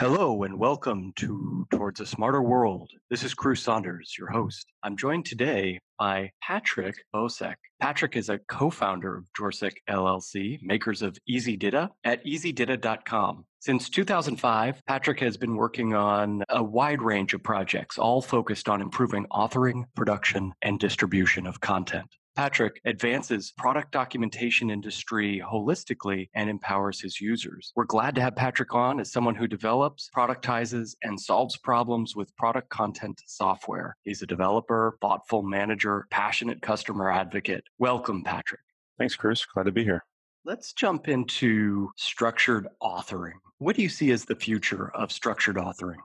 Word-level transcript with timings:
Hello 0.00 0.44
and 0.44 0.58
welcome 0.58 1.12
to 1.16 1.66
Towards 1.70 2.00
a 2.00 2.06
Smarter 2.06 2.40
World. 2.40 2.90
This 3.10 3.22
is 3.22 3.34
Cruce 3.34 3.62
Saunders, 3.62 4.16
your 4.18 4.30
host. 4.30 4.66
I'm 4.82 4.96
joined 4.96 5.26
today 5.26 5.78
by 5.98 6.30
Patrick 6.42 6.94
Bosek. 7.14 7.56
Patrick 7.82 8.16
is 8.16 8.30
a 8.30 8.38
co-founder 8.48 9.18
of 9.18 9.26
Jorsek 9.38 9.74
LLC, 9.90 10.58
makers 10.62 11.02
of 11.02 11.18
easyDITA 11.28 11.90
at 12.04 12.24
easydita.com. 12.24 13.44
Since 13.58 13.90
2005, 13.90 14.80
Patrick 14.86 15.20
has 15.20 15.36
been 15.36 15.54
working 15.54 15.92
on 15.92 16.44
a 16.48 16.62
wide 16.62 17.02
range 17.02 17.34
of 17.34 17.42
projects, 17.42 17.98
all 17.98 18.22
focused 18.22 18.70
on 18.70 18.80
improving 18.80 19.26
authoring, 19.30 19.84
production, 19.94 20.54
and 20.62 20.80
distribution 20.80 21.46
of 21.46 21.60
content. 21.60 22.08
Patrick 22.36 22.80
advances 22.84 23.52
product 23.56 23.92
documentation 23.92 24.70
industry 24.70 25.42
holistically 25.44 26.28
and 26.34 26.48
empowers 26.48 27.00
his 27.00 27.20
users. 27.20 27.72
We're 27.74 27.84
glad 27.84 28.14
to 28.14 28.20
have 28.20 28.36
Patrick 28.36 28.74
on 28.74 29.00
as 29.00 29.12
someone 29.12 29.34
who 29.34 29.46
develops, 29.46 30.08
productizes, 30.16 30.94
and 31.02 31.20
solves 31.20 31.56
problems 31.56 32.14
with 32.14 32.34
product 32.36 32.70
content 32.70 33.20
software. 33.26 33.96
He's 34.04 34.22
a 34.22 34.26
developer, 34.26 34.96
thoughtful 35.00 35.42
manager, 35.42 36.06
passionate 36.10 36.62
customer 36.62 37.10
advocate. 37.10 37.64
Welcome, 37.78 38.22
Patrick. 38.22 38.60
Thanks, 38.98 39.16
Chris. 39.16 39.44
Glad 39.44 39.64
to 39.64 39.72
be 39.72 39.84
here. 39.84 40.04
Let's 40.44 40.72
jump 40.72 41.08
into 41.08 41.90
structured 41.96 42.68
authoring. 42.82 43.34
What 43.58 43.76
do 43.76 43.82
you 43.82 43.90
see 43.90 44.10
as 44.10 44.24
the 44.24 44.36
future 44.36 44.90
of 44.94 45.12
structured 45.12 45.56
authoring? 45.56 45.98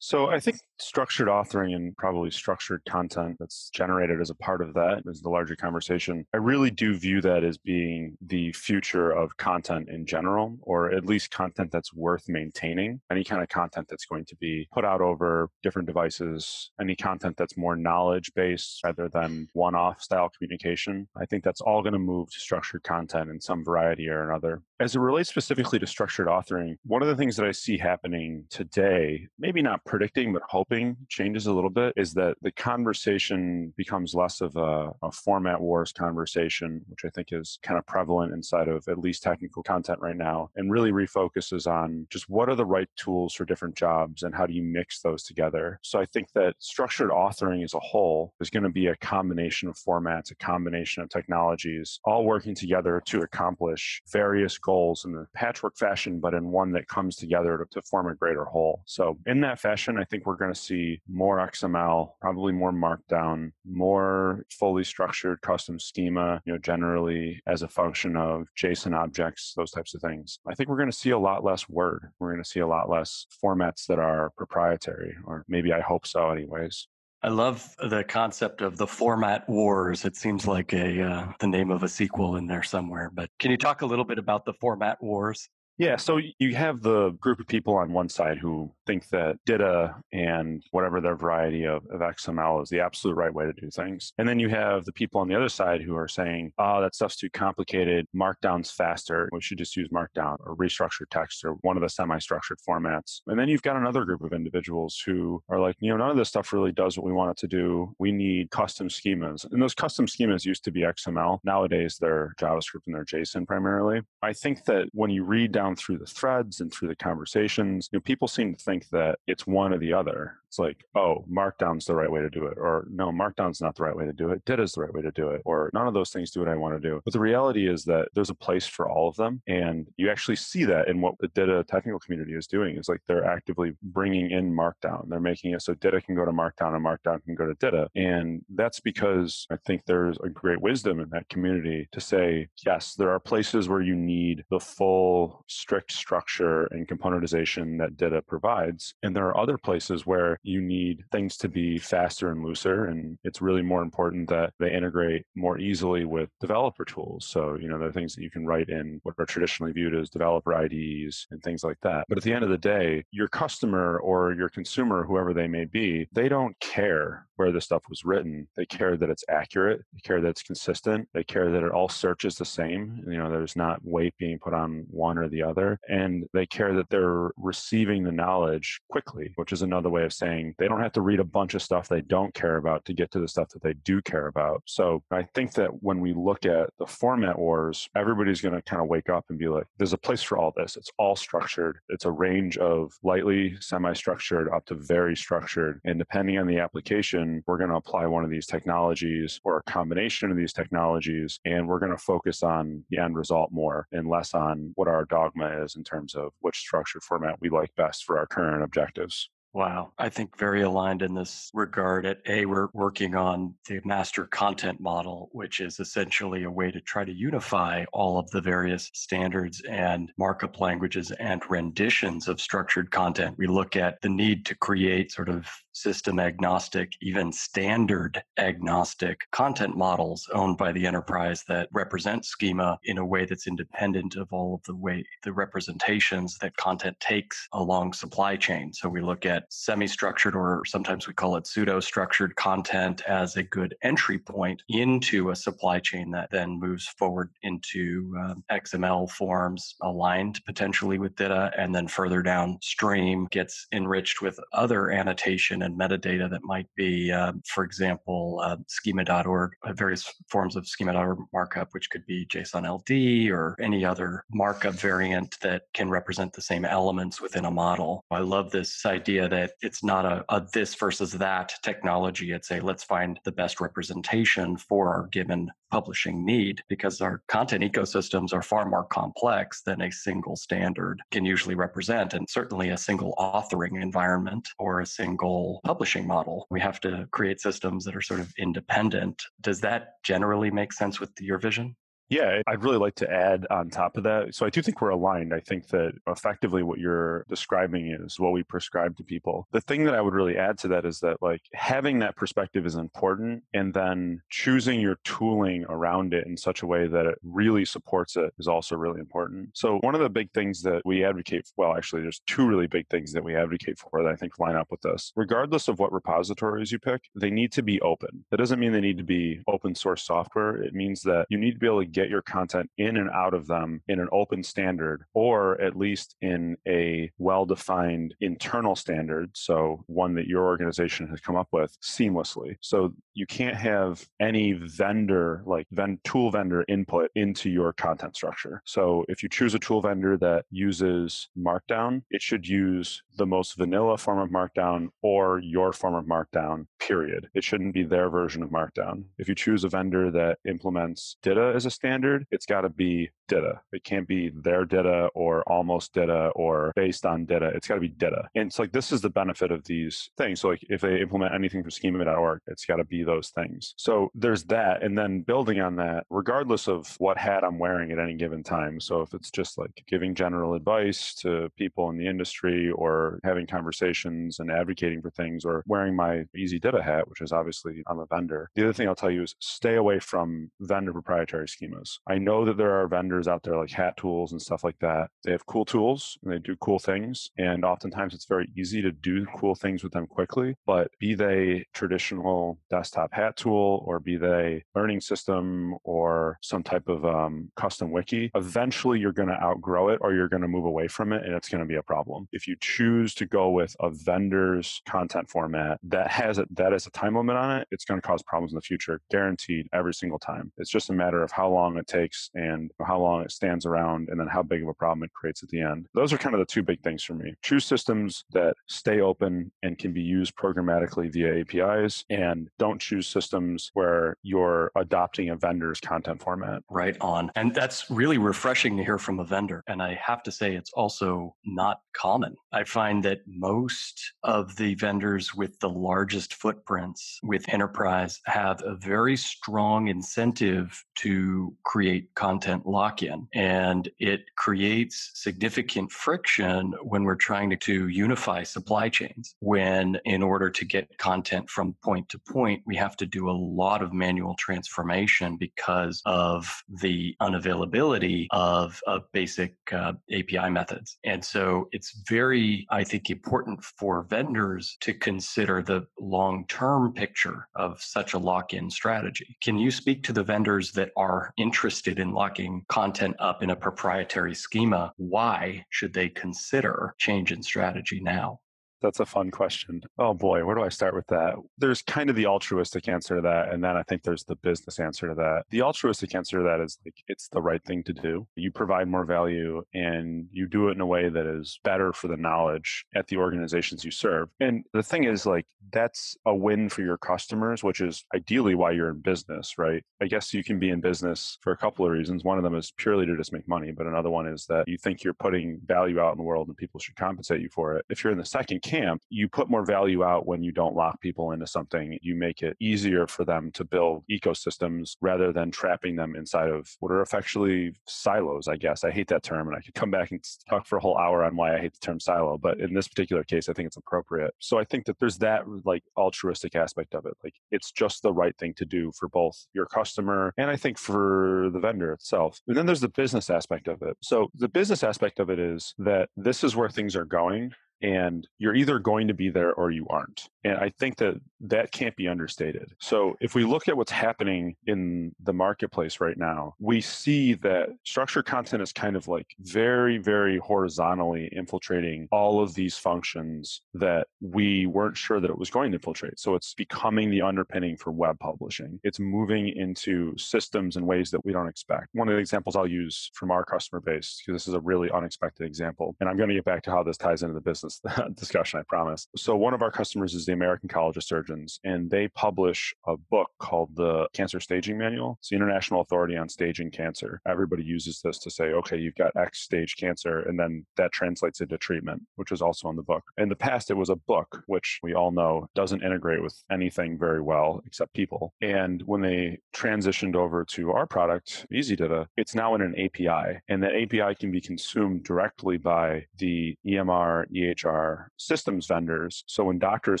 So 0.04 0.30
I 0.30 0.40
think 0.40 0.58
structured 0.80 1.28
authoring 1.28 1.76
and 1.76 1.96
probably 1.96 2.32
structured 2.32 2.82
content 2.88 3.36
that's 3.38 3.70
generated 3.70 4.20
as 4.20 4.30
a 4.30 4.34
part 4.34 4.60
of 4.60 4.74
that 4.74 5.04
is 5.06 5.22
the 5.22 5.30
larger 5.30 5.54
conversation. 5.54 6.26
I 6.34 6.38
really 6.38 6.72
do 6.72 6.98
view 6.98 7.20
that 7.20 7.44
as 7.44 7.56
being 7.56 8.18
the 8.20 8.50
future 8.52 9.12
of 9.12 9.36
content 9.36 9.88
in 9.88 10.04
general, 10.04 10.58
or 10.62 10.90
at 10.90 11.06
least 11.06 11.30
content 11.30 11.70
that's 11.70 11.94
worth 11.94 12.24
maintaining. 12.28 13.00
Any 13.12 13.22
kind 13.22 13.44
of 13.44 13.48
content 13.48 13.86
that's 13.88 14.04
going 14.04 14.24
to 14.24 14.36
be 14.36 14.66
put 14.72 14.84
out 14.84 15.00
over 15.00 15.50
different 15.62 15.86
devices, 15.86 16.72
any 16.80 16.96
content 16.96 17.36
that's 17.36 17.56
more 17.56 17.76
knowledge 17.76 18.32
based 18.34 18.80
rather 18.82 19.08
than 19.08 19.46
one 19.52 19.76
off 19.76 20.02
style 20.02 20.32
communication. 20.36 21.06
I 21.16 21.26
think 21.26 21.44
that's 21.44 21.60
all 21.60 21.80
going 21.80 21.92
to 21.92 22.00
move 22.00 22.28
to 22.32 22.40
structured 22.40 22.82
content 22.82 23.30
in 23.30 23.40
some 23.40 23.64
variety 23.64 24.08
or 24.08 24.28
another. 24.28 24.62
As 24.80 24.96
it 24.96 24.98
relates 24.98 25.28
specifically 25.28 25.78
to 25.78 25.86
structured 25.86 26.26
authoring, 26.26 26.74
one 26.84 27.02
of 27.02 27.08
the 27.08 27.14
things 27.14 27.36
that 27.36 27.46
I 27.46 27.52
see 27.52 27.78
happening 27.78 28.46
today, 28.50 29.28
maybe 29.38 29.62
not 29.62 29.84
predicting 29.92 30.32
but 30.32 30.40
hoping 30.48 30.96
changes 31.10 31.46
a 31.46 31.52
little 31.52 31.68
bit 31.68 31.92
is 31.98 32.14
that 32.14 32.34
the 32.40 32.50
conversation 32.52 33.74
becomes 33.76 34.14
less 34.14 34.40
of 34.40 34.56
a, 34.56 34.90
a, 35.02 35.12
format 35.12 35.60
wars 35.60 35.92
conversation, 35.92 36.80
which 36.88 37.04
I 37.04 37.10
think 37.10 37.28
is 37.30 37.58
kind 37.62 37.78
of 37.78 37.86
prevalent 37.86 38.32
inside 38.32 38.68
of 38.68 38.88
at 38.88 38.98
least 38.98 39.22
technical 39.22 39.62
content 39.62 39.98
right 40.00 40.16
now, 40.16 40.48
and 40.56 40.72
really 40.72 40.92
refocuses 40.92 41.70
on 41.70 42.06
just 42.08 42.30
what 42.30 42.48
are 42.48 42.54
the 42.54 42.64
right 42.64 42.88
tools 42.96 43.34
for 43.34 43.44
different 43.44 43.74
jobs 43.74 44.22
and 44.22 44.34
how 44.34 44.46
do 44.46 44.54
you 44.54 44.62
mix 44.62 45.02
those 45.02 45.24
together. 45.24 45.78
So 45.82 46.00
I 46.00 46.06
think 46.06 46.28
that 46.34 46.54
structured 46.58 47.10
authoring 47.10 47.62
as 47.62 47.74
a 47.74 47.80
whole 47.80 48.32
is 48.40 48.48
going 48.48 48.62
to 48.62 48.70
be 48.70 48.86
a 48.86 48.96
combination 48.96 49.68
of 49.68 49.76
formats, 49.76 50.30
a 50.30 50.36
combination 50.36 51.02
of 51.02 51.10
technologies, 51.10 52.00
all 52.06 52.24
working 52.24 52.54
together 52.54 53.02
to 53.08 53.20
accomplish 53.20 54.00
various 54.10 54.56
goals 54.56 55.04
in 55.04 55.14
a 55.16 55.26
patchwork 55.34 55.76
fashion, 55.76 56.18
but 56.18 56.32
in 56.32 56.50
one 56.50 56.72
that 56.72 56.88
comes 56.88 57.14
together 57.16 57.58
to, 57.58 57.66
to 57.72 57.82
form 57.82 58.08
a 58.08 58.14
greater 58.14 58.46
whole. 58.46 58.80
So 58.86 59.18
in 59.26 59.42
that 59.42 59.60
fashion, 59.60 59.81
I 59.88 60.04
think 60.04 60.26
we're 60.26 60.36
going 60.36 60.52
to 60.52 60.58
see 60.58 61.00
more 61.08 61.38
XML, 61.38 62.12
probably 62.20 62.52
more 62.52 62.72
Markdown, 62.72 63.52
more 63.64 64.44
fully 64.50 64.84
structured 64.84 65.40
custom 65.42 65.78
schema, 65.78 66.40
you 66.44 66.52
know, 66.52 66.58
generally 66.58 67.42
as 67.46 67.62
a 67.62 67.68
function 67.68 68.16
of 68.16 68.46
JSON 68.58 68.94
objects, 68.94 69.54
those 69.56 69.70
types 69.70 69.94
of 69.94 70.00
things. 70.00 70.38
I 70.46 70.54
think 70.54 70.68
we're 70.68 70.76
going 70.76 70.90
to 70.90 70.96
see 70.96 71.10
a 71.10 71.18
lot 71.18 71.44
less 71.44 71.68
Word. 71.68 72.10
We're 72.18 72.32
going 72.32 72.42
to 72.42 72.48
see 72.48 72.60
a 72.60 72.66
lot 72.66 72.88
less 72.88 73.26
formats 73.42 73.86
that 73.86 73.98
are 73.98 74.30
proprietary, 74.36 75.16
or 75.24 75.44
maybe 75.48 75.72
I 75.72 75.80
hope 75.80 76.06
so, 76.06 76.30
anyways. 76.30 76.86
I 77.24 77.28
love 77.28 77.74
the 77.78 78.02
concept 78.02 78.62
of 78.62 78.76
the 78.76 78.86
format 78.86 79.48
wars. 79.48 80.04
It 80.04 80.16
seems 80.16 80.46
like 80.46 80.72
a 80.72 81.02
uh, 81.02 81.32
the 81.38 81.46
name 81.46 81.70
of 81.70 81.84
a 81.84 81.88
sequel 81.88 82.34
in 82.34 82.48
there 82.48 82.64
somewhere. 82.64 83.10
But 83.14 83.30
can 83.38 83.52
you 83.52 83.56
talk 83.56 83.82
a 83.82 83.86
little 83.86 84.04
bit 84.04 84.18
about 84.18 84.44
the 84.44 84.54
format 84.54 85.00
wars? 85.00 85.48
Yeah, 85.82 85.96
so 85.96 86.20
you 86.38 86.54
have 86.54 86.80
the 86.80 87.10
group 87.20 87.40
of 87.40 87.48
people 87.48 87.74
on 87.76 87.92
one 87.92 88.08
side 88.08 88.38
who 88.38 88.70
think 88.86 89.08
that 89.08 89.38
DITA 89.46 89.96
and 90.12 90.62
whatever 90.70 91.00
their 91.00 91.16
variety 91.16 91.64
of, 91.64 91.84
of 91.90 91.98
XML 91.98 92.62
is 92.62 92.68
the 92.68 92.78
absolute 92.78 93.16
right 93.16 93.34
way 93.34 93.46
to 93.46 93.52
do 93.52 93.68
things. 93.68 94.12
And 94.16 94.28
then 94.28 94.38
you 94.38 94.48
have 94.48 94.84
the 94.84 94.92
people 94.92 95.20
on 95.20 95.26
the 95.26 95.34
other 95.34 95.48
side 95.48 95.82
who 95.82 95.96
are 95.96 96.06
saying, 96.06 96.52
oh, 96.56 96.80
that 96.80 96.94
stuff's 96.94 97.16
too 97.16 97.30
complicated. 97.30 98.06
Markdown's 98.14 98.70
faster. 98.70 99.28
We 99.32 99.40
should 99.40 99.58
just 99.58 99.76
use 99.76 99.88
Markdown 99.88 100.36
or 100.46 100.54
restructured 100.54 101.10
text 101.10 101.44
or 101.44 101.54
one 101.62 101.76
of 101.76 101.82
the 101.82 101.88
semi 101.88 102.20
structured 102.20 102.58
formats. 102.68 103.22
And 103.26 103.36
then 103.36 103.48
you've 103.48 103.62
got 103.62 103.74
another 103.74 104.04
group 104.04 104.22
of 104.22 104.32
individuals 104.32 105.02
who 105.04 105.42
are 105.48 105.58
like, 105.58 105.74
you 105.80 105.90
know, 105.90 105.96
none 105.96 106.10
of 106.10 106.16
this 106.16 106.28
stuff 106.28 106.52
really 106.52 106.70
does 106.70 106.96
what 106.96 107.06
we 107.06 107.12
want 107.12 107.32
it 107.32 107.38
to 107.38 107.48
do. 107.48 107.92
We 107.98 108.12
need 108.12 108.52
custom 108.52 108.86
schemas. 108.86 109.50
And 109.50 109.60
those 109.60 109.74
custom 109.74 110.06
schemas 110.06 110.44
used 110.44 110.62
to 110.62 110.70
be 110.70 110.82
XML. 110.82 111.40
Nowadays, 111.42 111.96
they're 112.00 112.34
JavaScript 112.40 112.86
and 112.86 112.94
they're 112.94 113.04
JSON 113.04 113.48
primarily. 113.48 114.02
I 114.22 114.32
think 114.32 114.64
that 114.66 114.86
when 114.92 115.10
you 115.10 115.24
read 115.24 115.50
down 115.50 115.71
through 115.76 115.98
the 115.98 116.06
threads 116.06 116.60
and 116.60 116.72
through 116.72 116.88
the 116.88 116.96
conversations, 116.96 117.88
you 117.92 117.98
know, 117.98 118.02
people 118.02 118.28
seem 118.28 118.54
to 118.54 118.60
think 118.60 118.88
that 118.90 119.18
it's 119.26 119.46
one 119.46 119.72
or 119.72 119.78
the 119.78 119.92
other. 119.92 120.36
It's 120.52 120.58
like, 120.58 120.84
oh, 120.94 121.24
Markdown's 121.32 121.86
the 121.86 121.94
right 121.94 122.12
way 122.12 122.20
to 122.20 122.28
do 122.28 122.44
it, 122.44 122.58
or 122.58 122.86
no, 122.90 123.10
Markdown's 123.10 123.62
not 123.62 123.74
the 123.74 123.84
right 123.84 123.96
way 123.96 124.04
to 124.04 124.12
do 124.12 124.28
it. 124.32 124.44
DITA's 124.44 124.72
the 124.72 124.82
right 124.82 124.92
way 124.92 125.00
to 125.00 125.10
do 125.10 125.28
it, 125.28 125.40
or 125.46 125.70
none 125.72 125.88
of 125.88 125.94
those 125.94 126.10
things 126.10 126.30
do 126.30 126.40
what 126.40 126.48
I 126.50 126.56
want 126.56 126.74
to 126.74 126.88
do. 126.90 127.00
But 127.06 127.14
the 127.14 127.20
reality 127.20 127.66
is 127.66 127.84
that 127.84 128.08
there's 128.14 128.28
a 128.28 128.34
place 128.34 128.66
for 128.66 128.86
all 128.86 129.08
of 129.08 129.16
them, 129.16 129.40
and 129.46 129.88
you 129.96 130.10
actually 130.10 130.36
see 130.36 130.66
that 130.66 130.88
in 130.88 131.00
what 131.00 131.14
the 131.20 131.28
DITA 131.28 131.64
technical 131.68 131.98
community 131.98 132.34
is 132.34 132.46
doing. 132.46 132.76
Is 132.76 132.90
like 132.90 133.00
they're 133.08 133.24
actively 133.24 133.72
bringing 133.82 134.30
in 134.30 134.54
Markdown. 134.54 135.08
They're 135.08 135.20
making 135.20 135.54
it 135.54 135.62
so 135.62 135.72
DITA 135.72 136.02
can 136.02 136.14
go 136.14 136.26
to 136.26 136.32
Markdown 136.32 136.76
and 136.76 136.84
Markdown 136.84 137.24
can 137.24 137.34
go 137.34 137.46
to 137.46 137.54
DITA, 137.54 137.88
and 137.96 138.44
that's 138.54 138.78
because 138.78 139.46
I 139.50 139.56
think 139.56 139.86
there's 139.86 140.18
a 140.22 140.28
great 140.28 140.60
wisdom 140.60 141.00
in 141.00 141.08
that 141.12 141.30
community 141.30 141.88
to 141.92 142.00
say, 142.02 142.48
yes, 142.66 142.94
there 142.94 143.08
are 143.10 143.18
places 143.18 143.70
where 143.70 143.80
you 143.80 143.94
need 143.94 144.44
the 144.50 144.60
full 144.60 145.46
strict 145.48 145.92
structure 145.92 146.64
and 146.72 146.86
componentization 146.86 147.78
that 147.78 147.96
DITA 147.96 148.20
provides, 148.26 148.92
and 149.02 149.16
there 149.16 149.28
are 149.28 149.38
other 149.38 149.56
places 149.56 150.04
where 150.04 150.38
you 150.42 150.60
need 150.60 151.04
things 151.12 151.36
to 151.38 151.48
be 151.48 151.78
faster 151.78 152.30
and 152.30 152.44
looser. 152.44 152.86
And 152.86 153.18
it's 153.24 153.42
really 153.42 153.62
more 153.62 153.82
important 153.82 154.28
that 154.30 154.52
they 154.58 154.72
integrate 154.72 155.24
more 155.34 155.58
easily 155.58 156.04
with 156.04 156.28
developer 156.40 156.84
tools. 156.84 157.26
So, 157.26 157.56
you 157.60 157.68
know, 157.68 157.78
there 157.78 157.88
are 157.88 157.92
things 157.92 158.14
that 158.14 158.22
you 158.22 158.30
can 158.30 158.46
write 158.46 158.68
in 158.68 159.00
what 159.02 159.14
are 159.18 159.26
traditionally 159.26 159.72
viewed 159.72 159.94
as 159.94 160.10
developer 160.10 160.54
IDEs 160.54 161.26
and 161.30 161.42
things 161.42 161.64
like 161.64 161.78
that. 161.82 162.06
But 162.08 162.18
at 162.18 162.24
the 162.24 162.32
end 162.32 162.44
of 162.44 162.50
the 162.50 162.58
day, 162.58 163.04
your 163.10 163.28
customer 163.28 163.98
or 163.98 164.32
your 164.34 164.48
consumer, 164.48 165.04
whoever 165.04 165.32
they 165.32 165.48
may 165.48 165.64
be, 165.64 166.08
they 166.12 166.28
don't 166.28 166.58
care 166.60 167.26
where 167.42 167.52
the 167.52 167.60
stuff 167.60 167.82
was 167.88 168.04
written. 168.04 168.48
They 168.56 168.66
care 168.66 168.96
that 168.96 169.10
it's 169.10 169.24
accurate. 169.28 169.82
They 169.92 170.00
care 170.00 170.20
that 170.20 170.28
it's 170.28 170.42
consistent. 170.42 171.08
They 171.14 171.24
care 171.24 171.50
that 171.50 171.62
it 171.62 171.72
all 171.72 171.88
searches 171.88 172.36
the 172.36 172.44
same. 172.44 173.02
You 173.06 173.18
know, 173.18 173.30
there's 173.30 173.56
not 173.56 173.80
weight 173.84 174.14
being 174.18 174.38
put 174.38 174.54
on 174.54 174.84
one 174.90 175.18
or 175.18 175.28
the 175.28 175.42
other. 175.42 175.78
And 175.88 176.24
they 176.32 176.46
care 176.46 176.74
that 176.74 176.88
they're 176.90 177.30
receiving 177.36 178.04
the 178.04 178.12
knowledge 178.12 178.80
quickly, 178.90 179.32
which 179.36 179.52
is 179.52 179.62
another 179.62 179.90
way 179.90 180.04
of 180.04 180.12
saying 180.12 180.32
saying 180.32 180.54
they 180.58 180.68
don't 180.68 180.80
have 180.80 180.92
to 180.92 181.00
read 181.00 181.20
a 181.20 181.24
bunch 181.24 181.54
of 181.54 181.62
stuff 181.62 181.88
they 181.88 182.00
don't 182.00 182.34
care 182.34 182.56
about 182.56 182.84
to 182.84 182.92
get 182.92 183.10
to 183.10 183.20
the 183.20 183.28
stuff 183.28 183.48
that 183.50 183.62
they 183.62 183.74
do 183.84 184.00
care 184.02 184.26
about. 184.26 184.62
So 184.66 185.02
I 185.10 185.22
think 185.34 185.52
that 185.54 185.70
when 185.82 186.00
we 186.00 186.12
look 186.12 186.44
at 186.46 186.70
the 186.78 186.86
format 186.86 187.38
wars, 187.38 187.88
everybody's 187.96 188.40
going 188.40 188.54
to 188.54 188.62
kind 188.62 188.82
of 188.82 188.88
wake 188.88 189.08
up 189.08 189.24
and 189.28 189.38
be 189.38 189.48
like, 189.48 189.66
there's 189.78 189.92
a 189.92 189.98
place 189.98 190.22
for 190.22 190.38
all 190.38 190.52
this. 190.56 190.76
It's 190.76 190.90
all 190.98 191.16
structured. 191.16 191.78
It's 191.88 192.04
a 192.04 192.10
range 192.10 192.56
of 192.58 192.92
lightly 193.02 193.56
semi 193.60 193.92
structured 193.92 194.48
up 194.48 194.64
to 194.66 194.74
very 194.74 195.16
structured. 195.16 195.80
And 195.84 195.98
depending 195.98 196.38
on 196.38 196.46
the 196.46 196.58
application, 196.58 197.31
we're 197.46 197.58
going 197.58 197.70
to 197.70 197.76
apply 197.76 198.06
one 198.06 198.24
of 198.24 198.30
these 198.30 198.46
technologies 198.46 199.40
or 199.44 199.58
a 199.58 199.70
combination 199.70 200.30
of 200.30 200.36
these 200.36 200.52
technologies. 200.52 201.38
And 201.44 201.66
we're 201.66 201.78
going 201.78 201.92
to 201.92 201.98
focus 201.98 202.42
on 202.42 202.84
the 202.90 202.98
end 202.98 203.16
result 203.16 203.50
more 203.52 203.86
and 203.92 204.08
less 204.08 204.34
on 204.34 204.72
what 204.74 204.88
our 204.88 205.04
dogma 205.04 205.62
is 205.64 205.76
in 205.76 205.84
terms 205.84 206.14
of 206.14 206.32
which 206.40 206.58
structured 206.58 207.02
format 207.02 207.40
we 207.40 207.48
like 207.48 207.74
best 207.76 208.04
for 208.04 208.18
our 208.18 208.26
current 208.26 208.62
objectives. 208.62 209.30
Wow. 209.54 209.92
I 209.98 210.08
think 210.08 210.38
very 210.38 210.62
aligned 210.62 211.02
in 211.02 211.12
this 211.14 211.50
regard. 211.52 212.06
At 212.06 212.20
A, 212.26 212.46
we're 212.46 212.68
working 212.72 213.14
on 213.14 213.54
the 213.68 213.82
master 213.84 214.24
content 214.24 214.80
model, 214.80 215.28
which 215.32 215.60
is 215.60 215.78
essentially 215.78 216.44
a 216.44 216.50
way 216.50 216.70
to 216.70 216.80
try 216.80 217.04
to 217.04 217.12
unify 217.12 217.84
all 217.92 218.18
of 218.18 218.30
the 218.30 218.40
various 218.40 218.90
standards 218.94 219.60
and 219.68 220.10
markup 220.16 220.58
languages 220.58 221.10
and 221.20 221.42
renditions 221.50 222.28
of 222.28 222.40
structured 222.40 222.90
content. 222.90 223.36
We 223.36 223.46
look 223.46 223.76
at 223.76 224.00
the 224.00 224.08
need 224.08 224.46
to 224.46 224.54
create 224.54 225.12
sort 225.12 225.28
of 225.28 225.46
system 225.72 226.18
agnostic, 226.18 226.92
even 227.00 227.32
standard 227.32 228.22
agnostic 228.38 229.20
content 229.30 229.76
models 229.76 230.28
owned 230.32 230.56
by 230.58 230.72
the 230.72 230.86
enterprise 230.86 231.44
that 231.48 231.68
represent 231.72 232.24
schema 232.24 232.78
in 232.84 232.98
a 232.98 233.06
way 233.06 233.24
that's 233.24 233.46
independent 233.46 234.16
of 234.16 234.32
all 234.32 234.54
of 234.54 234.62
the 234.64 234.74
way 234.74 235.04
the 235.22 235.32
representations 235.32 236.38
that 236.38 236.56
content 236.56 236.98
takes 237.00 237.48
along 237.52 237.92
supply 237.92 238.36
chain. 238.36 238.72
So 238.72 238.88
we 238.88 239.00
look 239.00 239.26
at 239.26 239.44
semi-structured 239.50 240.36
or 240.36 240.64
sometimes 240.66 241.06
we 241.06 241.14
call 241.14 241.36
it 241.36 241.46
pseudo-structured 241.46 242.36
content 242.36 243.02
as 243.06 243.36
a 243.36 243.42
good 243.42 243.74
entry 243.82 244.18
point 244.18 244.62
into 244.68 245.30
a 245.30 245.36
supply 245.36 245.78
chain 245.78 246.10
that 246.10 246.30
then 246.30 246.58
moves 246.58 246.86
forward 246.86 247.30
into 247.42 248.14
um, 248.20 248.44
XML 248.50 249.10
forms 249.10 249.74
aligned 249.82 250.40
potentially 250.44 250.98
with 250.98 251.16
DITA 251.16 251.52
and 251.56 251.74
then 251.74 251.88
further 251.88 252.22
downstream 252.22 253.26
gets 253.30 253.66
enriched 253.72 254.22
with 254.22 254.38
other 254.52 254.90
annotation 254.90 255.61
and 255.62 255.78
metadata 255.78 256.28
that 256.30 256.42
might 256.44 256.68
be, 256.76 257.10
uh, 257.10 257.32
for 257.46 257.64
example, 257.64 258.40
uh, 258.42 258.56
schema.org, 258.68 259.52
uh, 259.62 259.72
various 259.72 260.12
forms 260.28 260.56
of 260.56 260.66
schema.org 260.66 261.18
markup, 261.32 261.68
which 261.72 261.90
could 261.90 262.04
be 262.06 262.26
JSON 262.26 262.68
LD 262.68 263.30
or 263.30 263.56
any 263.60 263.84
other 263.84 264.24
markup 264.32 264.74
variant 264.74 265.36
that 265.40 265.62
can 265.74 265.88
represent 265.88 266.32
the 266.32 266.42
same 266.42 266.64
elements 266.64 267.20
within 267.20 267.44
a 267.44 267.50
model. 267.50 268.04
I 268.10 268.20
love 268.20 268.50
this 268.50 268.84
idea 268.86 269.28
that 269.28 269.52
it's 269.62 269.84
not 269.84 270.04
a, 270.04 270.24
a 270.28 270.46
this 270.52 270.74
versus 270.74 271.12
that 271.12 271.52
technology. 271.62 272.32
It's 272.32 272.50
a 272.50 272.60
let's 272.60 272.84
find 272.84 273.18
the 273.24 273.32
best 273.32 273.60
representation 273.60 274.56
for 274.56 274.88
our 274.94 275.08
given 275.08 275.50
publishing 275.72 276.24
need 276.24 276.62
because 276.68 277.00
our 277.00 277.22
content 277.28 277.64
ecosystems 277.64 278.34
are 278.34 278.42
far 278.42 278.68
more 278.68 278.84
complex 278.84 279.62
than 279.62 279.80
a 279.80 279.90
single 279.90 280.36
standard 280.36 281.00
can 281.10 281.24
usually 281.24 281.54
represent. 281.54 282.12
And 282.12 282.28
certainly 282.28 282.68
a 282.68 282.76
single 282.76 283.14
authoring 283.18 283.82
environment 283.82 284.46
or 284.58 284.80
a 284.80 284.86
single 284.86 285.51
publishing 285.64 286.06
model. 286.06 286.46
We 286.50 286.60
have 286.60 286.80
to 286.80 287.06
create 287.10 287.40
systems 287.40 287.84
that 287.84 287.96
are 287.96 288.00
sort 288.00 288.20
of 288.20 288.32
independent. 288.38 289.22
Does 289.40 289.60
that 289.60 290.02
generally 290.02 290.50
make 290.50 290.72
sense 290.72 291.00
with 291.00 291.10
your 291.20 291.38
vision? 291.38 291.76
Yeah, 292.12 292.42
I'd 292.46 292.62
really 292.62 292.76
like 292.76 292.94
to 292.96 293.10
add 293.10 293.46
on 293.48 293.70
top 293.70 293.96
of 293.96 294.02
that. 294.02 294.34
So 294.34 294.44
I 294.44 294.50
do 294.50 294.60
think 294.60 294.82
we're 294.82 294.90
aligned. 294.90 295.32
I 295.32 295.40
think 295.40 295.68
that 295.68 295.94
effectively 296.06 296.62
what 296.62 296.78
you're 296.78 297.24
describing 297.26 297.86
is 297.86 298.20
what 298.20 298.32
we 298.32 298.42
prescribe 298.42 298.98
to 298.98 299.02
people. 299.02 299.48
The 299.52 299.62
thing 299.62 299.84
that 299.84 299.94
I 299.94 300.02
would 300.02 300.12
really 300.12 300.36
add 300.36 300.58
to 300.58 300.68
that 300.68 300.84
is 300.84 301.00
that 301.00 301.22
like 301.22 301.40
having 301.54 302.00
that 302.00 302.14
perspective 302.16 302.66
is 302.66 302.74
important 302.74 303.44
and 303.54 303.72
then 303.72 304.20
choosing 304.28 304.78
your 304.78 304.98
tooling 305.04 305.64
around 305.70 306.12
it 306.12 306.26
in 306.26 306.36
such 306.36 306.60
a 306.60 306.66
way 306.66 306.86
that 306.86 307.06
it 307.06 307.18
really 307.22 307.64
supports 307.64 308.14
it 308.18 308.34
is 308.38 308.46
also 308.46 308.76
really 308.76 309.00
important. 309.00 309.48
So 309.54 309.78
one 309.78 309.94
of 309.94 310.02
the 310.02 310.10
big 310.10 310.30
things 310.32 310.60
that 310.64 310.82
we 310.84 311.06
advocate 311.06 311.48
well 311.56 311.74
actually 311.74 312.02
there's 312.02 312.20
two 312.26 312.46
really 312.46 312.66
big 312.66 312.88
things 312.90 313.12
that 313.12 313.24
we 313.24 313.34
advocate 313.34 313.78
for 313.78 314.02
that 314.02 314.12
I 314.12 314.16
think 314.16 314.38
line 314.38 314.56
up 314.56 314.68
with 314.70 314.82
this. 314.82 315.14
Regardless 315.16 315.66
of 315.66 315.78
what 315.78 315.90
repositories 315.94 316.72
you 316.72 316.78
pick, 316.78 317.08
they 317.14 317.30
need 317.30 317.52
to 317.52 317.62
be 317.62 317.80
open. 317.80 318.26
That 318.30 318.36
doesn't 318.36 318.60
mean 318.60 318.72
they 318.72 318.82
need 318.82 318.98
to 318.98 319.02
be 319.02 319.40
open 319.48 319.74
source 319.74 320.02
software. 320.02 320.56
It 320.56 320.74
means 320.74 321.00
that 321.04 321.24
you 321.30 321.38
need 321.38 321.52
to 321.52 321.58
be 321.58 321.66
able 321.66 321.80
to 321.80 321.86
get 321.86 322.01
get 322.02 322.10
your 322.10 322.22
content 322.22 322.70
in 322.78 322.96
and 322.96 323.10
out 323.10 323.34
of 323.34 323.46
them 323.46 323.82
in 323.88 324.00
an 324.00 324.08
open 324.12 324.42
standard 324.42 325.04
or 325.14 325.60
at 325.60 325.76
least 325.76 326.16
in 326.20 326.56
a 326.66 327.10
well 327.18 327.46
defined 327.46 328.14
internal 328.20 328.74
standard. 328.74 329.30
So, 329.34 329.84
one 329.86 330.14
that 330.14 330.26
your 330.26 330.44
organization 330.44 331.06
has 331.08 331.20
come 331.20 331.36
up 331.36 331.48
with 331.52 331.76
seamlessly. 331.80 332.56
So, 332.60 332.92
you 333.14 333.26
can't 333.26 333.56
have 333.56 334.06
any 334.20 334.52
vendor, 334.52 335.42
like 335.46 335.66
ven- 335.70 335.98
tool 336.04 336.30
vendor 336.30 336.64
input 336.68 337.10
into 337.14 337.50
your 337.50 337.72
content 337.72 338.16
structure. 338.16 338.62
So, 338.66 339.04
if 339.08 339.22
you 339.22 339.28
choose 339.28 339.54
a 339.54 339.58
tool 339.58 339.80
vendor 339.80 340.16
that 340.18 340.44
uses 340.50 341.28
Markdown, 341.38 342.02
it 342.10 342.22
should 342.22 342.46
use 342.46 343.02
the 343.16 343.26
most 343.26 343.56
vanilla 343.56 343.98
form 343.98 344.18
of 344.18 344.30
Markdown 344.30 344.88
or 345.02 345.38
your 345.40 345.72
form 345.72 345.94
of 345.94 346.04
Markdown, 346.06 346.66
period. 346.80 347.28
It 347.34 347.44
shouldn't 347.44 347.74
be 347.74 347.84
their 347.84 348.08
version 348.08 348.42
of 348.42 348.50
Markdown. 348.50 349.04
If 349.18 349.28
you 349.28 349.34
choose 349.34 349.64
a 349.64 349.68
vendor 349.68 350.10
that 350.10 350.38
implements 350.48 351.16
DITA 351.22 351.52
as 351.54 351.66
a 351.66 351.70
standard, 351.82 352.24
it's 352.30 352.46
got 352.46 352.60
to 352.60 352.68
be 352.68 353.10
DITA. 353.26 353.60
It 353.72 353.82
can't 353.82 354.06
be 354.06 354.30
their 354.34 354.64
DITA 354.64 355.08
or 355.14 355.42
almost 355.48 355.92
DITA 355.94 356.28
or 356.36 356.72
based 356.76 357.04
on 357.04 357.24
DITA. 357.24 357.46
It's 357.56 357.66
got 357.66 357.74
to 357.74 357.80
be 357.80 357.88
DITA. 357.88 358.28
And 358.36 358.46
it's 358.46 358.58
like 358.60 358.70
this 358.70 358.92
is 358.92 359.00
the 359.00 359.10
benefit 359.10 359.50
of 359.50 359.64
these 359.64 360.10
things. 360.16 360.40
So 360.40 360.50
like 360.50 360.64
if 360.68 360.82
they 360.82 361.00
implement 361.00 361.34
anything 361.34 361.64
for 361.64 361.70
schema.org, 361.70 362.40
it's 362.46 362.66
got 362.66 362.76
to 362.76 362.84
be 362.84 363.02
those 363.02 363.30
things. 363.30 363.74
So 363.78 364.10
there's 364.14 364.44
that. 364.44 364.84
And 364.84 364.96
then 364.96 365.22
building 365.22 365.60
on 365.60 365.74
that, 365.76 366.04
regardless 366.08 366.68
of 366.68 366.94
what 366.98 367.18
hat 367.18 367.42
I'm 367.42 367.58
wearing 367.58 367.90
at 367.90 367.98
any 367.98 368.14
given 368.14 368.44
time. 368.44 368.78
So 368.78 369.00
if 369.00 369.12
it's 369.14 369.30
just 369.30 369.58
like 369.58 369.82
giving 369.88 370.14
general 370.14 370.54
advice 370.54 371.14
to 371.16 371.48
people 371.56 371.90
in 371.90 371.96
the 371.96 372.06
industry 372.06 372.70
or 372.70 373.18
having 373.24 373.46
conversations 373.46 374.38
and 374.38 374.52
advocating 374.52 375.02
for 375.02 375.10
things 375.10 375.44
or 375.44 375.64
wearing 375.66 375.96
my 375.96 376.24
easyDITA 376.36 376.82
hat, 376.82 377.08
which 377.08 377.20
is 377.20 377.32
obviously 377.32 377.82
I'm 377.88 377.98
a 377.98 378.06
vendor. 378.06 378.50
The 378.54 378.62
other 378.62 378.72
thing 378.72 378.86
I'll 378.86 378.94
tell 378.94 379.10
you 379.10 379.22
is 379.22 379.34
stay 379.40 379.74
away 379.74 379.98
from 379.98 380.50
vendor 380.60 380.92
proprietary 380.92 381.46
schemas. 381.46 381.71
I 382.08 382.18
know 382.18 382.44
that 382.44 382.56
there 382.56 382.80
are 382.80 382.88
vendors 382.88 383.28
out 383.28 383.42
there 383.42 383.56
like 383.56 383.70
Hat 383.70 383.96
Tools 383.96 384.32
and 384.32 384.40
stuff 384.40 384.64
like 384.64 384.78
that. 384.80 385.08
They 385.24 385.32
have 385.32 385.46
cool 385.46 385.64
tools 385.64 386.18
and 386.22 386.32
they 386.32 386.38
do 386.38 386.56
cool 386.56 386.78
things. 386.78 387.30
And 387.38 387.64
oftentimes 387.64 388.14
it's 388.14 388.26
very 388.26 388.50
easy 388.56 388.82
to 388.82 388.92
do 388.92 389.26
cool 389.36 389.54
things 389.54 389.82
with 389.82 389.92
them 389.92 390.06
quickly. 390.06 390.56
But 390.66 390.90
be 390.98 391.14
they 391.14 391.66
traditional 391.72 392.58
desktop 392.70 393.12
hat 393.12 393.36
tool 393.36 393.82
or 393.86 394.00
be 394.00 394.16
they 394.16 394.64
learning 394.74 395.00
system 395.00 395.74
or 395.84 396.38
some 396.42 396.62
type 396.62 396.88
of 396.88 397.04
um, 397.04 397.50
custom 397.56 397.90
wiki, 397.90 398.30
eventually 398.34 398.98
you're 398.98 399.12
going 399.12 399.28
to 399.28 399.42
outgrow 399.42 399.88
it 399.88 399.98
or 400.00 400.14
you're 400.14 400.28
going 400.28 400.42
to 400.42 400.48
move 400.48 400.64
away 400.64 400.88
from 400.88 401.12
it 401.12 401.24
and 401.24 401.34
it's 401.34 401.48
going 401.48 401.62
to 401.62 401.68
be 401.68 401.76
a 401.76 401.82
problem. 401.82 402.28
If 402.32 402.46
you 402.46 402.56
choose 402.60 403.14
to 403.14 403.26
go 403.26 403.50
with 403.50 403.74
a 403.80 403.90
vendor's 403.90 404.82
content 404.88 405.30
format 405.30 405.78
that 405.84 406.10
has 406.10 406.38
it, 406.38 406.54
that 406.56 406.72
is 406.72 406.86
a 406.86 406.90
time 406.90 407.16
limit 407.16 407.36
on 407.36 407.58
it, 407.58 407.68
it's 407.70 407.84
going 407.84 408.00
to 408.00 408.06
cause 408.06 408.22
problems 408.22 408.52
in 408.52 408.56
the 408.56 408.62
future, 408.62 409.00
guaranteed 409.10 409.68
every 409.72 409.94
single 409.94 410.18
time. 410.18 410.52
It's 410.56 410.70
just 410.70 410.90
a 410.90 410.92
matter 410.92 411.22
of 411.22 411.30
how 411.30 411.48
long 411.48 411.61
long 411.62 411.78
it 411.78 411.86
takes 411.86 412.30
and 412.34 412.70
how 412.84 412.98
long 412.98 413.22
it 413.22 413.30
stands 413.30 413.64
around 413.66 414.08
and 414.08 414.18
then 414.18 414.26
how 414.26 414.42
big 414.42 414.62
of 414.62 414.68
a 414.68 414.74
problem 414.74 415.04
it 415.04 415.12
creates 415.12 415.42
at 415.42 415.48
the 415.48 415.60
end. 415.60 415.86
Those 415.94 416.12
are 416.12 416.18
kind 416.18 416.34
of 416.34 416.40
the 416.40 416.46
two 416.46 416.62
big 416.62 416.82
things 416.82 417.02
for 417.02 417.14
me. 417.14 417.34
Choose 417.42 417.64
systems 417.64 418.24
that 418.32 418.54
stay 418.68 419.00
open 419.00 419.52
and 419.62 419.78
can 419.78 419.92
be 419.92 420.02
used 420.02 420.34
programmatically 420.36 421.12
via 421.12 421.40
APIs 421.40 422.04
and 422.10 422.48
don't 422.58 422.80
choose 422.80 423.06
systems 423.06 423.70
where 423.74 424.16
you're 424.22 424.70
adopting 424.76 425.30
a 425.30 425.36
vendor's 425.36 425.80
content 425.80 426.20
format. 426.22 426.62
Right 426.70 426.96
on. 427.00 427.30
And 427.36 427.54
that's 427.54 427.90
really 427.90 428.18
refreshing 428.18 428.76
to 428.76 428.84
hear 428.84 428.98
from 428.98 429.20
a 429.20 429.24
vendor. 429.24 429.62
And 429.66 429.82
I 429.82 429.98
have 430.02 430.22
to 430.24 430.32
say, 430.32 430.54
it's 430.54 430.72
also 430.72 431.34
not 431.44 431.80
common. 431.94 432.34
I 432.52 432.64
find 432.64 433.02
that 433.04 433.20
most 433.26 434.12
of 434.24 434.56
the 434.56 434.74
vendors 434.74 435.34
with 435.34 435.58
the 435.60 435.68
largest 435.68 436.34
footprints 436.34 437.18
with 437.22 437.48
enterprise 437.48 438.20
have 438.26 438.60
a 438.64 438.76
very 438.76 439.16
strong 439.16 439.88
incentive 439.88 440.82
to 440.96 441.51
create 441.64 442.14
content 442.14 442.66
lock 442.66 443.02
in. 443.02 443.28
And 443.34 443.88
it 443.98 444.22
creates 444.36 445.10
significant 445.14 445.90
friction 445.90 446.74
when 446.82 447.04
we're 447.04 447.16
trying 447.16 447.50
to, 447.50 447.56
to, 447.56 447.88
unify 447.88 448.42
supply 448.42 448.88
chains. 448.88 449.34
When, 449.40 449.98
in 450.04 450.22
order 450.22 450.48
to 450.50 450.64
get 450.64 450.96
content 450.98 451.50
from 451.50 451.74
point 451.84 452.08
to 452.10 452.18
point, 452.18 452.62
we 452.66 452.76
have 452.76 452.96
to 452.98 453.06
do 453.06 453.28
a 453.28 453.32
lot 453.32 453.82
of 453.82 453.92
manual 453.92 454.34
transformation 454.38 455.36
because 455.36 456.00
of 456.06 456.62
the 456.80 457.14
unavailability 457.20 458.26
of, 458.30 458.80
of 458.86 459.02
basic 459.12 459.54
uh, 459.72 459.92
API 460.12 460.50
methods. 460.50 460.98
And 461.04 461.24
so 461.24 461.68
it's 461.72 462.02
very, 462.08 462.66
I 462.70 462.84
think, 462.84 463.10
important 463.10 463.62
for 463.62 464.04
vendors 464.04 464.76
to 464.80 464.94
consider 464.94 465.62
the 465.62 465.86
long 465.98 466.46
term 466.48 466.92
picture 466.92 467.48
of 467.56 467.80
such 467.82 468.14
a 468.14 468.18
lock 468.18 468.54
in 468.54 468.70
strategy. 468.70 469.36
Can 469.42 469.58
you 469.58 469.70
speak 469.70 470.02
to 470.04 470.12
the 470.12 470.22
vendors 470.22 470.72
that 470.72 470.90
are 470.96 471.32
interested 471.42 471.98
in 471.98 472.12
locking 472.12 472.64
content 472.68 473.16
up 473.18 473.42
in 473.42 473.50
a 473.50 473.56
proprietary 473.56 474.34
schema, 474.34 474.92
why 474.96 475.64
should 475.70 475.92
they 475.92 476.08
consider 476.08 476.94
change 476.98 477.32
in 477.32 477.42
strategy 477.42 478.00
now? 478.00 478.38
That's 478.82 479.00
a 479.00 479.06
fun 479.06 479.30
question. 479.30 479.80
Oh 479.98 480.12
boy, 480.12 480.44
where 480.44 480.54
do 480.54 480.62
I 480.62 480.68
start 480.68 480.94
with 480.94 481.06
that? 481.08 481.34
There's 481.58 481.82
kind 481.82 482.10
of 482.10 482.16
the 482.16 482.26
altruistic 482.26 482.88
answer 482.88 483.16
to 483.16 483.22
that. 483.22 483.52
And 483.52 483.62
then 483.62 483.76
I 483.76 483.82
think 483.84 484.02
there's 484.02 484.24
the 484.24 484.36
business 484.36 484.78
answer 484.80 485.08
to 485.08 485.14
that. 485.14 485.44
The 485.50 485.62
altruistic 485.62 486.14
answer 486.14 486.38
to 486.38 486.44
that 486.44 486.60
is 486.60 486.78
like, 486.84 486.94
it's 487.08 487.28
the 487.28 487.40
right 487.40 487.62
thing 487.64 487.82
to 487.84 487.92
do. 487.92 488.26
You 488.34 488.50
provide 488.50 488.88
more 488.88 489.04
value 489.04 489.62
and 489.72 490.26
you 490.32 490.46
do 490.46 490.68
it 490.68 490.72
in 490.72 490.80
a 490.80 490.86
way 490.86 491.08
that 491.08 491.26
is 491.26 491.60
better 491.64 491.92
for 491.92 492.08
the 492.08 492.16
knowledge 492.16 492.84
at 492.94 493.06
the 493.06 493.16
organizations 493.16 493.84
you 493.84 493.90
serve. 493.90 494.28
And 494.40 494.64
the 494.72 494.82
thing 494.82 495.04
is, 495.04 495.26
like, 495.26 495.46
that's 495.72 496.16
a 496.26 496.34
win 496.34 496.68
for 496.68 496.82
your 496.82 496.98
customers, 496.98 497.62
which 497.62 497.80
is 497.80 498.04
ideally 498.14 498.54
why 498.54 498.72
you're 498.72 498.90
in 498.90 499.00
business, 499.00 499.58
right? 499.58 499.82
I 500.00 500.06
guess 500.06 500.34
you 500.34 500.42
can 500.42 500.58
be 500.58 500.70
in 500.70 500.80
business 500.80 501.38
for 501.40 501.52
a 501.52 501.56
couple 501.56 501.86
of 501.86 501.92
reasons. 501.92 502.24
One 502.24 502.36
of 502.36 502.44
them 502.44 502.56
is 502.56 502.72
purely 502.76 503.06
to 503.06 503.16
just 503.16 503.32
make 503.32 503.46
money, 503.46 503.70
but 503.70 503.86
another 503.86 504.10
one 504.10 504.26
is 504.26 504.44
that 504.46 504.66
you 504.66 504.76
think 504.76 505.04
you're 505.04 505.14
putting 505.14 505.60
value 505.64 506.00
out 506.00 506.12
in 506.12 506.18
the 506.18 506.24
world 506.24 506.48
and 506.48 506.56
people 506.56 506.80
should 506.80 506.96
compensate 506.96 507.40
you 507.40 507.48
for 507.48 507.76
it. 507.76 507.84
If 507.88 508.02
you're 508.02 508.12
in 508.12 508.18
the 508.18 508.24
second 508.24 508.60
camp, 508.72 509.02
you 509.10 509.28
put 509.28 509.50
more 509.50 509.64
value 509.64 510.02
out 510.02 510.26
when 510.26 510.42
you 510.42 510.50
don't 510.50 510.74
lock 510.74 510.98
people 511.00 511.32
into 511.32 511.46
something. 511.46 511.98
You 512.00 512.14
make 512.14 512.42
it 512.42 512.56
easier 512.58 513.06
for 513.06 513.24
them 513.24 513.50
to 513.52 513.64
build 513.64 514.04
ecosystems 514.10 514.96
rather 515.02 515.30
than 515.30 515.50
trapping 515.50 515.94
them 515.96 516.16
inside 516.16 516.48
of 516.48 516.74
what 516.80 516.90
are 516.90 517.02
effectively 517.02 517.74
silos, 517.86 518.48
I 518.48 518.56
guess. 518.56 518.82
I 518.82 518.90
hate 518.90 519.08
that 519.08 519.22
term 519.22 519.48
and 519.48 519.56
I 519.56 519.60
could 519.60 519.74
come 519.74 519.90
back 519.90 520.10
and 520.10 520.24
talk 520.48 520.66
for 520.66 520.78
a 520.78 520.80
whole 520.80 520.96
hour 520.96 521.22
on 521.22 521.36
why 521.36 521.54
I 521.54 521.60
hate 521.60 521.74
the 521.74 521.80
term 521.80 522.00
silo, 522.00 522.38
but 522.38 522.60
in 522.60 522.72
this 522.72 522.88
particular 522.88 523.24
case, 523.24 523.50
I 523.50 523.52
think 523.52 523.66
it's 523.66 523.76
appropriate. 523.76 524.32
So 524.38 524.58
I 524.58 524.64
think 524.64 524.86
that 524.86 524.98
there's 524.98 525.18
that 525.18 525.44
like 525.64 525.84
altruistic 525.98 526.56
aspect 526.56 526.94
of 526.94 527.04
it. 527.04 527.14
Like 527.22 527.34
it's 527.50 527.72
just 527.72 528.02
the 528.02 528.12
right 528.12 528.36
thing 528.38 528.54
to 528.54 528.64
do 528.64 528.90
for 528.98 529.08
both 529.08 529.36
your 529.52 529.66
customer 529.66 530.32
and 530.38 530.50
I 530.50 530.56
think 530.56 530.78
for 530.78 531.50
the 531.52 531.60
vendor 531.60 531.92
itself. 531.92 532.40
And 532.48 532.56
then 532.56 532.64
there's 532.64 532.80
the 532.80 532.88
business 532.88 533.28
aspect 533.28 533.68
of 533.68 533.82
it. 533.82 533.98
So 534.00 534.30
the 534.34 534.48
business 534.48 534.82
aspect 534.82 535.20
of 535.20 535.28
it 535.28 535.38
is 535.38 535.74
that 535.78 536.08
this 536.16 536.42
is 536.42 536.56
where 536.56 536.70
things 536.70 536.96
are 536.96 537.04
going 537.04 537.52
and 537.82 538.26
you're 538.38 538.54
either 538.54 538.78
going 538.78 539.08
to 539.08 539.14
be 539.14 539.30
there 539.30 539.52
or 539.54 539.70
you 539.70 539.86
aren't. 539.90 540.28
And 540.44 540.56
I 540.56 540.72
think 540.78 540.96
that 540.98 541.14
that 541.40 541.72
can't 541.72 541.94
be 541.96 542.08
understated. 542.08 542.72
So 542.80 543.16
if 543.20 543.34
we 543.34 543.44
look 543.44 543.68
at 543.68 543.76
what's 543.76 543.90
happening 543.90 544.56
in 544.66 545.14
the 545.22 545.32
marketplace 545.32 546.00
right 546.00 546.16
now, 546.16 546.54
we 546.58 546.80
see 546.80 547.34
that 547.34 547.70
structured 547.84 548.26
content 548.26 548.62
is 548.62 548.72
kind 548.72 548.96
of 548.96 549.08
like 549.08 549.26
very, 549.40 549.98
very 549.98 550.38
horizontally 550.38 551.28
infiltrating 551.32 552.08
all 552.12 552.40
of 552.40 552.54
these 552.54 552.76
functions 552.76 553.62
that 553.74 554.06
we 554.20 554.66
weren't 554.66 554.96
sure 554.96 555.20
that 555.20 555.30
it 555.30 555.38
was 555.38 555.50
going 555.50 555.72
to 555.72 555.76
infiltrate. 555.76 556.18
So 556.18 556.34
it's 556.34 556.54
becoming 556.54 557.10
the 557.10 557.22
underpinning 557.22 557.76
for 557.76 557.90
web 557.92 558.18
publishing. 558.18 558.80
It's 558.82 559.00
moving 559.00 559.48
into 559.48 560.16
systems 560.16 560.76
in 560.76 560.86
ways 560.86 561.10
that 561.10 561.24
we 561.24 561.32
don't 561.32 561.48
expect. 561.48 561.88
One 561.92 562.08
of 562.08 562.14
the 562.14 562.20
examples 562.20 562.56
I'll 562.56 562.66
use 562.66 563.10
from 563.14 563.30
our 563.30 563.44
customer 563.44 563.80
base, 563.80 564.22
because 564.24 564.42
this 564.42 564.48
is 564.48 564.54
a 564.54 564.60
really 564.60 564.90
unexpected 564.90 565.46
example, 565.46 565.96
and 566.00 566.08
I'm 566.08 566.16
going 566.16 566.28
to 566.28 566.34
get 566.34 566.44
back 566.44 566.62
to 566.64 566.70
how 566.70 566.82
this 566.82 566.96
ties 566.96 567.22
into 567.22 567.34
the 567.34 567.40
business 567.40 567.80
discussion, 568.14 568.60
I 568.60 568.62
promise. 568.68 569.06
So 569.16 569.36
one 569.36 569.54
of 569.54 569.62
our 569.62 569.70
customers 569.70 570.14
is 570.14 570.28
the 570.32 570.36
American 570.36 570.68
College 570.68 570.96
of 570.96 571.04
Surgeons, 571.04 571.60
and 571.62 571.90
they 571.90 572.08
publish 572.08 572.74
a 572.86 572.96
book 572.96 573.30
called 573.38 573.68
the 573.76 574.08
Cancer 574.14 574.40
Staging 574.40 574.78
Manual. 574.78 575.18
It's 575.20 575.28
the 575.28 575.36
International 575.36 575.82
Authority 575.82 576.16
on 576.16 576.28
Staging 576.28 576.70
Cancer. 576.70 577.20
Everybody 577.28 577.62
uses 577.62 578.00
this 578.00 578.18
to 578.20 578.30
say, 578.30 578.44
okay, 578.44 578.78
you've 578.78 578.94
got 578.94 579.14
X 579.14 579.40
stage 579.40 579.76
cancer, 579.76 580.20
and 580.20 580.40
then 580.40 580.64
that 580.76 580.90
translates 580.92 581.42
into 581.42 581.58
treatment, 581.58 582.02
which 582.16 582.32
is 582.32 582.40
also 582.40 582.70
in 582.70 582.76
the 582.76 582.82
book. 582.82 583.02
In 583.18 583.28
the 583.28 583.36
past, 583.36 583.70
it 583.70 583.76
was 583.76 583.90
a 583.90 583.96
book, 583.96 584.42
which 584.46 584.80
we 584.82 584.94
all 584.94 585.10
know 585.10 585.48
doesn't 585.54 585.82
integrate 585.82 586.22
with 586.22 586.34
anything 586.50 586.98
very 586.98 587.20
well 587.20 587.60
except 587.66 587.92
people. 587.92 588.32
And 588.40 588.82
when 588.86 589.02
they 589.02 589.38
transitioned 589.54 590.16
over 590.16 590.46
to 590.46 590.72
our 590.72 590.86
product, 590.86 591.46
easyDITA, 591.52 592.06
it's 592.16 592.34
now 592.34 592.54
in 592.54 592.62
an 592.62 592.74
API, 592.78 593.38
and 593.48 593.62
that 593.62 593.74
API 593.74 594.14
can 594.14 594.30
be 594.30 594.40
consumed 594.40 595.04
directly 595.04 595.58
by 595.58 596.06
the 596.16 596.56
EMR, 596.66 597.26
EHR 597.30 598.06
systems 598.16 598.66
vendors. 598.66 599.24
So 599.26 599.44
when 599.44 599.58
doctors 599.58 600.00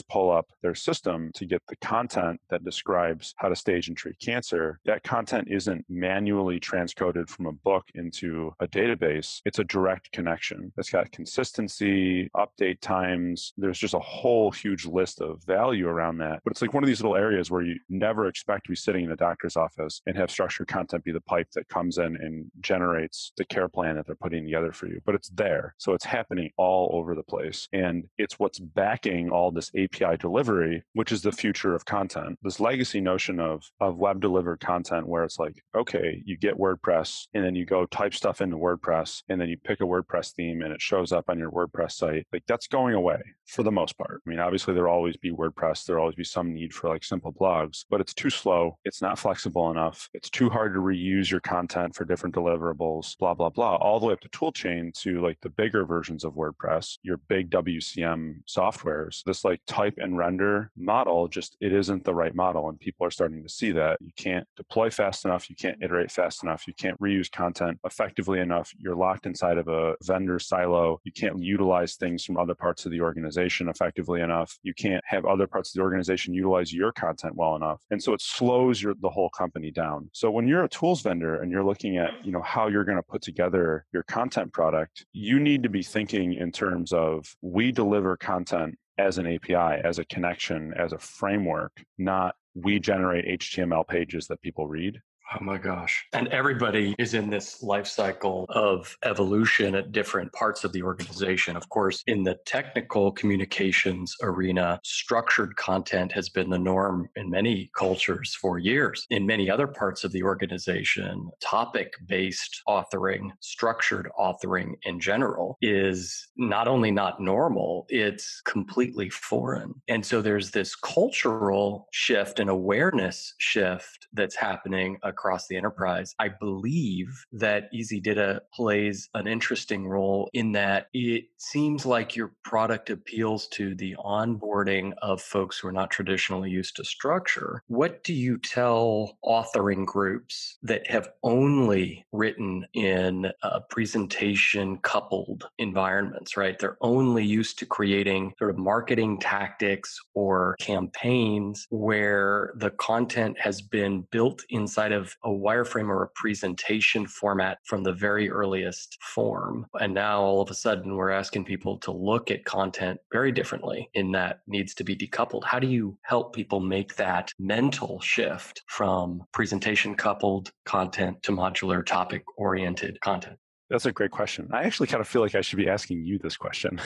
pull 0.00 0.21
up 0.30 0.46
their 0.62 0.74
system 0.74 1.30
to 1.34 1.46
get 1.46 1.62
the 1.68 1.76
content 1.76 2.40
that 2.50 2.64
describes 2.64 3.34
how 3.36 3.48
to 3.48 3.56
stage 3.56 3.88
and 3.88 3.96
treat 3.96 4.18
cancer, 4.20 4.80
that 4.84 5.02
content 5.02 5.48
isn't 5.50 5.84
manually 5.88 6.60
transcoded 6.60 7.28
from 7.28 7.46
a 7.46 7.52
book 7.52 7.84
into 7.94 8.52
a 8.60 8.66
database. 8.66 9.40
It's 9.44 9.58
a 9.58 9.64
direct 9.64 10.10
connection 10.12 10.72
It's 10.76 10.90
got 10.90 11.10
consistency, 11.12 12.30
update 12.36 12.80
times. 12.80 13.52
There's 13.56 13.78
just 13.78 13.94
a 13.94 13.98
whole 13.98 14.50
huge 14.50 14.86
list 14.86 15.20
of 15.20 15.42
value 15.44 15.88
around 15.88 16.18
that. 16.18 16.40
But 16.44 16.52
it's 16.52 16.62
like 16.62 16.74
one 16.74 16.82
of 16.82 16.88
these 16.88 17.00
little 17.00 17.16
areas 17.16 17.50
where 17.50 17.62
you 17.62 17.78
never 17.88 18.26
expect 18.26 18.64
to 18.64 18.70
be 18.70 18.76
sitting 18.76 19.04
in 19.04 19.12
a 19.12 19.16
doctor's 19.16 19.56
office 19.56 20.00
and 20.06 20.16
have 20.16 20.30
structured 20.30 20.68
content 20.68 21.04
be 21.04 21.12
the 21.12 21.20
pipe 21.20 21.48
that 21.54 21.68
comes 21.68 21.98
in 21.98 22.16
and 22.16 22.50
generates 22.60 23.32
the 23.36 23.44
care 23.44 23.68
plan 23.68 23.96
that 23.96 24.06
they're 24.06 24.16
putting 24.16 24.44
together 24.44 24.72
for 24.72 24.86
you. 24.86 25.00
But 25.04 25.14
it's 25.14 25.28
there. 25.30 25.74
So 25.78 25.92
it's 25.92 26.04
happening 26.04 26.50
all 26.56 26.90
over 26.92 27.14
the 27.14 27.22
place. 27.22 27.68
And 27.72 28.04
it's 28.18 28.38
what's 28.38 28.58
backing 28.58 29.30
all 29.30 29.50
this 29.50 29.70
API 29.76 30.11
delivery, 30.16 30.82
which 30.94 31.12
is 31.12 31.22
the 31.22 31.32
future 31.32 31.74
of 31.74 31.84
content. 31.84 32.38
This 32.42 32.60
legacy 32.60 33.00
notion 33.00 33.40
of, 33.40 33.64
of 33.80 33.98
web 33.98 34.20
delivered 34.20 34.60
content 34.60 35.06
where 35.06 35.24
it's 35.24 35.38
like, 35.38 35.62
okay, 35.74 36.22
you 36.24 36.36
get 36.36 36.58
WordPress 36.58 37.26
and 37.34 37.44
then 37.44 37.54
you 37.54 37.64
go 37.64 37.86
type 37.86 38.14
stuff 38.14 38.40
into 38.40 38.56
WordPress 38.56 39.22
and 39.28 39.40
then 39.40 39.48
you 39.48 39.56
pick 39.56 39.80
a 39.80 39.84
WordPress 39.84 40.32
theme 40.32 40.62
and 40.62 40.72
it 40.72 40.80
shows 40.80 41.12
up 41.12 41.26
on 41.28 41.38
your 41.38 41.50
WordPress 41.50 41.92
site. 41.92 42.26
Like 42.32 42.44
that's 42.46 42.66
going 42.66 42.94
away 42.94 43.20
for 43.46 43.62
the 43.62 43.72
most 43.72 43.98
part. 43.98 44.22
I 44.26 44.30
mean, 44.30 44.38
obviously 44.38 44.74
there'll 44.74 44.94
always 44.94 45.16
be 45.16 45.30
WordPress. 45.30 45.84
There'll 45.84 46.02
always 46.02 46.16
be 46.16 46.24
some 46.24 46.54
need 46.54 46.72
for 46.72 46.88
like 46.88 47.04
simple 47.04 47.32
blogs, 47.32 47.84
but 47.90 48.00
it's 48.00 48.14
too 48.14 48.30
slow. 48.30 48.78
It's 48.84 49.02
not 49.02 49.18
flexible 49.18 49.70
enough. 49.70 50.08
It's 50.14 50.30
too 50.30 50.48
hard 50.48 50.74
to 50.74 50.80
reuse 50.80 51.30
your 51.30 51.40
content 51.40 51.94
for 51.94 52.04
different 52.04 52.34
deliverables, 52.34 53.16
blah, 53.18 53.34
blah, 53.34 53.50
blah, 53.50 53.76
all 53.76 54.00
the 54.00 54.06
way 54.06 54.12
up 54.12 54.20
to 54.20 54.28
toolchain 54.30 54.92
to 55.02 55.20
like 55.20 55.38
the 55.42 55.50
bigger 55.50 55.84
versions 55.84 56.24
of 56.24 56.34
WordPress, 56.34 56.98
your 57.02 57.18
big 57.28 57.50
WCM 57.50 58.42
softwares. 58.48 59.22
This 59.24 59.44
like 59.44 59.60
type 59.66 59.98
and 60.02 60.16
render 60.16 60.70
model 60.76 61.28
just 61.28 61.56
it 61.60 61.72
isn't 61.72 62.04
the 62.04 62.14
right 62.14 62.34
model 62.34 62.68
and 62.68 62.78
people 62.80 63.06
are 63.06 63.10
starting 63.10 63.42
to 63.42 63.48
see 63.48 63.72
that. 63.72 63.98
You 64.00 64.12
can't 64.16 64.46
deploy 64.56 64.90
fast 64.90 65.24
enough 65.24 65.48
you 65.48 65.56
can't 65.56 65.82
iterate 65.82 66.10
fast 66.10 66.42
enough 66.42 66.66
you 66.66 66.74
can't 66.74 66.98
reuse 67.00 67.30
content 67.30 67.78
effectively 67.84 68.40
enough 68.40 68.72
you're 68.78 68.96
locked 68.96 69.26
inside 69.26 69.58
of 69.58 69.68
a 69.68 69.94
vendor 70.02 70.38
silo 70.38 71.00
you 71.04 71.12
can't 71.12 71.38
utilize 71.38 71.96
things 71.96 72.24
from 72.24 72.36
other 72.36 72.54
parts 72.54 72.84
of 72.84 72.92
the 72.92 73.00
organization 73.00 73.68
effectively 73.68 74.20
enough 74.20 74.58
you 74.62 74.74
can't 74.74 75.02
have 75.06 75.24
other 75.24 75.46
parts 75.46 75.70
of 75.70 75.74
the 75.74 75.82
organization 75.82 76.34
utilize 76.34 76.72
your 76.72 76.92
content 76.92 77.34
well 77.36 77.56
enough 77.56 77.80
and 77.90 78.02
so 78.02 78.12
it 78.12 78.20
slows 78.20 78.82
your 78.82 78.94
the 79.00 79.10
whole 79.10 79.30
company 79.30 79.70
down. 79.70 80.08
So 80.12 80.30
when 80.30 80.46
you're 80.46 80.64
a 80.64 80.68
tools 80.68 81.02
vendor 81.02 81.40
and 81.42 81.50
you're 81.50 81.64
looking 81.64 81.96
at 81.96 82.10
you 82.24 82.32
know 82.32 82.42
how 82.42 82.68
you're 82.68 82.84
going 82.84 82.96
to 82.96 83.02
put 83.02 83.22
together 83.22 83.84
your 83.92 84.02
content 84.04 84.52
product 84.52 85.06
you 85.12 85.38
need 85.38 85.62
to 85.62 85.68
be 85.68 85.82
thinking 85.82 86.34
in 86.34 86.52
terms 86.52 86.92
of 86.92 87.34
we 87.42 87.72
deliver 87.72 88.16
content 88.16 88.76
as 89.02 89.18
an 89.18 89.26
API, 89.26 89.82
as 89.84 89.98
a 89.98 90.04
connection, 90.04 90.72
as 90.76 90.92
a 90.92 90.98
framework, 90.98 91.72
not 91.98 92.34
we 92.54 92.78
generate 92.78 93.40
HTML 93.40 93.86
pages 93.86 94.26
that 94.28 94.40
people 94.42 94.66
read. 94.66 95.00
Oh 95.34 95.44
my 95.44 95.56
gosh. 95.56 96.04
And 96.12 96.28
everybody 96.28 96.94
is 96.98 97.14
in 97.14 97.30
this 97.30 97.62
life 97.62 97.86
cycle 97.86 98.44
of 98.50 98.96
evolution 99.02 99.74
at 99.74 99.92
different 99.92 100.30
parts 100.32 100.62
of 100.62 100.72
the 100.72 100.82
organization. 100.82 101.56
Of 101.56 101.68
course, 101.70 102.02
in 102.06 102.22
the 102.22 102.34
technical 102.44 103.12
communications 103.12 104.14
arena, 104.22 104.78
structured 104.84 105.56
content 105.56 106.12
has 106.12 106.28
been 106.28 106.50
the 106.50 106.58
norm 106.58 107.08
in 107.16 107.30
many 107.30 107.70
cultures 107.76 108.34
for 108.34 108.58
years. 108.58 109.06
In 109.08 109.24
many 109.24 109.48
other 109.50 109.66
parts 109.66 110.04
of 110.04 110.12
the 110.12 110.22
organization, 110.22 111.30
topic 111.40 111.94
based 112.06 112.60
authoring, 112.68 113.30
structured 113.40 114.10
authoring 114.18 114.74
in 114.82 115.00
general 115.00 115.56
is 115.62 116.28
not 116.36 116.68
only 116.68 116.90
not 116.90 117.20
normal, 117.20 117.86
it's 117.88 118.42
completely 118.44 119.08
foreign. 119.08 119.74
And 119.88 120.04
so 120.04 120.20
there's 120.20 120.50
this 120.50 120.76
cultural 120.76 121.88
shift 121.92 122.38
and 122.38 122.50
awareness 122.50 123.34
shift 123.38 124.08
that's 124.12 124.36
happening 124.36 124.98
across 125.02 125.21
across 125.22 125.46
the 125.46 125.56
enterprise. 125.56 126.16
I 126.18 126.28
believe 126.28 127.24
that 127.32 127.72
easyDITA 127.72 128.40
plays 128.52 129.08
an 129.14 129.28
interesting 129.28 129.86
role 129.86 130.28
in 130.32 130.50
that 130.52 130.88
it 130.92 131.26
seems 131.36 131.86
like 131.86 132.16
your 132.16 132.32
product 132.42 132.90
appeals 132.90 133.46
to 133.48 133.76
the 133.76 133.94
onboarding 134.04 134.94
of 135.00 135.22
folks 135.22 135.60
who 135.60 135.68
are 135.68 135.72
not 135.72 135.92
traditionally 135.92 136.50
used 136.50 136.74
to 136.76 136.84
structure. 136.84 137.62
What 137.68 138.02
do 138.02 138.12
you 138.12 138.36
tell 138.36 139.16
authoring 139.24 139.86
groups 139.86 140.58
that 140.64 140.90
have 140.90 141.08
only 141.22 142.04
written 142.10 142.66
in 142.74 143.30
presentation 143.70 144.78
coupled 144.78 145.44
environments, 145.58 146.36
right? 146.36 146.58
They're 146.58 146.78
only 146.80 147.24
used 147.24 147.60
to 147.60 147.66
creating 147.66 148.34
sort 148.40 148.50
of 148.50 148.58
marketing 148.58 149.20
tactics 149.20 150.00
or 150.14 150.56
campaigns 150.58 151.68
where 151.70 152.52
the 152.56 152.70
content 152.70 153.38
has 153.38 153.62
been 153.62 154.00
built 154.10 154.42
inside 154.50 154.90
of 154.90 155.01
a 155.24 155.28
wireframe 155.28 155.88
or 155.88 156.02
a 156.02 156.08
presentation 156.14 157.06
format 157.06 157.58
from 157.64 157.82
the 157.82 157.92
very 157.92 158.30
earliest 158.30 158.98
form. 159.02 159.66
And 159.80 159.94
now 159.94 160.20
all 160.20 160.40
of 160.40 160.50
a 160.50 160.54
sudden 160.54 160.96
we're 160.96 161.10
asking 161.10 161.44
people 161.44 161.78
to 161.78 161.92
look 161.92 162.30
at 162.30 162.44
content 162.44 163.00
very 163.12 163.32
differently 163.32 163.88
in 163.94 164.12
that 164.12 164.40
needs 164.46 164.74
to 164.74 164.84
be 164.84 164.96
decoupled. 164.96 165.44
How 165.44 165.58
do 165.58 165.66
you 165.66 165.98
help 166.02 166.34
people 166.34 166.60
make 166.60 166.96
that 166.96 167.30
mental 167.38 168.00
shift 168.00 168.62
from 168.66 169.22
presentation 169.32 169.94
coupled 169.94 170.50
content 170.64 171.22
to 171.24 171.32
modular 171.32 171.84
topic 171.84 172.22
oriented 172.36 173.00
content? 173.00 173.36
That's 173.72 173.86
a 173.86 173.92
great 173.92 174.10
question. 174.10 174.50
I 174.52 174.64
actually 174.64 174.88
kind 174.88 175.00
of 175.00 175.08
feel 175.08 175.22
like 175.22 175.34
I 175.34 175.40
should 175.40 175.56
be 175.56 175.66
asking 175.66 176.04
you 176.04 176.18
this 176.18 176.36
question. 176.36 176.78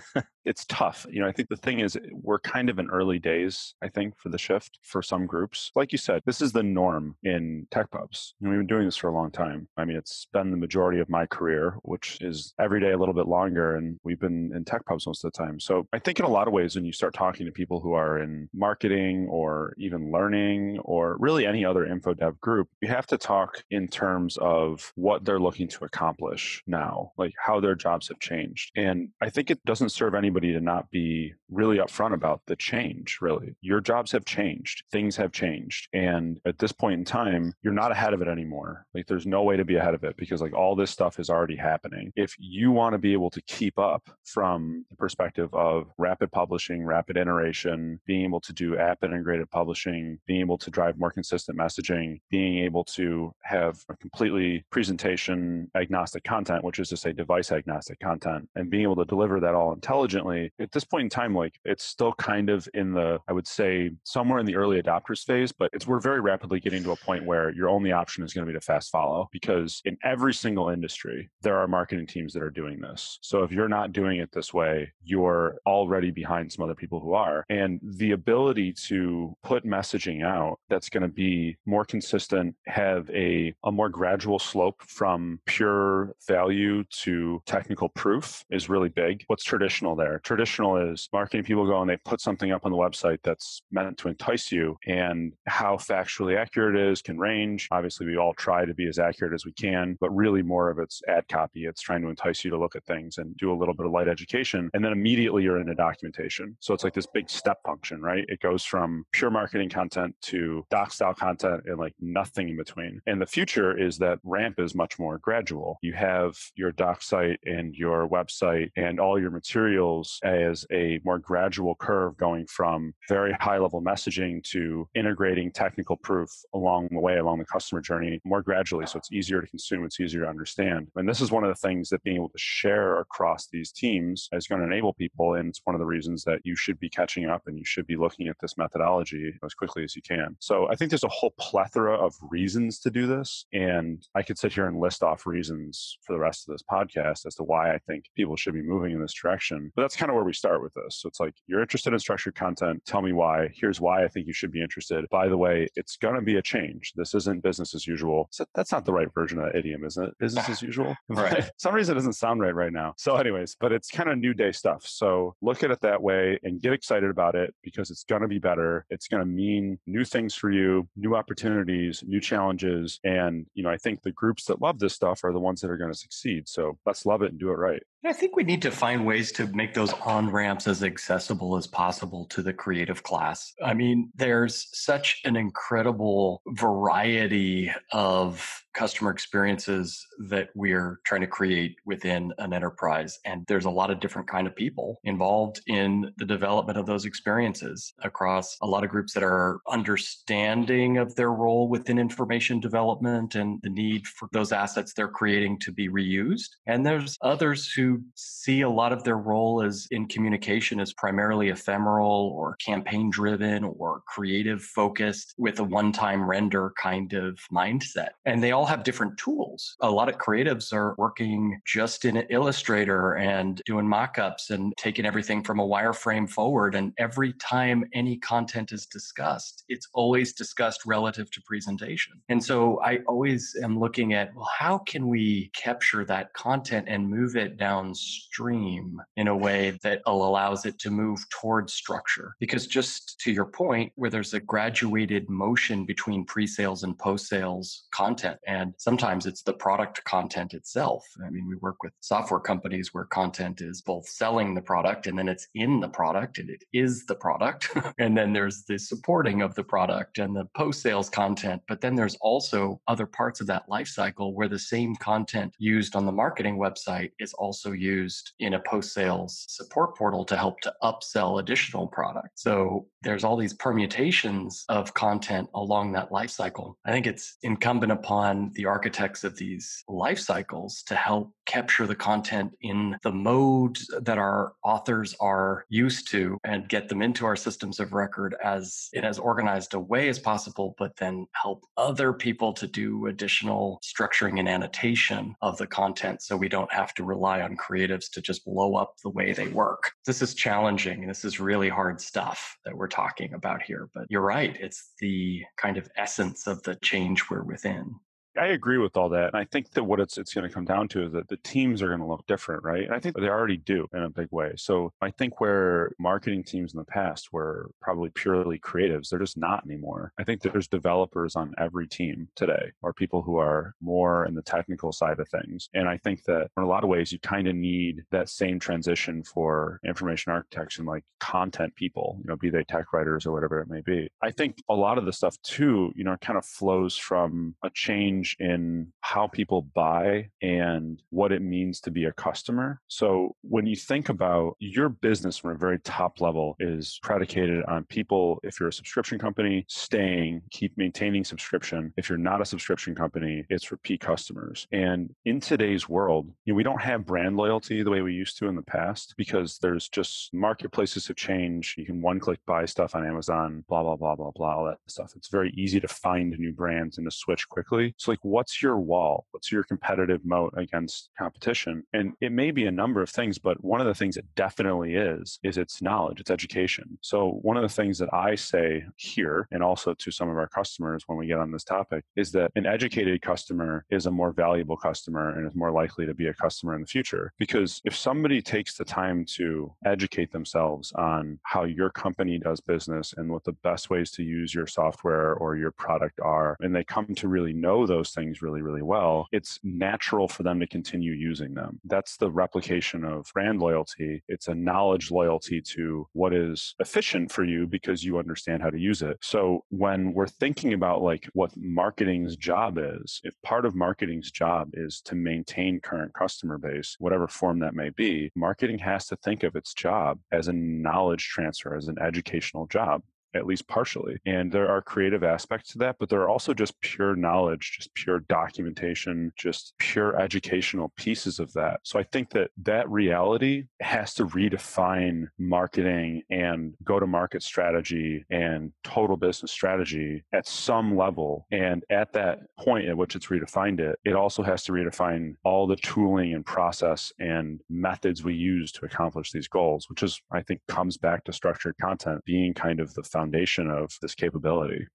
it's 0.44 0.66
tough. 0.66 1.06
You 1.10 1.22
know, 1.22 1.26
I 1.26 1.32
think 1.32 1.48
the 1.48 1.56
thing 1.56 1.80
is, 1.80 1.98
we're 2.12 2.38
kind 2.38 2.68
of 2.68 2.78
in 2.78 2.90
early 2.90 3.18
days, 3.18 3.74
I 3.82 3.88
think, 3.88 4.12
for 4.18 4.28
the 4.28 4.36
shift 4.36 4.78
for 4.82 5.00
some 5.02 5.24
groups. 5.24 5.70
Like 5.74 5.90
you 5.90 5.96
said, 5.96 6.20
this 6.26 6.42
is 6.42 6.52
the 6.52 6.62
norm 6.62 7.16
in 7.22 7.66
tech 7.70 7.90
pubs. 7.90 8.34
we've 8.42 8.52
been 8.52 8.66
doing 8.66 8.84
this 8.84 8.96
for 8.96 9.08
a 9.08 9.14
long 9.14 9.30
time. 9.30 9.68
I 9.78 9.86
mean, 9.86 9.96
it's 9.96 10.26
been 10.34 10.50
the 10.50 10.58
majority 10.58 11.00
of 11.00 11.08
my 11.08 11.24
career, 11.24 11.78
which 11.80 12.18
is 12.20 12.52
every 12.60 12.78
day 12.78 12.92
a 12.92 12.98
little 12.98 13.14
bit 13.14 13.26
longer. 13.26 13.76
And 13.76 13.98
we've 14.04 14.20
been 14.20 14.52
in 14.54 14.66
tech 14.66 14.84
pubs 14.84 15.06
most 15.06 15.24
of 15.24 15.32
the 15.32 15.38
time. 15.38 15.58
So 15.58 15.86
I 15.94 15.98
think 15.98 16.18
in 16.18 16.26
a 16.26 16.30
lot 16.30 16.46
of 16.46 16.52
ways, 16.52 16.74
when 16.74 16.84
you 16.84 16.92
start 16.92 17.14
talking 17.14 17.46
to 17.46 17.52
people 17.52 17.80
who 17.80 17.94
are 17.94 18.18
in 18.18 18.50
marketing 18.52 19.28
or 19.30 19.72
even 19.78 20.12
learning 20.12 20.78
or 20.80 21.16
really 21.18 21.46
any 21.46 21.64
other 21.64 21.86
info 21.86 22.12
dev 22.12 22.38
group, 22.42 22.68
you 22.82 22.88
have 22.88 23.06
to 23.06 23.16
talk 23.16 23.64
in 23.70 23.88
terms 23.88 24.36
of 24.42 24.92
what 24.94 25.24
they're 25.24 25.40
looking 25.40 25.68
to 25.68 25.86
accomplish 25.86 26.33
publish 26.34 26.62
now, 26.66 27.12
like 27.16 27.32
how 27.38 27.60
their 27.60 27.74
jobs 27.74 28.08
have 28.08 28.18
changed. 28.18 28.72
And 28.76 29.10
I 29.20 29.30
think 29.30 29.50
it 29.50 29.64
doesn't 29.64 29.90
serve 29.90 30.14
anybody 30.14 30.52
to 30.52 30.60
not 30.60 30.90
be 30.90 31.34
really 31.50 31.78
upfront 31.78 32.14
about 32.14 32.40
the 32.46 32.56
change, 32.56 33.18
really. 33.20 33.54
Your 33.60 33.80
jobs 33.80 34.10
have 34.12 34.24
changed, 34.24 34.82
things 34.90 35.16
have 35.16 35.32
changed. 35.32 35.88
And 35.92 36.40
at 36.44 36.58
this 36.58 36.72
point 36.72 36.98
in 36.98 37.04
time, 37.04 37.54
you're 37.62 37.72
not 37.72 37.92
ahead 37.92 38.12
of 38.12 38.22
it 38.22 38.28
anymore. 38.28 38.86
Like 38.94 39.06
there's 39.06 39.26
no 39.26 39.42
way 39.42 39.56
to 39.56 39.64
be 39.64 39.76
ahead 39.76 39.94
of 39.94 40.04
it 40.04 40.16
because 40.16 40.40
like 40.40 40.54
all 40.54 40.74
this 40.74 40.90
stuff 40.90 41.18
is 41.20 41.30
already 41.30 41.56
happening. 41.56 42.12
If 42.16 42.34
you 42.38 42.72
want 42.72 42.94
to 42.94 42.98
be 42.98 43.12
able 43.12 43.30
to 43.30 43.42
keep 43.42 43.78
up 43.78 44.10
from 44.24 44.84
the 44.90 44.96
perspective 44.96 45.54
of 45.54 45.86
rapid 45.98 46.32
publishing, 46.32 46.84
rapid 46.84 47.16
iteration, 47.16 48.00
being 48.06 48.24
able 48.24 48.40
to 48.40 48.52
do 48.52 48.76
app 48.76 49.04
integrated 49.04 49.50
publishing, 49.50 50.18
being 50.26 50.40
able 50.40 50.58
to 50.58 50.70
drive 50.70 50.98
more 50.98 51.10
consistent 51.10 51.58
messaging, 51.58 52.20
being 52.30 52.58
able 52.58 52.84
to 52.84 53.32
have 53.42 53.78
a 53.88 53.96
completely 53.96 54.64
presentation 54.70 55.70
agnostic 55.76 56.13
content, 56.22 56.62
which 56.62 56.78
is 56.78 56.88
to 56.90 56.96
say 56.96 57.12
device 57.12 57.50
agnostic 57.50 57.98
content, 58.00 58.48
and 58.54 58.70
being 58.70 58.84
able 58.84 58.96
to 58.96 59.04
deliver 59.04 59.40
that 59.40 59.54
all 59.54 59.72
intelligently. 59.72 60.52
At 60.60 60.72
this 60.72 60.84
point 60.84 61.04
in 61.04 61.10
time, 61.10 61.34
like 61.34 61.58
it's 61.64 61.84
still 61.84 62.12
kind 62.14 62.50
of 62.50 62.68
in 62.74 62.92
the, 62.92 63.18
I 63.28 63.32
would 63.32 63.46
say, 63.46 63.90
somewhere 64.04 64.38
in 64.38 64.46
the 64.46 64.56
early 64.56 64.80
adopters 64.80 65.24
phase, 65.24 65.52
but 65.52 65.70
it's 65.72 65.86
we're 65.86 66.00
very 66.00 66.20
rapidly 66.20 66.60
getting 66.60 66.82
to 66.84 66.92
a 66.92 66.96
point 66.96 67.24
where 67.24 67.50
your 67.50 67.68
only 67.68 67.92
option 67.92 68.24
is 68.24 68.32
going 68.32 68.46
to 68.46 68.52
be 68.52 68.58
to 68.58 68.64
fast 68.64 68.90
follow 68.90 69.28
because 69.32 69.80
in 69.84 69.96
every 70.04 70.34
single 70.34 70.68
industry, 70.68 71.30
there 71.42 71.56
are 71.58 71.66
marketing 71.66 72.06
teams 72.06 72.32
that 72.32 72.42
are 72.42 72.50
doing 72.50 72.80
this. 72.80 73.18
So 73.22 73.42
if 73.42 73.52
you're 73.52 73.68
not 73.68 73.92
doing 73.92 74.20
it 74.20 74.30
this 74.32 74.52
way, 74.52 74.92
you're 75.02 75.58
already 75.66 76.10
behind 76.10 76.52
some 76.52 76.64
other 76.64 76.74
people 76.74 77.00
who 77.00 77.14
are. 77.14 77.44
And 77.48 77.80
the 77.82 78.12
ability 78.12 78.72
to 78.88 79.34
put 79.42 79.64
messaging 79.64 80.24
out 80.24 80.58
that's 80.68 80.88
going 80.88 81.02
to 81.02 81.08
be 81.08 81.56
more 81.66 81.84
consistent, 81.84 82.54
have 82.66 83.08
a, 83.10 83.54
a 83.64 83.72
more 83.72 83.88
gradual 83.88 84.38
slope 84.38 84.82
from 84.82 85.40
pure 85.46 86.03
value 86.26 86.84
to 87.02 87.42
technical 87.46 87.88
proof 87.90 88.44
is 88.50 88.68
really 88.68 88.88
big. 88.88 89.24
What's 89.26 89.44
traditional 89.44 89.96
there? 89.96 90.20
Traditional 90.24 90.76
is 90.76 91.08
marketing 91.12 91.44
people 91.44 91.66
go 91.66 91.80
and 91.80 91.90
they 91.90 91.96
put 92.04 92.20
something 92.20 92.52
up 92.52 92.64
on 92.64 92.70
the 92.70 92.78
website 92.78 93.18
that's 93.22 93.62
meant 93.70 93.98
to 93.98 94.08
entice 94.08 94.52
you 94.52 94.76
and 94.86 95.32
how 95.46 95.76
factually 95.76 96.36
accurate 96.36 96.76
it 96.76 96.88
is 96.90 97.02
can 97.02 97.18
range. 97.18 97.68
Obviously, 97.70 98.06
we 98.06 98.16
all 98.16 98.34
try 98.34 98.64
to 98.64 98.74
be 98.74 98.86
as 98.88 98.98
accurate 98.98 99.34
as 99.34 99.44
we 99.44 99.52
can, 99.52 99.96
but 100.00 100.14
really 100.14 100.42
more 100.42 100.70
of 100.70 100.78
it's 100.78 101.00
ad 101.08 101.26
copy. 101.28 101.66
It's 101.66 101.80
trying 101.80 102.02
to 102.02 102.08
entice 102.08 102.44
you 102.44 102.50
to 102.50 102.58
look 102.58 102.76
at 102.76 102.84
things 102.84 103.18
and 103.18 103.36
do 103.36 103.52
a 103.52 103.56
little 103.56 103.74
bit 103.74 103.86
of 103.86 103.92
light 103.92 104.08
education. 104.08 104.70
And 104.74 104.84
then 104.84 104.92
immediately 104.92 105.42
you're 105.42 105.60
into 105.60 105.74
documentation. 105.74 106.56
So 106.60 106.74
it's 106.74 106.84
like 106.84 106.94
this 106.94 107.06
big 107.06 107.30
step 107.30 107.58
function, 107.64 108.00
right? 108.00 108.24
It 108.28 108.40
goes 108.40 108.64
from 108.64 109.04
pure 109.12 109.30
marketing 109.30 109.70
content 109.70 110.14
to 110.22 110.64
doc 110.70 110.92
style 110.92 111.14
content 111.14 111.62
and 111.66 111.78
like 111.78 111.94
nothing 112.00 112.48
in 112.50 112.56
between. 112.56 113.00
And 113.06 113.20
the 113.20 113.26
future 113.26 113.76
is 113.76 113.98
that 113.98 114.18
ramp 114.24 114.58
is 114.58 114.74
much 114.74 114.98
more 114.98 115.18
gradual. 115.18 115.78
You 115.82 115.93
have 115.94 116.36
your 116.54 116.72
doc 116.72 117.02
site 117.02 117.40
and 117.44 117.74
your 117.74 118.08
website 118.08 118.70
and 118.76 119.00
all 119.00 119.20
your 119.20 119.30
materials 119.30 120.18
as 120.24 120.66
a 120.72 121.00
more 121.04 121.18
gradual 121.18 121.74
curve 121.74 122.16
going 122.16 122.46
from 122.46 122.92
very 123.08 123.32
high 123.40 123.58
level 123.58 123.82
messaging 123.82 124.42
to 124.42 124.88
integrating 124.94 125.50
technical 125.50 125.96
proof 125.96 126.30
along 126.54 126.88
the 126.90 127.00
way, 127.00 127.18
along 127.18 127.38
the 127.38 127.44
customer 127.44 127.80
journey 127.80 128.20
more 128.24 128.42
gradually. 128.42 128.86
So 128.86 128.98
it's 128.98 129.12
easier 129.12 129.40
to 129.40 129.46
consume, 129.46 129.84
it's 129.84 130.00
easier 130.00 130.22
to 130.22 130.28
understand. 130.28 130.88
And 130.96 131.08
this 131.08 131.20
is 131.20 131.30
one 131.30 131.44
of 131.44 131.50
the 131.50 131.68
things 131.68 131.88
that 131.90 132.02
being 132.02 132.16
able 132.16 132.28
to 132.30 132.38
share 132.38 133.00
across 133.00 133.48
these 133.48 133.72
teams 133.72 134.28
is 134.32 134.46
going 134.46 134.60
to 134.60 134.66
enable 134.66 134.92
people. 134.92 135.34
And 135.34 135.48
it's 135.48 135.60
one 135.64 135.74
of 135.74 135.80
the 135.80 135.86
reasons 135.86 136.24
that 136.24 136.40
you 136.44 136.56
should 136.56 136.78
be 136.78 136.88
catching 136.88 137.26
up 137.26 137.42
and 137.46 137.58
you 137.58 137.64
should 137.64 137.86
be 137.86 137.96
looking 137.96 138.28
at 138.28 138.36
this 138.40 138.56
methodology 138.56 139.32
as 139.44 139.54
quickly 139.54 139.84
as 139.84 139.94
you 139.96 140.02
can. 140.02 140.36
So 140.40 140.68
I 140.70 140.74
think 140.74 140.90
there's 140.90 141.04
a 141.04 141.08
whole 141.08 141.34
plethora 141.38 141.96
of 141.96 142.14
reasons 142.22 142.78
to 142.80 142.90
do 142.90 143.06
this. 143.06 143.46
And 143.52 144.06
I 144.14 144.22
could 144.22 144.38
sit 144.38 144.52
here 144.52 144.66
and 144.66 144.78
list 144.78 145.02
off 145.02 145.26
reasons 145.26 145.83
for 146.02 146.12
the 146.12 146.18
rest 146.18 146.48
of 146.48 146.54
this 146.54 146.62
podcast 146.62 147.26
as 147.26 147.34
to 147.36 147.42
why 147.42 147.74
I 147.74 147.78
think 147.86 148.04
people 148.16 148.36
should 148.36 148.54
be 148.54 148.62
moving 148.62 148.92
in 148.92 149.00
this 149.00 149.14
direction. 149.14 149.72
But 149.74 149.82
that's 149.82 149.96
kind 149.96 150.10
of 150.10 150.14
where 150.14 150.24
we 150.24 150.32
start 150.32 150.62
with 150.62 150.74
this. 150.74 151.00
So 151.00 151.08
it's 151.08 151.20
like, 151.20 151.34
you're 151.46 151.60
interested 151.60 151.92
in 151.92 151.98
structured 151.98 152.34
content. 152.34 152.82
Tell 152.86 153.02
me 153.02 153.12
why. 153.12 153.48
Here's 153.54 153.80
why 153.80 154.04
I 154.04 154.08
think 154.08 154.26
you 154.26 154.32
should 154.32 154.52
be 154.52 154.62
interested. 154.62 155.04
By 155.10 155.28
the 155.28 155.36
way, 155.36 155.68
it's 155.76 155.96
going 155.96 156.14
to 156.14 156.22
be 156.22 156.36
a 156.36 156.42
change. 156.42 156.92
This 156.96 157.14
isn't 157.14 157.42
business 157.42 157.74
as 157.74 157.86
usual. 157.86 158.28
So 158.30 158.44
that's 158.54 158.72
not 158.72 158.84
the 158.84 158.92
right 158.92 159.08
version 159.14 159.38
of 159.38 159.46
that 159.46 159.58
idiom, 159.58 159.84
isn't 159.84 160.04
it? 160.04 160.18
Business 160.18 160.48
as 160.48 160.62
usual. 160.62 160.94
right. 161.08 161.50
some 161.58 161.74
reason 161.74 161.94
it 161.94 161.98
doesn't 161.98 162.14
sound 162.14 162.40
right 162.40 162.54
right 162.54 162.72
now. 162.72 162.94
So, 162.96 163.16
anyways, 163.16 163.56
but 163.60 163.72
it's 163.72 163.90
kind 163.90 164.10
of 164.10 164.18
new 164.18 164.34
day 164.34 164.52
stuff. 164.52 164.84
So 164.86 165.34
look 165.42 165.62
at 165.62 165.70
it 165.70 165.80
that 165.82 166.02
way 166.02 166.38
and 166.42 166.60
get 166.60 166.72
excited 166.72 167.10
about 167.10 167.34
it 167.34 167.54
because 167.62 167.90
it's 167.90 168.04
going 168.04 168.22
to 168.22 168.28
be 168.28 168.38
better. 168.38 168.86
It's 168.90 169.08
going 169.08 169.20
to 169.20 169.26
mean 169.26 169.78
new 169.86 170.04
things 170.04 170.34
for 170.34 170.50
you, 170.50 170.88
new 170.96 171.14
opportunities, 171.14 172.02
new 172.06 172.20
challenges. 172.20 173.00
And, 173.04 173.46
you 173.54 173.62
know, 173.62 173.70
I 173.70 173.76
think 173.76 174.02
the 174.02 174.12
groups 174.12 174.44
that 174.46 174.62
love 174.62 174.78
this 174.78 174.94
stuff 174.94 175.24
are 175.24 175.32
the 175.32 175.40
ones 175.40 175.60
that 175.60 175.70
are 175.70 175.73
going 175.76 175.92
to 175.92 175.98
succeed. 175.98 176.48
So 176.48 176.78
let's 176.86 177.06
love 177.06 177.22
it 177.22 177.30
and 177.30 177.40
do 177.40 177.50
it 177.50 177.58
right. 177.58 177.82
I 178.06 178.12
think 178.12 178.36
we 178.36 178.44
need 178.44 178.60
to 178.62 178.70
find 178.70 179.06
ways 179.06 179.32
to 179.32 179.46
make 179.46 179.72
those 179.72 179.92
on 179.94 180.30
ramps 180.30 180.68
as 180.68 180.82
accessible 180.82 181.56
as 181.56 181.66
possible 181.66 182.26
to 182.26 182.42
the 182.42 182.52
creative 182.52 183.02
class. 183.02 183.54
I 183.64 183.72
mean, 183.72 184.10
there's 184.14 184.68
such 184.72 185.22
an 185.24 185.36
incredible 185.36 186.42
variety 186.46 187.72
of 187.92 188.64
customer 188.74 189.10
experiences 189.10 190.06
that 190.28 190.50
we're 190.54 191.00
trying 191.04 191.20
to 191.22 191.26
create 191.26 191.76
within 191.86 192.32
an 192.38 192.52
enterprise 192.52 193.20
and 193.24 193.44
there's 193.46 193.64
a 193.64 193.70
lot 193.70 193.90
of 193.90 194.00
different 194.00 194.28
kind 194.28 194.46
of 194.46 194.54
people 194.54 195.00
involved 195.04 195.60
in 195.68 196.12
the 196.18 196.24
development 196.24 196.76
of 196.76 196.84
those 196.84 197.04
experiences 197.04 197.94
across 198.02 198.58
a 198.62 198.66
lot 198.66 198.84
of 198.84 198.90
groups 198.90 199.14
that 199.14 199.22
are 199.22 199.60
understanding 199.68 200.98
of 200.98 201.14
their 201.14 201.30
role 201.30 201.68
within 201.68 201.98
information 201.98 202.60
development 202.60 203.36
and 203.36 203.60
the 203.62 203.70
need 203.70 204.06
for 204.06 204.28
those 204.32 204.52
assets 204.52 204.92
they're 204.92 205.08
creating 205.08 205.58
to 205.58 205.72
be 205.72 205.88
reused 205.88 206.50
and 206.66 206.84
there's 206.84 207.16
others 207.22 207.72
who 207.72 207.93
see 208.14 208.60
a 208.62 208.70
lot 208.70 208.92
of 208.92 209.04
their 209.04 209.18
role 209.18 209.62
as 209.62 209.86
in 209.90 210.06
communication 210.06 210.80
as 210.80 210.92
primarily 210.92 211.48
ephemeral 211.48 212.32
or 212.34 212.56
campaign 212.56 213.10
driven 213.10 213.64
or 213.64 214.02
creative 214.06 214.62
focused 214.62 215.34
with 215.38 215.58
a 215.58 215.64
one-time 215.64 216.28
render 216.28 216.72
kind 216.80 217.12
of 217.12 217.38
mindset 217.52 218.10
and 218.24 218.42
they 218.42 218.52
all 218.52 218.66
have 218.66 218.84
different 218.84 219.16
tools. 219.18 219.76
A 219.80 219.90
lot 219.90 220.08
of 220.08 220.18
creatives 220.18 220.72
are 220.72 220.94
working 220.98 221.60
just 221.66 222.04
in 222.04 222.16
Illustrator 222.30 223.14
and 223.14 223.60
doing 223.66 223.86
mockups 223.86 224.50
and 224.50 224.72
taking 224.76 225.06
everything 225.06 225.42
from 225.42 225.60
a 225.60 225.66
wireframe 225.66 226.28
forward. 226.28 226.74
And 226.74 226.92
every 226.98 227.32
time 227.34 227.84
any 227.92 228.16
content 228.18 228.72
is 228.72 228.86
discussed, 228.86 229.64
it's 229.68 229.88
always 229.92 230.32
discussed 230.32 230.82
relative 230.86 231.30
to 231.32 231.42
presentation. 231.42 232.20
And 232.28 232.42
so 232.42 232.80
I 232.82 232.98
always 233.06 233.54
am 233.62 233.78
looking 233.78 234.14
at, 234.14 234.34
well, 234.34 234.48
how 234.58 234.78
can 234.78 235.08
we 235.08 235.50
capture 235.56 236.04
that 236.06 236.32
content 236.32 236.86
and 236.88 237.08
move 237.08 237.36
it 237.36 237.58
downstream 237.84 239.00
in 239.16 239.28
a 239.28 239.36
way 239.36 239.78
that 239.82 240.00
allows 240.06 240.66
it 240.66 240.78
to 240.80 240.90
move 240.90 241.24
towards 241.30 241.72
structure? 241.72 242.34
Because 242.40 242.66
just 242.66 243.18
to 243.20 243.32
your 243.32 243.44
point, 243.44 243.92
where 243.96 244.10
there's 244.10 244.34
a 244.34 244.40
graduated 244.40 245.28
motion 245.28 245.84
between 245.84 246.24
pre 246.24 246.46
sales 246.46 246.82
and 246.82 246.98
post 246.98 247.28
sales 247.28 247.84
content. 247.92 248.38
And 248.46 248.74
sometimes 248.78 249.26
it's 249.26 249.42
the 249.42 249.52
product 249.52 250.02
content 250.04 250.54
itself. 250.54 251.04
I 251.24 251.30
mean, 251.30 251.46
we 251.48 251.56
work 251.56 251.82
with 251.82 251.92
software 252.00 252.40
companies 252.40 252.92
where 252.92 253.04
content 253.04 253.60
is 253.60 253.82
both 253.82 254.08
selling 254.08 254.54
the 254.54 254.62
product 254.62 255.06
and 255.06 255.18
then 255.18 255.28
it's 255.28 255.48
in 255.54 255.80
the 255.80 255.88
product 255.88 256.38
and 256.38 256.50
it 256.50 256.64
is 256.72 257.06
the 257.06 257.14
product. 257.14 257.68
and 257.98 258.16
then 258.16 258.32
there's 258.32 258.64
the 258.64 258.78
supporting 258.78 259.42
of 259.42 259.54
the 259.54 259.64
product 259.64 260.18
and 260.18 260.34
the 260.34 260.46
post 260.56 260.82
sales 260.82 261.10
content. 261.10 261.62
But 261.68 261.80
then 261.80 261.94
there's 261.94 262.16
also 262.20 262.80
other 262.88 263.06
parts 263.06 263.40
of 263.40 263.46
that 263.48 263.68
life 263.68 263.88
cycle 263.88 264.34
where 264.34 264.48
the 264.48 264.58
same 264.58 264.96
content 264.96 265.54
used 265.58 265.96
on 265.96 266.06
the 266.06 266.12
marketing 266.12 266.58
website 266.58 267.10
is 267.18 267.34
also 267.34 267.73
used 267.74 268.32
in 268.38 268.54
a 268.54 268.60
post 268.60 268.92
sales 268.92 269.44
support 269.48 269.96
portal 269.96 270.24
to 270.24 270.36
help 270.36 270.60
to 270.60 270.72
upsell 270.82 271.40
additional 271.40 271.86
products. 271.86 272.42
So 272.42 272.86
there's 273.02 273.24
all 273.24 273.36
these 273.36 273.54
permutations 273.54 274.64
of 274.68 274.94
content 274.94 275.48
along 275.54 275.92
that 275.92 276.12
life 276.12 276.30
cycle. 276.30 276.78
I 276.84 276.92
think 276.92 277.06
it's 277.06 277.36
incumbent 277.42 277.92
upon 277.92 278.50
the 278.54 278.66
architects 278.66 279.24
of 279.24 279.36
these 279.36 279.84
life 279.88 280.18
cycles 280.18 280.82
to 280.86 280.94
help 280.94 281.32
capture 281.46 281.86
the 281.86 281.94
content 281.94 282.52
in 282.62 282.96
the 283.02 283.12
mode 283.12 283.78
that 284.00 284.18
our 284.18 284.54
authors 284.64 285.14
are 285.20 285.66
used 285.68 286.08
to 286.10 286.38
and 286.44 286.68
get 286.68 286.88
them 286.88 287.02
into 287.02 287.26
our 287.26 287.36
systems 287.36 287.80
of 287.80 287.92
record 287.92 288.34
as 288.42 288.88
in 288.92 289.04
as 289.04 289.18
organized 289.18 289.74
a 289.74 289.78
way 289.78 290.08
as 290.08 290.18
possible, 290.18 290.74
but 290.78 290.96
then 290.96 291.26
help 291.32 291.64
other 291.76 292.12
people 292.12 292.52
to 292.52 292.66
do 292.66 293.06
additional 293.06 293.80
structuring 293.82 294.38
and 294.38 294.48
annotation 294.48 295.34
of 295.42 295.56
the 295.58 295.66
content 295.66 296.22
so 296.22 296.36
we 296.36 296.48
don't 296.48 296.72
have 296.72 296.94
to 296.94 297.04
rely 297.04 297.40
on 297.40 297.56
creatives 297.68 298.10
to 298.12 298.20
just 298.20 298.44
blow 298.44 298.74
up 298.74 298.94
the 299.02 299.10
way 299.10 299.32
they 299.32 299.48
work. 299.48 299.92
This 300.06 300.22
is 300.22 300.34
challenging. 300.34 301.06
This 301.06 301.24
is 301.24 301.40
really 301.40 301.68
hard 301.68 302.00
stuff 302.00 302.56
that 302.64 302.76
we're 302.76 302.88
talking 302.88 303.34
about 303.34 303.62
here. 303.62 303.88
But 303.94 304.06
you're 304.08 304.22
right. 304.22 304.56
It's 304.60 304.92
the 305.00 305.42
kind 305.56 305.76
of 305.76 305.88
essence 305.96 306.46
of 306.46 306.62
the 306.62 306.76
change 306.76 307.30
we're 307.30 307.42
within. 307.44 307.94
I 308.36 308.48
agree 308.48 308.78
with 308.78 308.96
all 308.96 309.08
that. 309.10 309.28
And 309.28 309.36
I 309.36 309.44
think 309.44 309.70
that 309.72 309.84
what 309.84 310.00
it's 310.00 310.18
it's 310.18 310.34
going 310.34 310.46
to 310.46 310.52
come 310.52 310.64
down 310.64 310.88
to 310.88 311.04
is 311.04 311.12
that 311.12 311.28
the 311.28 311.36
teams 311.38 311.82
are 311.82 311.88
going 311.88 312.00
to 312.00 312.06
look 312.06 312.26
different, 312.26 312.64
right? 312.64 312.82
And 312.82 312.92
I 312.92 312.98
think 312.98 313.16
they 313.16 313.28
already 313.28 313.58
do 313.58 313.86
in 313.94 314.02
a 314.02 314.10
big 314.10 314.28
way. 314.32 314.52
So 314.56 314.92
I 315.00 315.10
think 315.10 315.40
where 315.40 315.92
marketing 316.00 316.42
teams 316.42 316.74
in 316.74 316.78
the 316.78 316.84
past 316.84 317.32
were 317.32 317.70
probably 317.80 318.10
purely 318.10 318.58
creatives, 318.58 319.08
they're 319.08 319.20
just 319.20 319.36
not 319.36 319.64
anymore. 319.64 320.12
I 320.18 320.24
think 320.24 320.42
there's 320.42 320.66
developers 320.66 321.36
on 321.36 321.54
every 321.58 321.86
team 321.86 322.28
today 322.34 322.72
or 322.82 322.92
people 322.92 323.22
who 323.22 323.36
are 323.36 323.74
more 323.80 324.26
in 324.26 324.34
the 324.34 324.42
technical 324.42 324.90
side 324.90 325.20
of 325.20 325.28
things. 325.28 325.68
And 325.74 325.88
I 325.88 325.98
think 325.98 326.24
that 326.24 326.48
in 326.56 326.64
a 326.64 326.68
lot 326.68 326.82
of 326.82 326.90
ways 326.90 327.12
you 327.12 327.20
kind 327.20 327.46
of 327.46 327.54
need 327.54 328.02
that 328.10 328.28
same 328.28 328.58
transition 328.58 329.22
for 329.22 329.78
information 329.86 330.32
architects 330.32 330.78
and 330.78 330.88
like 330.88 331.04
content 331.20 331.74
people, 331.76 332.18
you 332.20 332.28
know, 332.28 332.36
be 332.36 332.50
they 332.50 332.64
tech 332.64 332.92
writers 332.92 333.26
or 333.26 333.32
whatever 333.32 333.60
it 333.60 333.68
may 333.68 333.80
be. 333.80 334.08
I 334.20 334.32
think 334.32 334.56
a 334.68 334.74
lot 334.74 334.98
of 334.98 335.04
the 335.04 335.12
stuff 335.12 335.40
too, 335.42 335.92
you 335.94 336.02
know, 336.02 336.16
kind 336.20 336.36
of 336.36 336.44
flows 336.44 336.96
from 336.96 337.54
a 337.62 337.70
change 337.70 338.23
in 338.38 338.92
how 339.00 339.26
people 339.26 339.62
buy 339.74 340.28
and 340.42 341.02
what 341.10 341.32
it 341.32 341.42
means 341.42 341.80
to 341.80 341.90
be 341.90 342.04
a 342.04 342.12
customer. 342.12 342.80
So 342.88 343.34
when 343.42 343.66
you 343.66 343.76
think 343.76 344.08
about 344.08 344.56
your 344.58 344.88
business 344.88 345.38
from 345.38 345.50
a 345.50 345.58
very 345.58 345.78
top 345.80 346.20
level 346.20 346.56
is 346.58 346.98
predicated 347.02 347.64
on 347.64 347.84
people, 347.84 348.40
if 348.42 348.58
you're 348.58 348.68
a 348.68 348.72
subscription 348.72 349.18
company, 349.18 349.64
staying, 349.68 350.42
keep 350.50 350.76
maintaining 350.76 351.24
subscription. 351.24 351.92
If 351.96 352.08
you're 352.08 352.18
not 352.18 352.40
a 352.40 352.44
subscription 352.44 352.94
company, 352.94 353.44
it's 353.48 353.70
repeat 353.70 354.00
customers. 354.00 354.66
And 354.72 355.14
in 355.24 355.40
today's 355.40 355.88
world, 355.88 356.30
you 356.44 356.52
know, 356.52 356.56
we 356.56 356.62
don't 356.62 356.80
have 356.80 357.06
brand 357.06 357.36
loyalty 357.36 357.82
the 357.82 357.90
way 357.90 358.02
we 358.02 358.12
used 358.14 358.38
to 358.38 358.48
in 358.48 358.56
the 358.56 358.62
past 358.62 359.14
because 359.16 359.58
there's 359.58 359.88
just 359.88 360.32
marketplaces 360.32 361.06
have 361.06 361.16
changed. 361.16 361.78
You 361.78 361.86
can 361.86 362.00
one 362.00 362.20
click 362.20 362.40
buy 362.46 362.64
stuff 362.66 362.94
on 362.94 363.06
Amazon, 363.06 363.64
blah, 363.68 363.82
blah, 363.82 363.96
blah, 363.96 364.16
blah, 364.16 364.30
blah, 364.30 364.56
all 364.56 364.64
that 364.66 364.78
stuff. 364.86 365.12
It's 365.16 365.28
very 365.28 365.52
easy 365.56 365.80
to 365.80 365.88
find 365.88 366.36
new 366.38 366.52
brands 366.52 366.98
and 366.98 367.06
to 367.06 367.16
switch 367.16 367.48
quickly. 367.48 367.94
So, 367.96 368.13
like, 368.14 368.24
what's 368.24 368.62
your 368.62 368.78
wall? 368.78 369.26
What's 369.32 369.50
your 369.50 369.64
competitive 369.64 370.24
moat 370.24 370.54
against 370.56 371.10
competition? 371.18 371.82
And 371.92 372.12
it 372.20 372.30
may 372.30 372.52
be 372.52 372.66
a 372.66 372.70
number 372.70 373.02
of 373.02 373.10
things, 373.10 373.38
but 373.38 373.62
one 373.64 373.80
of 373.80 373.88
the 373.88 373.94
things 373.94 374.16
it 374.16 374.24
definitely 374.36 374.94
is, 374.94 375.40
is 375.42 375.58
it's 375.58 375.82
knowledge, 375.82 376.20
it's 376.20 376.30
education. 376.30 376.96
So, 377.00 377.40
one 377.42 377.56
of 377.56 377.64
the 377.64 377.68
things 377.68 377.98
that 377.98 378.14
I 378.14 378.36
say 378.36 378.84
here 378.96 379.48
and 379.50 379.64
also 379.64 379.94
to 379.94 380.10
some 380.12 380.28
of 380.28 380.36
our 380.36 380.46
customers 380.46 381.02
when 381.08 381.18
we 381.18 381.26
get 381.26 381.40
on 381.40 381.50
this 381.50 381.64
topic 381.64 382.04
is 382.14 382.30
that 382.32 382.52
an 382.54 382.66
educated 382.66 383.20
customer 383.20 383.84
is 383.90 384.06
a 384.06 384.12
more 384.12 384.32
valuable 384.32 384.76
customer 384.76 385.30
and 385.30 385.44
is 385.44 385.56
more 385.56 385.72
likely 385.72 386.06
to 386.06 386.14
be 386.14 386.28
a 386.28 386.34
customer 386.34 386.76
in 386.76 386.82
the 386.82 386.86
future. 386.86 387.32
Because 387.36 387.80
if 387.84 387.96
somebody 387.96 388.40
takes 388.40 388.76
the 388.76 388.84
time 388.84 389.24
to 389.34 389.74
educate 389.84 390.30
themselves 390.30 390.92
on 390.92 391.40
how 391.42 391.64
your 391.64 391.90
company 391.90 392.38
does 392.38 392.60
business 392.60 393.12
and 393.16 393.28
what 393.28 393.42
the 393.42 393.58
best 393.64 393.90
ways 393.90 394.12
to 394.12 394.22
use 394.22 394.54
your 394.54 394.68
software 394.68 395.34
or 395.34 395.56
your 395.56 395.72
product 395.72 396.20
are, 396.22 396.56
and 396.60 396.72
they 396.72 396.84
come 396.84 397.12
to 397.16 397.26
really 397.26 397.52
know 397.52 397.86
those 397.86 398.03
things 398.12 398.42
really, 398.42 398.62
really 398.62 398.82
well, 398.82 399.26
it's 399.32 399.58
natural 399.62 400.28
for 400.28 400.42
them 400.42 400.60
to 400.60 400.66
continue 400.66 401.12
using 401.12 401.54
them. 401.54 401.80
That's 401.84 402.16
the 402.16 402.30
replication 402.30 403.04
of 403.04 403.30
brand 403.32 403.60
loyalty. 403.60 404.22
It's 404.28 404.48
a 404.48 404.54
knowledge 404.54 405.10
loyalty 405.10 405.60
to 405.60 406.06
what 406.12 406.34
is 406.34 406.74
efficient 406.78 407.32
for 407.32 407.44
you 407.44 407.66
because 407.66 408.04
you 408.04 408.18
understand 408.18 408.62
how 408.62 408.70
to 408.70 408.78
use 408.78 409.02
it. 409.02 409.18
So 409.22 409.64
when 409.68 410.12
we're 410.12 410.26
thinking 410.26 410.72
about 410.72 411.02
like 411.02 411.28
what 411.32 411.52
marketing's 411.56 412.36
job 412.36 412.78
is, 412.78 413.20
if 413.24 413.34
part 413.42 413.66
of 413.66 413.74
marketing's 413.74 414.30
job 414.30 414.70
is 414.74 415.00
to 415.02 415.14
maintain 415.14 415.80
current 415.80 416.12
customer 416.14 416.58
base, 416.58 416.96
whatever 416.98 417.28
form 417.28 417.60
that 417.60 417.74
may 417.74 417.90
be, 417.90 418.30
marketing 418.34 418.78
has 418.78 419.06
to 419.06 419.16
think 419.16 419.42
of 419.42 419.56
its 419.56 419.74
job 419.74 420.18
as 420.32 420.48
a 420.48 420.52
knowledge 420.52 421.28
transfer, 421.28 421.76
as 421.76 421.88
an 421.88 421.98
educational 422.00 422.66
job 422.66 423.02
at 423.34 423.46
least 423.46 423.68
partially. 423.68 424.16
And 424.26 424.50
there 424.50 424.68
are 424.68 424.82
creative 424.82 425.24
aspects 425.24 425.72
to 425.72 425.78
that, 425.78 425.96
but 425.98 426.08
there 426.08 426.20
are 426.22 426.28
also 426.28 426.54
just 426.54 426.80
pure 426.80 427.16
knowledge, 427.16 427.72
just 427.76 427.94
pure 427.94 428.20
documentation, 428.20 429.32
just 429.36 429.74
pure 429.78 430.20
educational 430.20 430.92
pieces 430.96 431.38
of 431.38 431.52
that. 431.54 431.80
So 431.82 431.98
I 431.98 432.04
think 432.04 432.30
that 432.30 432.50
that 432.62 432.88
reality 432.90 433.64
has 433.80 434.14
to 434.14 434.26
redefine 434.26 435.26
marketing 435.38 436.22
and 436.30 436.74
go 436.84 437.00
to 437.00 437.06
market 437.06 437.42
strategy 437.42 438.24
and 438.30 438.72
total 438.82 439.16
business 439.16 439.50
strategy 439.50 440.24
at 440.32 440.46
some 440.46 440.96
level. 440.96 441.46
And 441.50 441.84
at 441.90 442.12
that 442.12 442.40
point 442.58 442.88
at 442.88 442.96
which 442.96 443.16
it's 443.16 443.26
redefined 443.26 443.80
it, 443.80 443.98
it 444.04 444.14
also 444.14 444.42
has 444.42 444.64
to 444.64 444.72
redefine 444.72 445.36
all 445.44 445.66
the 445.66 445.76
tooling 445.76 446.34
and 446.34 446.44
process 446.44 447.12
and 447.18 447.60
methods 447.68 448.22
we 448.22 448.34
use 448.34 448.72
to 448.72 448.84
accomplish 448.84 449.32
these 449.32 449.48
goals, 449.48 449.88
which 449.88 450.02
is, 450.02 450.20
I 450.30 450.42
think, 450.42 450.60
comes 450.68 450.96
back 450.96 451.24
to 451.24 451.32
structured 451.32 451.76
content 451.80 452.24
being 452.24 452.54
kind 452.54 452.80
of 452.80 452.92
the 452.94 453.02
foundation 453.02 453.23
foundation 453.24 453.70
of 453.70 453.96
this 454.02 454.14
capability. 454.14 454.86